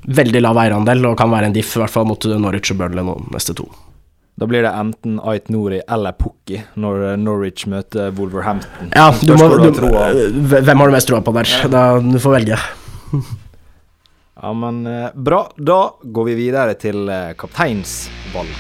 veldig 0.02 0.42
lav 0.42 0.58
eierandel 0.58 1.06
og 1.10 1.18
kan 1.18 1.32
være 1.34 1.50
en 1.50 1.56
diff, 1.56 1.76
i 1.76 1.82
hvert 1.82 1.94
fall 1.94 2.08
mot 2.10 2.26
Norwich 2.26 2.74
og 2.74 2.80
Burnley 2.82 3.06
nå, 3.06 3.18
neste 3.34 3.58
to. 3.58 3.68
Da 4.42 4.48
blir 4.50 4.64
det 4.66 4.72
enten 4.74 5.20
Ait 5.28 5.52
Nori 5.54 5.82
eller 5.92 6.16
Pukki 6.18 6.62
når 6.80 7.20
Norwich 7.22 7.68
møter 7.70 8.10
Wolverhampton. 8.18 8.90
Ja, 8.96 9.12
du 9.22 9.36
må, 9.38 9.52
du, 9.62 9.70
hvem 10.50 10.82
har 10.82 10.90
du 10.90 10.96
mest 10.96 11.10
troa 11.12 11.22
på 11.22 11.34
der? 11.36 11.52
Da, 11.70 11.84
du 12.02 12.18
får 12.22 12.40
velge. 12.40 12.58
Ja, 14.42 14.54
men 14.54 14.88
eh, 14.88 15.10
bra. 15.14 15.52
Da 15.56 15.96
går 16.02 16.26
vi 16.26 16.34
videre 16.36 16.74
til 16.74 17.10
eh, 17.10 17.34
kapteinsvalg. 17.38 18.56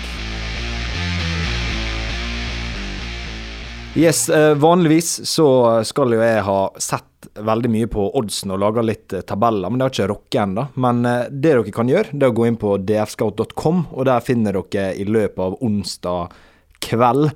Yes, 3.97 4.29
eh, 4.29 4.53
vanligvis 4.61 5.09
så 5.27 5.47
skal 5.83 6.13
jo 6.13 6.21
jeg 6.21 6.43
ha 6.45 6.59
sett 6.77 7.31
veldig 7.33 7.71
mye 7.73 7.89
på 7.89 8.05
oddsen 8.17 8.53
og 8.53 8.61
laga 8.61 8.83
litt 8.85 9.15
tabeller, 9.25 9.73
men 9.73 9.81
det 9.81 9.87
har 9.87 9.95
ikke 9.95 10.09
rokket 10.13 10.39
ennå. 10.43 10.67
Men 10.85 11.01
det 11.01 11.41
dere 11.49 11.73
kan 11.73 11.89
gjøre, 11.89 12.13
det 12.13 12.27
er 12.27 12.33
å 12.33 12.37
gå 12.37 12.45
inn 12.49 12.61
på 12.61 12.75
dfscout.com, 12.85 13.83
og 13.89 14.07
der 14.09 14.25
finner 14.25 14.61
dere 14.61 14.93
i 14.93 15.05
løpet 15.09 15.41
av 15.47 15.57
onsdag 15.65 16.37
kveld 16.81 17.31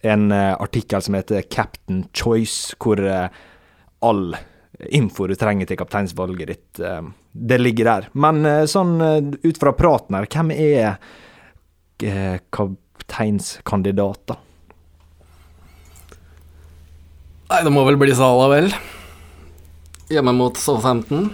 en 0.00 0.32
artikkel 0.32 1.04
som 1.04 1.16
heter 1.16 1.44
Captain 1.52 2.06
Choice, 2.16 2.76
hvor 2.80 3.02
all 4.00 4.24
info 4.88 5.26
du 5.28 5.34
trenger 5.38 5.66
til 5.68 5.76
kapteinsvalget 5.80 6.48
ditt, 6.48 6.80
eh, 6.80 7.02
det 7.32 7.58
ligger 7.60 7.84
der. 7.90 8.08
Men 8.12 8.44
eh, 8.48 8.64
sånn 8.70 9.00
eh, 9.04 9.20
ut 9.44 9.60
fra 9.60 9.72
praten 9.76 10.16
her, 10.16 10.26
hvem 10.30 10.50
er 10.56 10.96
kapteinskandidat, 12.54 14.22
da? 14.30 14.36
Nei, 17.50 17.60
det 17.66 17.72
må 17.74 17.82
vel 17.84 17.98
bli 18.00 18.14
Sala, 18.16 18.46
vel. 18.52 18.70
Hjemme 20.10 20.32
mot 20.32 20.56
Southampton. 20.56 21.28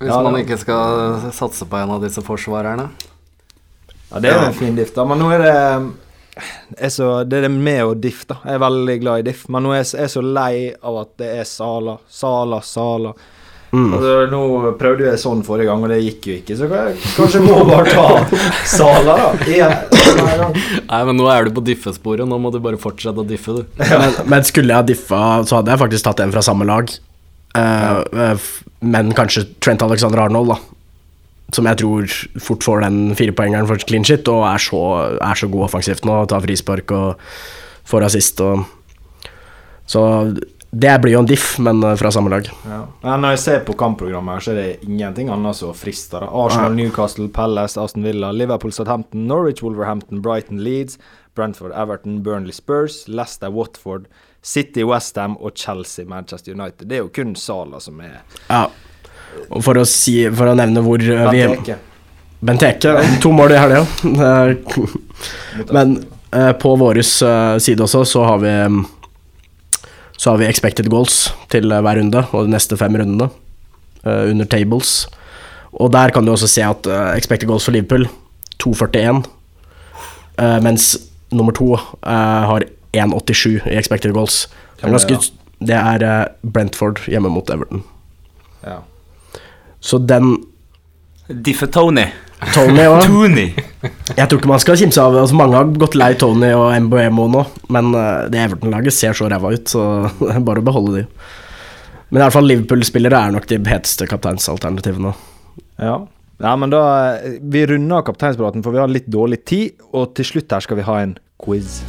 Hvis 0.00 0.10
Ja, 0.10 0.22
man 0.24 0.40
ikke 0.40 0.58
skal 0.58 1.30
satse 1.32 1.68
på 1.68 1.76
en 1.78 1.92
av 1.94 2.02
disse 2.02 2.24
forsvarerne. 2.24 2.88
Ja, 4.10 4.20
det 4.20 4.32
er 4.32 4.46
en 4.48 4.56
fin 4.56 4.74
diff, 4.76 4.90
da. 4.96 5.04
Men 5.06 5.20
nå 5.22 5.30
er 5.36 5.44
det 5.44 5.54
så, 6.88 7.24
Det 7.24 7.38
er 7.38 7.46
det 7.46 7.52
med 7.54 7.84
og 7.84 7.96
diff, 8.02 8.24
da. 8.30 8.40
Jeg 8.44 8.58
er 8.58 8.64
veldig 8.64 8.98
glad 9.02 9.22
i 9.22 9.28
diff. 9.30 9.46
Men 9.52 9.66
nå 9.66 9.74
er 9.74 9.84
jeg, 9.84 10.10
så 10.10 10.24
lei 10.24 10.72
av 10.74 11.00
at 11.04 11.14
det 11.22 11.30
er 11.40 11.48
Sala, 11.48 11.98
Sala, 12.10 12.60
Sala. 12.64 13.14
Altså, 13.74 14.10
nå 14.30 14.40
prøvde 14.78 15.08
jeg 15.08 15.18
sånn 15.18 15.40
forrige 15.46 15.66
gang, 15.66 15.82
og 15.82 15.90
det 15.90 15.98
gikk 15.98 16.28
jo 16.28 16.36
ikke. 16.38 16.56
Så 16.58 16.68
kanskje 16.70 17.40
jeg 17.40 17.46
må 17.48 17.64
bare 17.72 17.90
ta 17.90 18.42
Sala, 18.70 19.16
da. 19.18 19.30
Igjen. 19.48 19.74
Nei, 20.90 21.00
men 21.08 21.18
nå 21.18 21.26
er 21.32 21.48
du 21.48 21.56
på 21.56 21.64
diffesporet. 21.66 22.26
Nå 22.28 22.38
må 22.42 22.52
du 22.54 22.60
bare 22.62 22.78
fortsette 22.80 23.24
å 23.24 23.26
diffe, 23.26 23.58
du. 23.58 23.64
Men, 23.80 24.20
men 24.30 24.46
skulle 24.46 24.70
jeg 24.70 24.84
ha 24.84 24.86
diffa, 24.86 25.24
så 25.48 25.58
hadde 25.58 25.74
jeg 25.74 25.82
faktisk 25.82 26.06
tatt 26.06 26.22
en 26.22 26.34
fra 26.34 26.44
samme 26.46 26.68
lag. 26.68 26.92
Uh, 27.54 28.00
eh, 28.18 28.46
men 28.82 29.12
kanskje 29.14 29.46
Trent 29.62 29.82
Alexander 29.86 30.26
Arnold, 30.26 30.54
da. 30.54 30.73
Som 31.54 31.68
jeg 31.70 31.78
tror 31.80 32.14
fort 32.42 32.66
får 32.66 32.82
den 32.86 32.98
firepoengeren 33.18 33.68
for 33.70 33.78
clean 33.86 34.06
shit, 34.06 34.26
og 34.32 34.46
er 34.48 34.62
så, 34.62 34.80
er 35.22 35.38
så 35.38 35.50
god 35.52 35.68
offensivt 35.68 36.06
nå. 36.08 36.24
Tar 36.30 36.42
frispark 36.44 36.90
og 36.96 37.22
får 37.88 38.08
assist 38.10 38.42
og 38.44 38.64
Så 39.86 40.00
Det 40.74 40.90
blir 40.98 41.12
jo 41.12 41.20
en 41.20 41.28
diff, 41.28 41.58
men 41.62 41.82
eh, 41.86 41.92
fra 41.94 42.10
samme 42.10 42.32
lag. 42.32 42.48
Ja. 42.66 42.80
Når 43.04 43.36
jeg 43.36 43.38
ser 43.44 43.60
på 43.62 43.76
kampprogrammet, 43.78 44.34
her, 44.34 44.42
så 44.42 44.50
er 44.50 44.56
det 44.58 44.88
ingenting 44.88 45.28
annet 45.30 45.54
som 45.54 45.70
frister. 45.76 46.24
Arsenal, 46.26 46.74
Newcastle, 46.74 47.28
Palace, 47.30 47.78
Aston 47.78 48.02
Villa, 48.02 48.32
Liverpool, 48.34 48.72
Southampton, 48.74 49.28
Norwich, 49.30 49.62
Wolverhampton, 49.62 50.22
Brighton, 50.24 50.58
Leeds, 50.66 50.98
Brentford, 51.36 51.70
Everton, 51.78 52.24
Burnley, 52.26 52.50
Spurs, 52.52 53.04
Leicester, 53.06 53.52
Watford, 53.54 54.08
City, 54.42 54.82
Westham 54.82 55.36
og 55.36 55.54
Chelsea, 55.54 56.08
Manchester 56.10 56.52
United. 56.58 56.88
Det 56.88 56.98
er 56.98 57.04
jo 57.04 57.12
kun 57.14 57.36
Sala 57.38 57.78
som 57.80 58.00
er 58.00 58.24
Ja. 58.50 58.66
For 59.62 59.78
å, 59.78 59.84
si, 59.88 60.22
for 60.34 60.50
å 60.50 60.56
nevne 60.58 60.82
hvor 60.84 61.02
eh, 61.02 61.26
vi 61.30 61.44
Benteke. 61.44 61.78
Benteke. 62.44 62.96
To 63.22 63.32
mål 63.32 63.54
i 63.54 63.60
helga. 63.60 63.84
Men 65.72 65.96
eh, 66.34 66.52
på 66.60 66.74
vår 66.80 67.00
eh, 67.00 67.56
side 67.62 67.84
også 67.84 68.04
så 68.08 68.24
har 68.28 68.42
vi 68.42 68.52
mm, 68.52 68.84
Så 70.16 70.30
har 70.30 70.40
vi 70.40 70.48
expected 70.48 70.90
goals 70.92 71.32
til 71.52 71.72
eh, 71.72 71.82
hver 71.84 72.00
runde, 72.00 72.24
og 72.32 72.46
de 72.46 72.54
neste 72.54 72.76
fem 72.80 72.96
rundene 73.00 73.30
eh, 74.04 74.30
under 74.30 74.48
tables. 74.48 75.04
Og 75.74 75.90
der 75.92 76.12
kan 76.14 76.26
du 76.26 76.30
også 76.30 76.46
se 76.46 76.62
at 76.62 76.86
uh, 76.86 77.16
expected 77.16 77.48
goals 77.50 77.64
for 77.66 77.74
Liverpool 77.74 78.04
2,41, 78.62 79.24
uh, 80.38 80.60
mens 80.62 80.92
nummer 81.34 81.50
to 81.50 81.72
uh, 81.74 82.44
har 82.46 82.62
1,87 82.94 83.66
i 83.72 83.74
expected 83.74 84.14
goals. 84.14 84.44
Det 84.78 84.86
er, 84.86 84.92
ganske, 84.94 85.18
det 85.58 85.80
er 85.80 86.28
Brentford 86.46 87.02
hjemme 87.10 87.32
mot 87.34 87.50
Everton. 87.50 87.82
Ja. 88.62 88.84
Så 89.84 89.98
den 90.00 90.38
Diffe 91.28 91.66
Tony. 91.66 92.06
Tony 92.54 92.84
òg 92.88 93.04
Tony. 93.06 93.44
Jeg 94.16 94.28
tror 94.28 94.40
ikke 94.40 94.50
man 94.50 94.60
skal 94.62 94.78
kimse 94.80 95.00
av 95.00 95.16
altså 95.16 95.36
Mange 95.36 95.56
har 95.56 95.70
gått 95.80 95.96
lei 95.96 96.10
Tony 96.20 96.50
og 96.56 96.72
MBMO 96.86 97.26
nå, 97.32 97.42
men 97.72 97.90
eh, 97.96 98.26
det 98.32 98.40
Everton-laget 98.46 98.96
ser 98.96 99.16
så 99.16 99.28
ræva 99.28 99.52
ut, 99.54 99.68
så 99.68 99.84
det 100.20 100.32
er 100.34 100.44
bare 100.44 100.64
å 100.64 100.66
beholde 100.66 101.02
de. 101.02 101.04
Men 102.08 102.20
i 102.20 102.22
hvert 102.22 102.36
fall 102.36 102.48
Liverpool-spillere 102.48 103.20
er 103.20 103.34
nok 103.36 103.48
de 103.50 103.58
heteste 103.68 104.08
kapteinsalternativene. 104.08 105.12
Ja. 105.80 105.98
ja, 106.40 106.54
men 106.60 106.72
da 106.72 106.84
eh, 107.18 107.36
Vi 107.40 107.66
runder 107.68 108.04
kapteinspraten, 108.06 108.64
for 108.64 108.76
vi 108.76 108.80
har 108.80 108.92
litt 108.92 109.08
dårlig 109.12 109.42
tid. 109.48 109.84
Og 109.92 110.14
til 110.16 110.28
slutt 110.32 110.56
her 110.56 110.64
skal 110.64 110.80
vi 110.80 110.88
ha 110.88 110.96
en 111.02 111.16
quiz. 111.44 111.82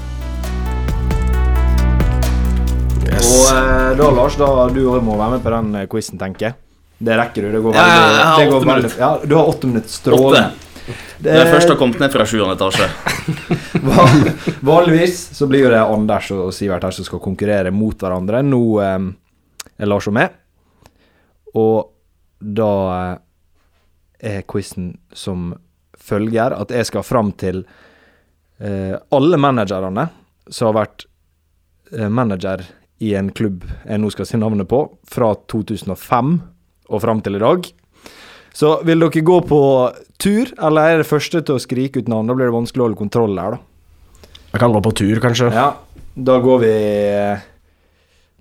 Yes. 3.07 3.23
Og 3.23 3.49
eh, 3.55 3.89
da, 3.99 4.11
Lars, 4.19 4.39
da 4.39 4.51
du 4.71 4.83
òg 4.83 5.03
må 5.05 5.19
være 5.19 5.37
med 5.37 5.47
på 5.47 5.55
den 5.55 5.75
quizen, 5.91 6.19
tenker 6.19 6.49
jeg. 6.49 6.59
Det 6.97 7.17
rekker 7.19 7.41
du. 7.47 7.51
Det 7.51 7.59
går 7.63 7.73
veldig 7.75 8.19
ja, 8.19 8.35
det 8.39 8.45
går 8.51 8.65
veldig- 8.69 8.91
Ja, 8.99 9.09
du 9.25 9.35
har 9.35 9.49
åtte 9.51 9.67
minutter. 9.67 9.89
Strålende. 9.89 10.51
Det 11.17 11.31
er 11.33 11.47
først 11.49 11.69
har 11.71 11.77
kommet 11.79 11.99
ned 11.99 12.11
fra 12.13 12.25
sjuende 12.29 12.53
etasje. 12.55 12.87
Va- 13.87 14.53
Vanligvis 14.61 15.17
så 15.35 15.47
blir 15.49 15.63
jo 15.65 15.71
det 15.73 15.81
Anders 15.81 16.27
og 16.35 16.51
Sivert 16.53 16.83
her 16.85 16.93
som 16.93 17.05
skal 17.07 17.19
konkurrere 17.23 17.71
mot 17.73 17.97
hverandre. 17.99 18.43
Nå 18.45 18.61
eh, 18.83 19.07
er 19.81 19.89
Lars 19.89 20.07
og 20.11 20.13
meg. 20.19 20.35
Og 21.55 21.89
da 22.39 22.69
eh, 22.93 23.17
er 24.37 24.45
quizen 24.47 24.93
som 25.15 25.53
følger 26.05 26.53
at 26.53 26.71
jeg 26.75 26.85
skal 26.91 27.03
fram 27.07 27.31
til 27.39 27.63
eh, 28.61 28.93
alle 29.15 29.37
managerne 29.41 30.09
som 30.53 30.69
har 30.69 30.77
vært 30.83 31.07
eh, 31.95 32.09
manager 32.13 32.61
i 33.03 33.15
en 33.17 33.31
klubb 33.35 33.65
jeg 33.83 33.99
nå 33.99 34.11
skal 34.13 34.27
si 34.29 34.37
navnet 34.39 34.69
på, 34.71 34.83
fra 35.09 35.33
2005 35.51 36.35
og 36.89 37.01
fram 37.03 37.21
til 37.25 37.37
i 37.37 37.43
dag. 37.43 37.67
Så 38.55 38.77
vil 38.87 39.03
dere 39.03 39.23
gå 39.27 39.39
på 39.49 39.61
tur, 40.21 40.51
eller 40.63 40.93
er 40.93 41.01
det 41.01 41.09
første 41.09 41.41
til 41.43 41.57
å 41.57 41.61
skrike 41.61 41.99
ut 41.99 42.11
navn? 42.11 42.29
Da 42.29 42.37
blir 42.37 42.47
det 42.47 42.55
vanskelig 42.55 42.83
å 42.83 42.87
holde 42.87 43.01
kontroll 43.01 43.35
her, 43.41 43.57
da. 43.57 44.29
Jeg 44.53 44.61
kan 44.63 44.71
gå 44.71 44.79
på 44.85 44.93
tur, 44.95 45.19
kanskje. 45.19 45.49
Ja, 45.51 45.67
da 46.15 46.37
går 46.39 46.61
vi 46.61 46.71
eh, 47.11 47.43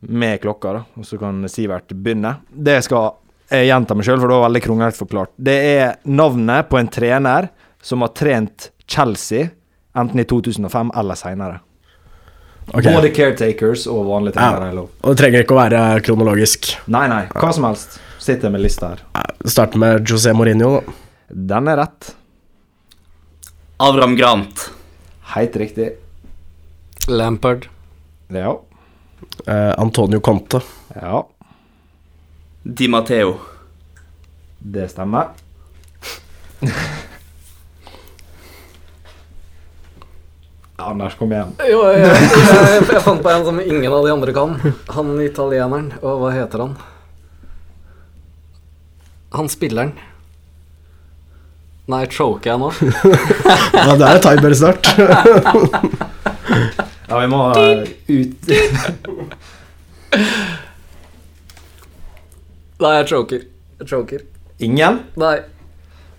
med 0.06 0.38
klokka, 0.44 0.76
da, 0.76 0.84
og 0.94 1.08
så 1.08 1.18
kan 1.18 1.42
Sivert 1.50 1.90
begynne. 1.90 2.36
Det 2.48 2.78
skal 2.86 3.16
jeg 3.50 3.66
gjenta 3.72 3.96
meg 3.98 4.06
sjøl, 4.06 4.20
for 4.22 4.30
det 4.30 4.38
var 4.38 4.46
veldig 4.46 4.62
kronglete 4.68 5.00
forklart. 5.00 5.34
Det 5.50 5.56
er 5.74 5.96
navnet 6.06 6.70
på 6.70 6.78
en 6.78 6.90
trener 6.94 7.50
som 7.84 8.06
har 8.06 8.14
trent 8.14 8.70
Chelsea 8.86 9.50
enten 9.98 10.22
i 10.22 10.26
2005 10.30 10.94
eller 10.94 11.18
seinere. 11.18 11.58
Okay. 12.70 12.94
Både 12.94 13.10
caretakers 13.12 13.84
og 13.90 14.06
vanlige 14.08 14.38
trenere 14.38 14.70
Ja. 14.72 14.86
Og 15.02 15.10
det 15.10 15.18
trenger 15.20 15.44
ikke 15.44 15.52
å 15.52 15.60
være 15.60 15.80
kronologisk. 16.06 16.70
Nei, 16.88 17.04
nei, 17.12 17.26
hva 17.34 17.52
som 17.52 17.66
helst. 17.68 17.98
Sitter 18.24 18.50
med 18.50 18.60
lista 18.64 18.88
her. 18.94 19.02
Starter 19.44 19.78
med 19.82 20.06
José 20.08 20.32
Mourinho, 20.32 20.70
da. 20.80 20.92
Den 21.28 21.68
er 21.68 21.76
rett. 21.82 22.14
Avram 23.84 24.14
Grant. 24.16 24.62
Helt 25.34 25.56
riktig. 25.60 25.90
Lampard. 27.08 27.66
Ja. 28.32 28.54
Eh, 29.46 29.74
Antonio 29.78 30.20
Conte. 30.20 30.60
Ja, 30.94 31.26
Di 32.62 32.88
Matteo. 32.88 33.34
det 34.58 34.88
stemmer. 34.88 35.28
Anders, 40.76 41.14
kom 41.14 41.30
igjen. 41.32 41.52
Jo, 41.70 41.82
jeg, 41.94 42.08
jeg, 42.08 42.80
jeg 42.90 43.02
fant 43.04 43.22
på 43.22 43.30
en 43.30 43.44
som 43.46 43.60
ingen 43.62 43.92
av 43.94 44.02
de 44.06 44.10
andre 44.12 44.32
kan. 44.34 44.56
Han 44.96 45.12
italieneren. 45.22 45.92
Og 46.02 46.18
hva 46.24 46.32
heter 46.34 46.64
han? 46.64 46.74
Han 49.34 49.48
spilleren. 49.50 49.92
Nei, 51.90 52.04
choker 52.08 52.54
jeg 52.54 52.60
nå? 52.62 52.70
Ja, 53.86 53.96
det 54.00 54.06
er 54.08 54.20
timer 54.24 54.54
snart. 54.56 54.88
Ja, 57.04 57.18
vi 57.20 57.26
må 57.28 57.38
uh, 57.52 57.82
ut 58.08 58.46
Nei, 62.80 62.92
jeg 62.96 63.08
choker. 63.10 63.42
Jeg 63.80 63.88
choker. 63.90 64.22
Ingen? 64.64 65.02
Nei. 65.20 65.34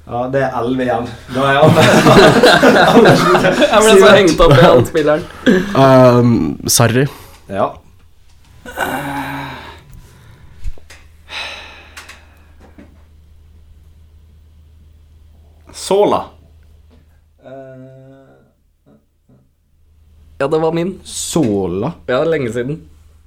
Ja, 0.05 0.21
det 0.33 0.43
er 0.45 0.57
elleve 0.59 0.85
igjen. 0.85 1.09
Da 1.33 1.47
er 1.49 1.57
Anders 2.93 3.23
Jeg 3.25 3.81
ble 3.81 3.95
så 3.97 4.11
hengt 4.13 4.43
opp 4.45 4.53
i 4.53 4.61
han 4.61 4.85
spilleren. 4.91 5.25
Um, 5.73 6.35
Sarri. 6.69 7.07
Ja. 7.49 7.71
Sola. 15.85 16.23
Ja, 20.37 20.47
det 20.47 20.57
var 20.57 20.71
min. 20.73 20.99
Sola. 21.03 21.91
Ja, 22.07 22.23
lenge 22.23 22.51
siden. 22.53 22.79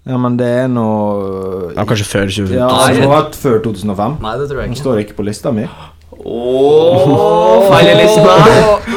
Ja, 0.03 0.19
men 0.19 0.37
det 0.41 0.49
er 0.65 0.67
noe 0.73 1.69
Ja, 1.77 1.85
kanskje 1.87 2.07
før 2.09 2.27
2015? 2.27 2.57
Ja, 2.57 2.67
Nei. 2.73 2.97
det 2.97 3.05
må 3.05 3.13
vært 3.13 3.39
før 3.39 3.59
2005. 3.69 4.19
Nei, 4.25 4.35
det 4.41 4.49
tror 4.51 4.59
jeg 4.59 4.67
ikke. 4.71 4.75
Den 4.75 4.81
står 4.83 5.01
ikke 5.05 5.17
på 5.21 5.27
lista 5.29 5.53
mi. 5.55 5.69
Åh, 6.19 7.65
feil 7.71 7.93
i 7.93 7.97
lista. 8.01 8.37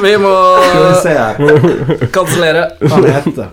Vi 0.07 0.13
må 0.25 0.35
kansellere. 2.17 2.67
Hva 2.81 2.93
han 2.97 3.09
heter 3.13 3.51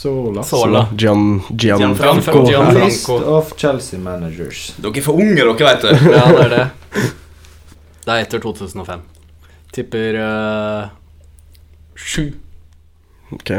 Sola. 0.00 0.44
Sola. 0.46 0.86
Gian, 0.94 1.40
Gian, 1.50 1.88
Gianfranco. 1.90 2.44
Gianfranco. 2.46 2.84
List 2.86 3.08
of 3.34 3.54
Chelsea 3.58 3.98
managers. 4.00 4.68
Dere 4.78 4.94
er 5.02 5.10
for 5.10 5.18
unge, 5.18 5.40
dere, 5.42 5.56
vet 5.58 5.88
du. 5.88 6.12
Ja, 6.14 6.26
det 6.30 6.44
er 6.46 6.54
det. 6.54 6.66
Det 8.06 8.14
er 8.14 8.28
etter 8.28 8.46
2005. 8.46 9.02
Tipper 9.74 10.18
uh, 10.18 10.88
sju. 11.94 12.32
Ok. 13.30 13.50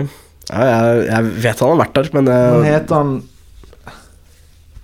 Ja, 0.51 0.63
jeg, 0.67 1.05
jeg 1.07 1.29
vet 1.45 1.61
han 1.63 1.71
har 1.71 1.79
vært 1.85 1.99
der, 1.99 2.09
men 2.17 2.31
Han 2.31 2.59
uh, 2.59 2.67
heter 2.67 2.97
han 2.99 3.13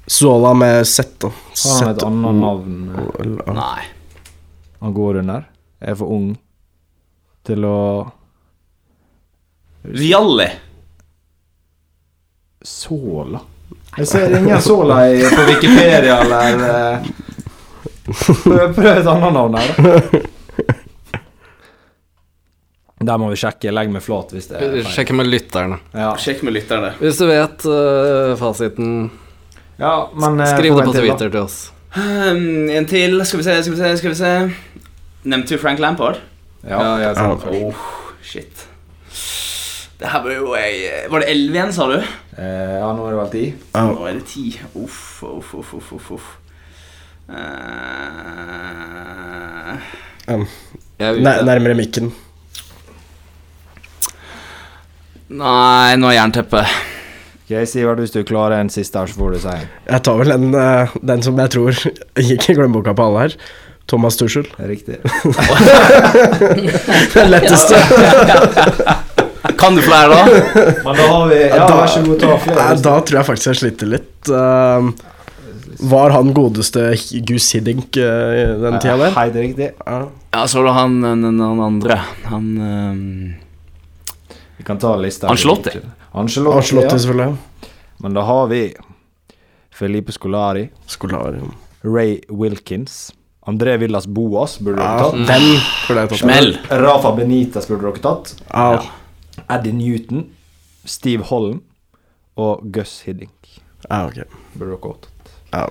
Zola 0.07 0.53
med 0.55 0.87
Z. 0.87 1.03
Har 1.27 1.81
han 1.81 1.89
et 1.91 2.03
annet 2.07 2.35
navn? 2.39 2.77
Nei. 3.57 3.87
han 4.79 4.93
går 4.95 5.19
under? 5.23 5.49
Jeg 5.81 5.91
er 5.91 5.99
for 5.99 6.13
ung 6.15 6.29
til 7.47 7.67
å 7.67 7.79
Rialli. 9.87 10.47
Sola? 12.63 13.43
Jeg 13.97 14.07
ser 14.07 14.37
ingen 14.39 14.61
Sola 14.63 15.01
i, 15.11 15.21
på 15.27 15.43
Wikipedia 15.47 16.17
eller 16.23 16.65
eh, 16.67 17.05
prøv 18.75 18.89
et 18.93 19.07
annet 19.11 19.33
navn 19.35 19.55
her, 19.59 19.75
da. 19.75 20.25
Der 22.99 23.17
må 23.21 23.27
vi 23.29 23.35
sjekke. 23.37 23.69
Legg 23.73 23.91
meg 23.93 24.01
flat 24.01 24.31
hvis 24.33 24.47
det 24.49 24.57
er 24.57 24.71
feil. 24.73 24.87
Sjekk 24.95 25.11
med 25.19 25.27
lytterne. 25.29 25.77
Ja, 25.93 26.15
Sjekk 26.17 26.41
med 26.47 26.53
lytterne. 26.57 26.89
Hvis 26.97 27.17
du 27.21 27.27
vet 27.29 27.65
uh, 27.69 28.33
fasiten, 28.39 29.11
ja 29.77 29.91
men 30.17 30.39
eh, 30.41 30.49
skriv 30.55 30.73
det 30.79 30.85
på. 30.87 30.93
Twitter 30.97 31.29
til 31.29 31.41
oss. 31.43 31.57
Um, 31.97 32.69
en 32.73 32.85
til. 32.89 33.19
Skal 33.25 33.39
vi 33.43 33.45
se, 33.45 33.59
skal 33.63 33.75
vi 33.75 33.79
se, 33.83 33.91
skal 34.01 34.11
vi 34.15 34.17
se. 34.17 34.31
Nevnte 35.27 35.53
du 35.53 35.61
Frank 35.61 35.79
Lampard? 35.83 36.17
Ja, 36.65 36.81
jeg 37.03 37.13
sa 37.19 37.27
det. 37.37 37.61
Oh, 37.61 37.85
shit. 38.25 38.65
Det 39.97 40.05
her 40.13 40.21
var 40.21 40.29
jo 40.35 40.51
jeg 40.53 41.07
Var 41.09 41.19
det 41.23 41.27
11 41.31 41.55
igjen, 41.55 41.71
sa 41.73 41.85
du? 41.89 41.95
Eh, 42.37 42.73
ja, 42.77 42.89
nå 42.93 43.05
er 43.07 43.11
det 43.13 43.17
vel 43.21 43.31
ti. 43.33 43.45
Ja. 43.73 43.81
Nå 43.93 44.01
er 44.09 44.13
det 44.19 44.25
10. 44.29 44.43
Uff, 44.83 44.99
uff, 45.25 45.53
uff, 45.57 45.71
uff, 45.77 45.89
uff, 45.99 46.09
uff. 46.17 46.27
Eh, 47.29 47.45
Um, 50.27 50.41
er 50.99 51.15
nær- 51.23 51.39
nærmere 51.47 51.71
mikken. 51.79 52.09
Nei, 55.29 55.95
nå 55.99 56.07
er 56.11 56.17
jernteppet. 56.21 56.65
Ok, 57.47 57.53
Sivert, 57.69 57.99
hvis 58.03 58.11
du 58.11 58.21
klarer 58.27 58.59
en 58.59 58.69
siste 58.71 58.99
her, 58.99 59.07
så 59.07 59.15
får 59.21 59.31
du 59.37 59.39
si 59.43 59.51
en. 59.53 59.67
Jeg 59.87 60.03
tar 60.03 60.17
vel 60.19 60.33
den, 60.33 60.49
eh, 60.55 60.97
den 61.13 61.21
som 61.23 61.37
jeg 61.39 61.49
tror 61.55 61.71
gikk 62.29 62.49
i 62.51 62.55
glemmeboka 62.57 62.93
på 62.97 63.05
alle 63.07 63.25
her. 63.27 63.37
Thomas 63.87 64.17
Tuchel. 64.19 64.43
Riktig. 64.59 64.97
Den 67.13 67.29
letteste. 67.31 67.77
Kan 69.57 69.77
du 69.77 69.81
flere, 69.85 70.09
da? 70.11 70.25
Men 70.83 70.97
da 70.97 71.05
har 71.07 71.27
vi 71.31 71.37
Ja, 71.47 71.61
Da- 71.69 71.77
vær 71.77 71.87
så 71.93 72.01
god, 72.03 72.19
ta 72.19 72.35
flere. 72.43 72.75
da 72.83 72.95
tror 72.99 73.17
jeg 73.21 73.25
faktisk 73.29 73.47
jeg 73.53 73.59
sliter 73.61 73.87
litt. 73.93 74.27
Um, 74.27 74.91
var 75.87 76.09
han 76.17 76.33
godeste 76.35 76.89
Gus 77.23 77.47
Hiddink 77.55 77.95
uh, 77.95 78.59
den 78.65 78.75
tida 78.83 78.97
der? 79.05 79.15
Helt 79.15 79.35
riktig. 79.39 79.71
Ja. 79.87 80.01
Ja, 80.35 80.43
så 80.51 80.59
var 80.59 80.67
det 80.67 80.75
han, 80.81 80.99
han, 81.07 81.23
han 81.39 81.63
andre. 81.71 82.01
Han 82.27 82.51
Vi 82.59 83.46
kan 84.67 84.79
ta 84.79 84.95
lista. 84.99 85.29
Ancelotti. 85.31 85.79
Ancelotti, 86.11 86.57
Ancelotti, 86.57 86.91
ja. 86.91 86.99
selvfølgelig. 86.99 87.37
Men 88.03 88.13
da 88.17 88.21
har 88.27 88.47
vi 88.51 88.61
Felipe 89.71 90.11
Scolari, 90.11 90.67
Skolari. 90.91 91.39
Ray 91.83 92.19
Wilkins, 92.29 93.13
André 93.47 93.77
Villas 93.79 94.07
Boas 94.07 94.57
burde 94.59 94.81
dere 94.81 95.05
Ja, 95.05 95.11
burde 95.87 96.01
jeg 96.01 96.09
tatt. 96.11 96.19
Smell. 96.19 96.57
Rafa 96.83 97.13
Benitez 97.15 97.69
burde 97.69 97.87
dere 97.87 98.03
tatt. 98.03 98.33
Ja. 98.51 98.81
Eddie 99.55 99.73
Newton, 99.77 100.25
Steve 100.85 101.23
Holm 101.29 101.61
og 102.35 102.65
Gus 102.73 102.99
Hiddink 103.05 103.31
ja, 103.87 104.03
ok. 104.03 104.19
burde 104.57 104.71
dere 104.73 104.79
også 104.81 105.07
tatt. 105.07 105.31
Ja. 105.53 105.65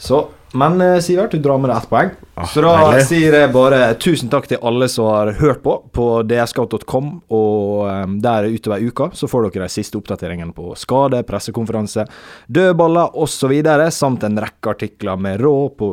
Så, 0.00 0.24
men 0.52 0.80
eh, 0.80 0.98
Sivert, 1.04 1.30
du 1.30 1.38
drar 1.38 1.58
med 1.62 1.70
deg 1.70 1.76
ett 1.78 1.90
poeng. 1.90 2.10
Ah, 2.34 2.46
Så 2.50 2.62
da 2.64 2.72
deilig. 2.90 3.04
sier 3.06 3.36
jeg 3.38 3.52
bare 3.54 3.80
tusen 4.02 4.30
takk 4.32 4.48
til 4.50 4.58
alle 4.66 4.88
som 4.90 5.06
har 5.10 5.32
hørt 5.38 5.62
på 5.62 5.76
på 5.94 6.06
dscout.com, 6.26 7.10
og 7.30 7.84
um, 7.86 8.16
der 8.22 8.48
utover 8.50 8.82
uka 8.82 9.10
så 9.14 9.28
får 9.30 9.50
dere 9.50 9.68
de 9.68 9.74
siste 9.76 9.98
oppdateringene 10.00 10.54
på 10.56 10.72
skade, 10.76 11.22
pressekonferanse, 11.28 12.06
dødballer 12.48 13.14
osv., 13.14 13.54
samt 13.94 14.24
en 14.26 14.40
rekke 14.42 14.74
artikler 14.74 15.16
med 15.20 15.40
råd 15.40 15.76
på 15.78 15.90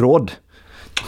råd. 0.00 0.32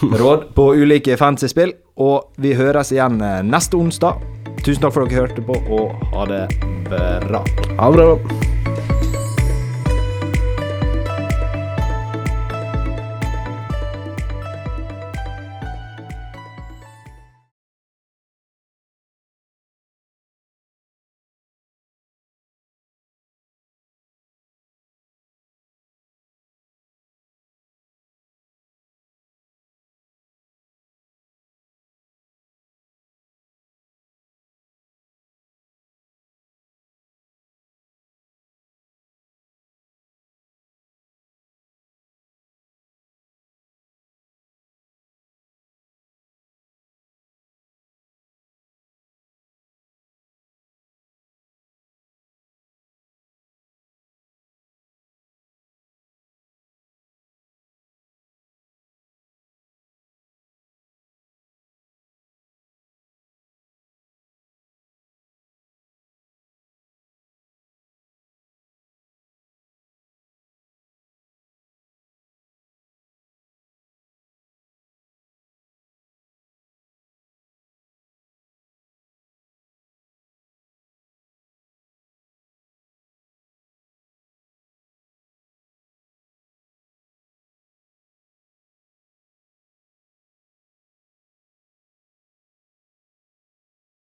Råd 0.22 0.46
på 0.56 0.70
ulike 0.74 1.16
fancy 1.20 1.48
spill. 1.52 1.74
Og 2.00 2.30
vi 2.40 2.54
høres 2.56 2.92
igjen 2.94 3.20
eh, 3.20 3.42
neste 3.44 3.76
onsdag. 3.76 4.22
Tusen 4.64 4.80
takk 4.84 4.94
for 4.94 5.04
at 5.04 5.12
dere 5.12 5.26
hørte 5.26 5.44
på, 5.44 5.58
og 5.76 6.08
ha 6.14 6.24
det 6.30 6.42
bra. 6.88 7.44
Ha 7.78 7.90
det 7.92 8.00
bra. 8.00 8.51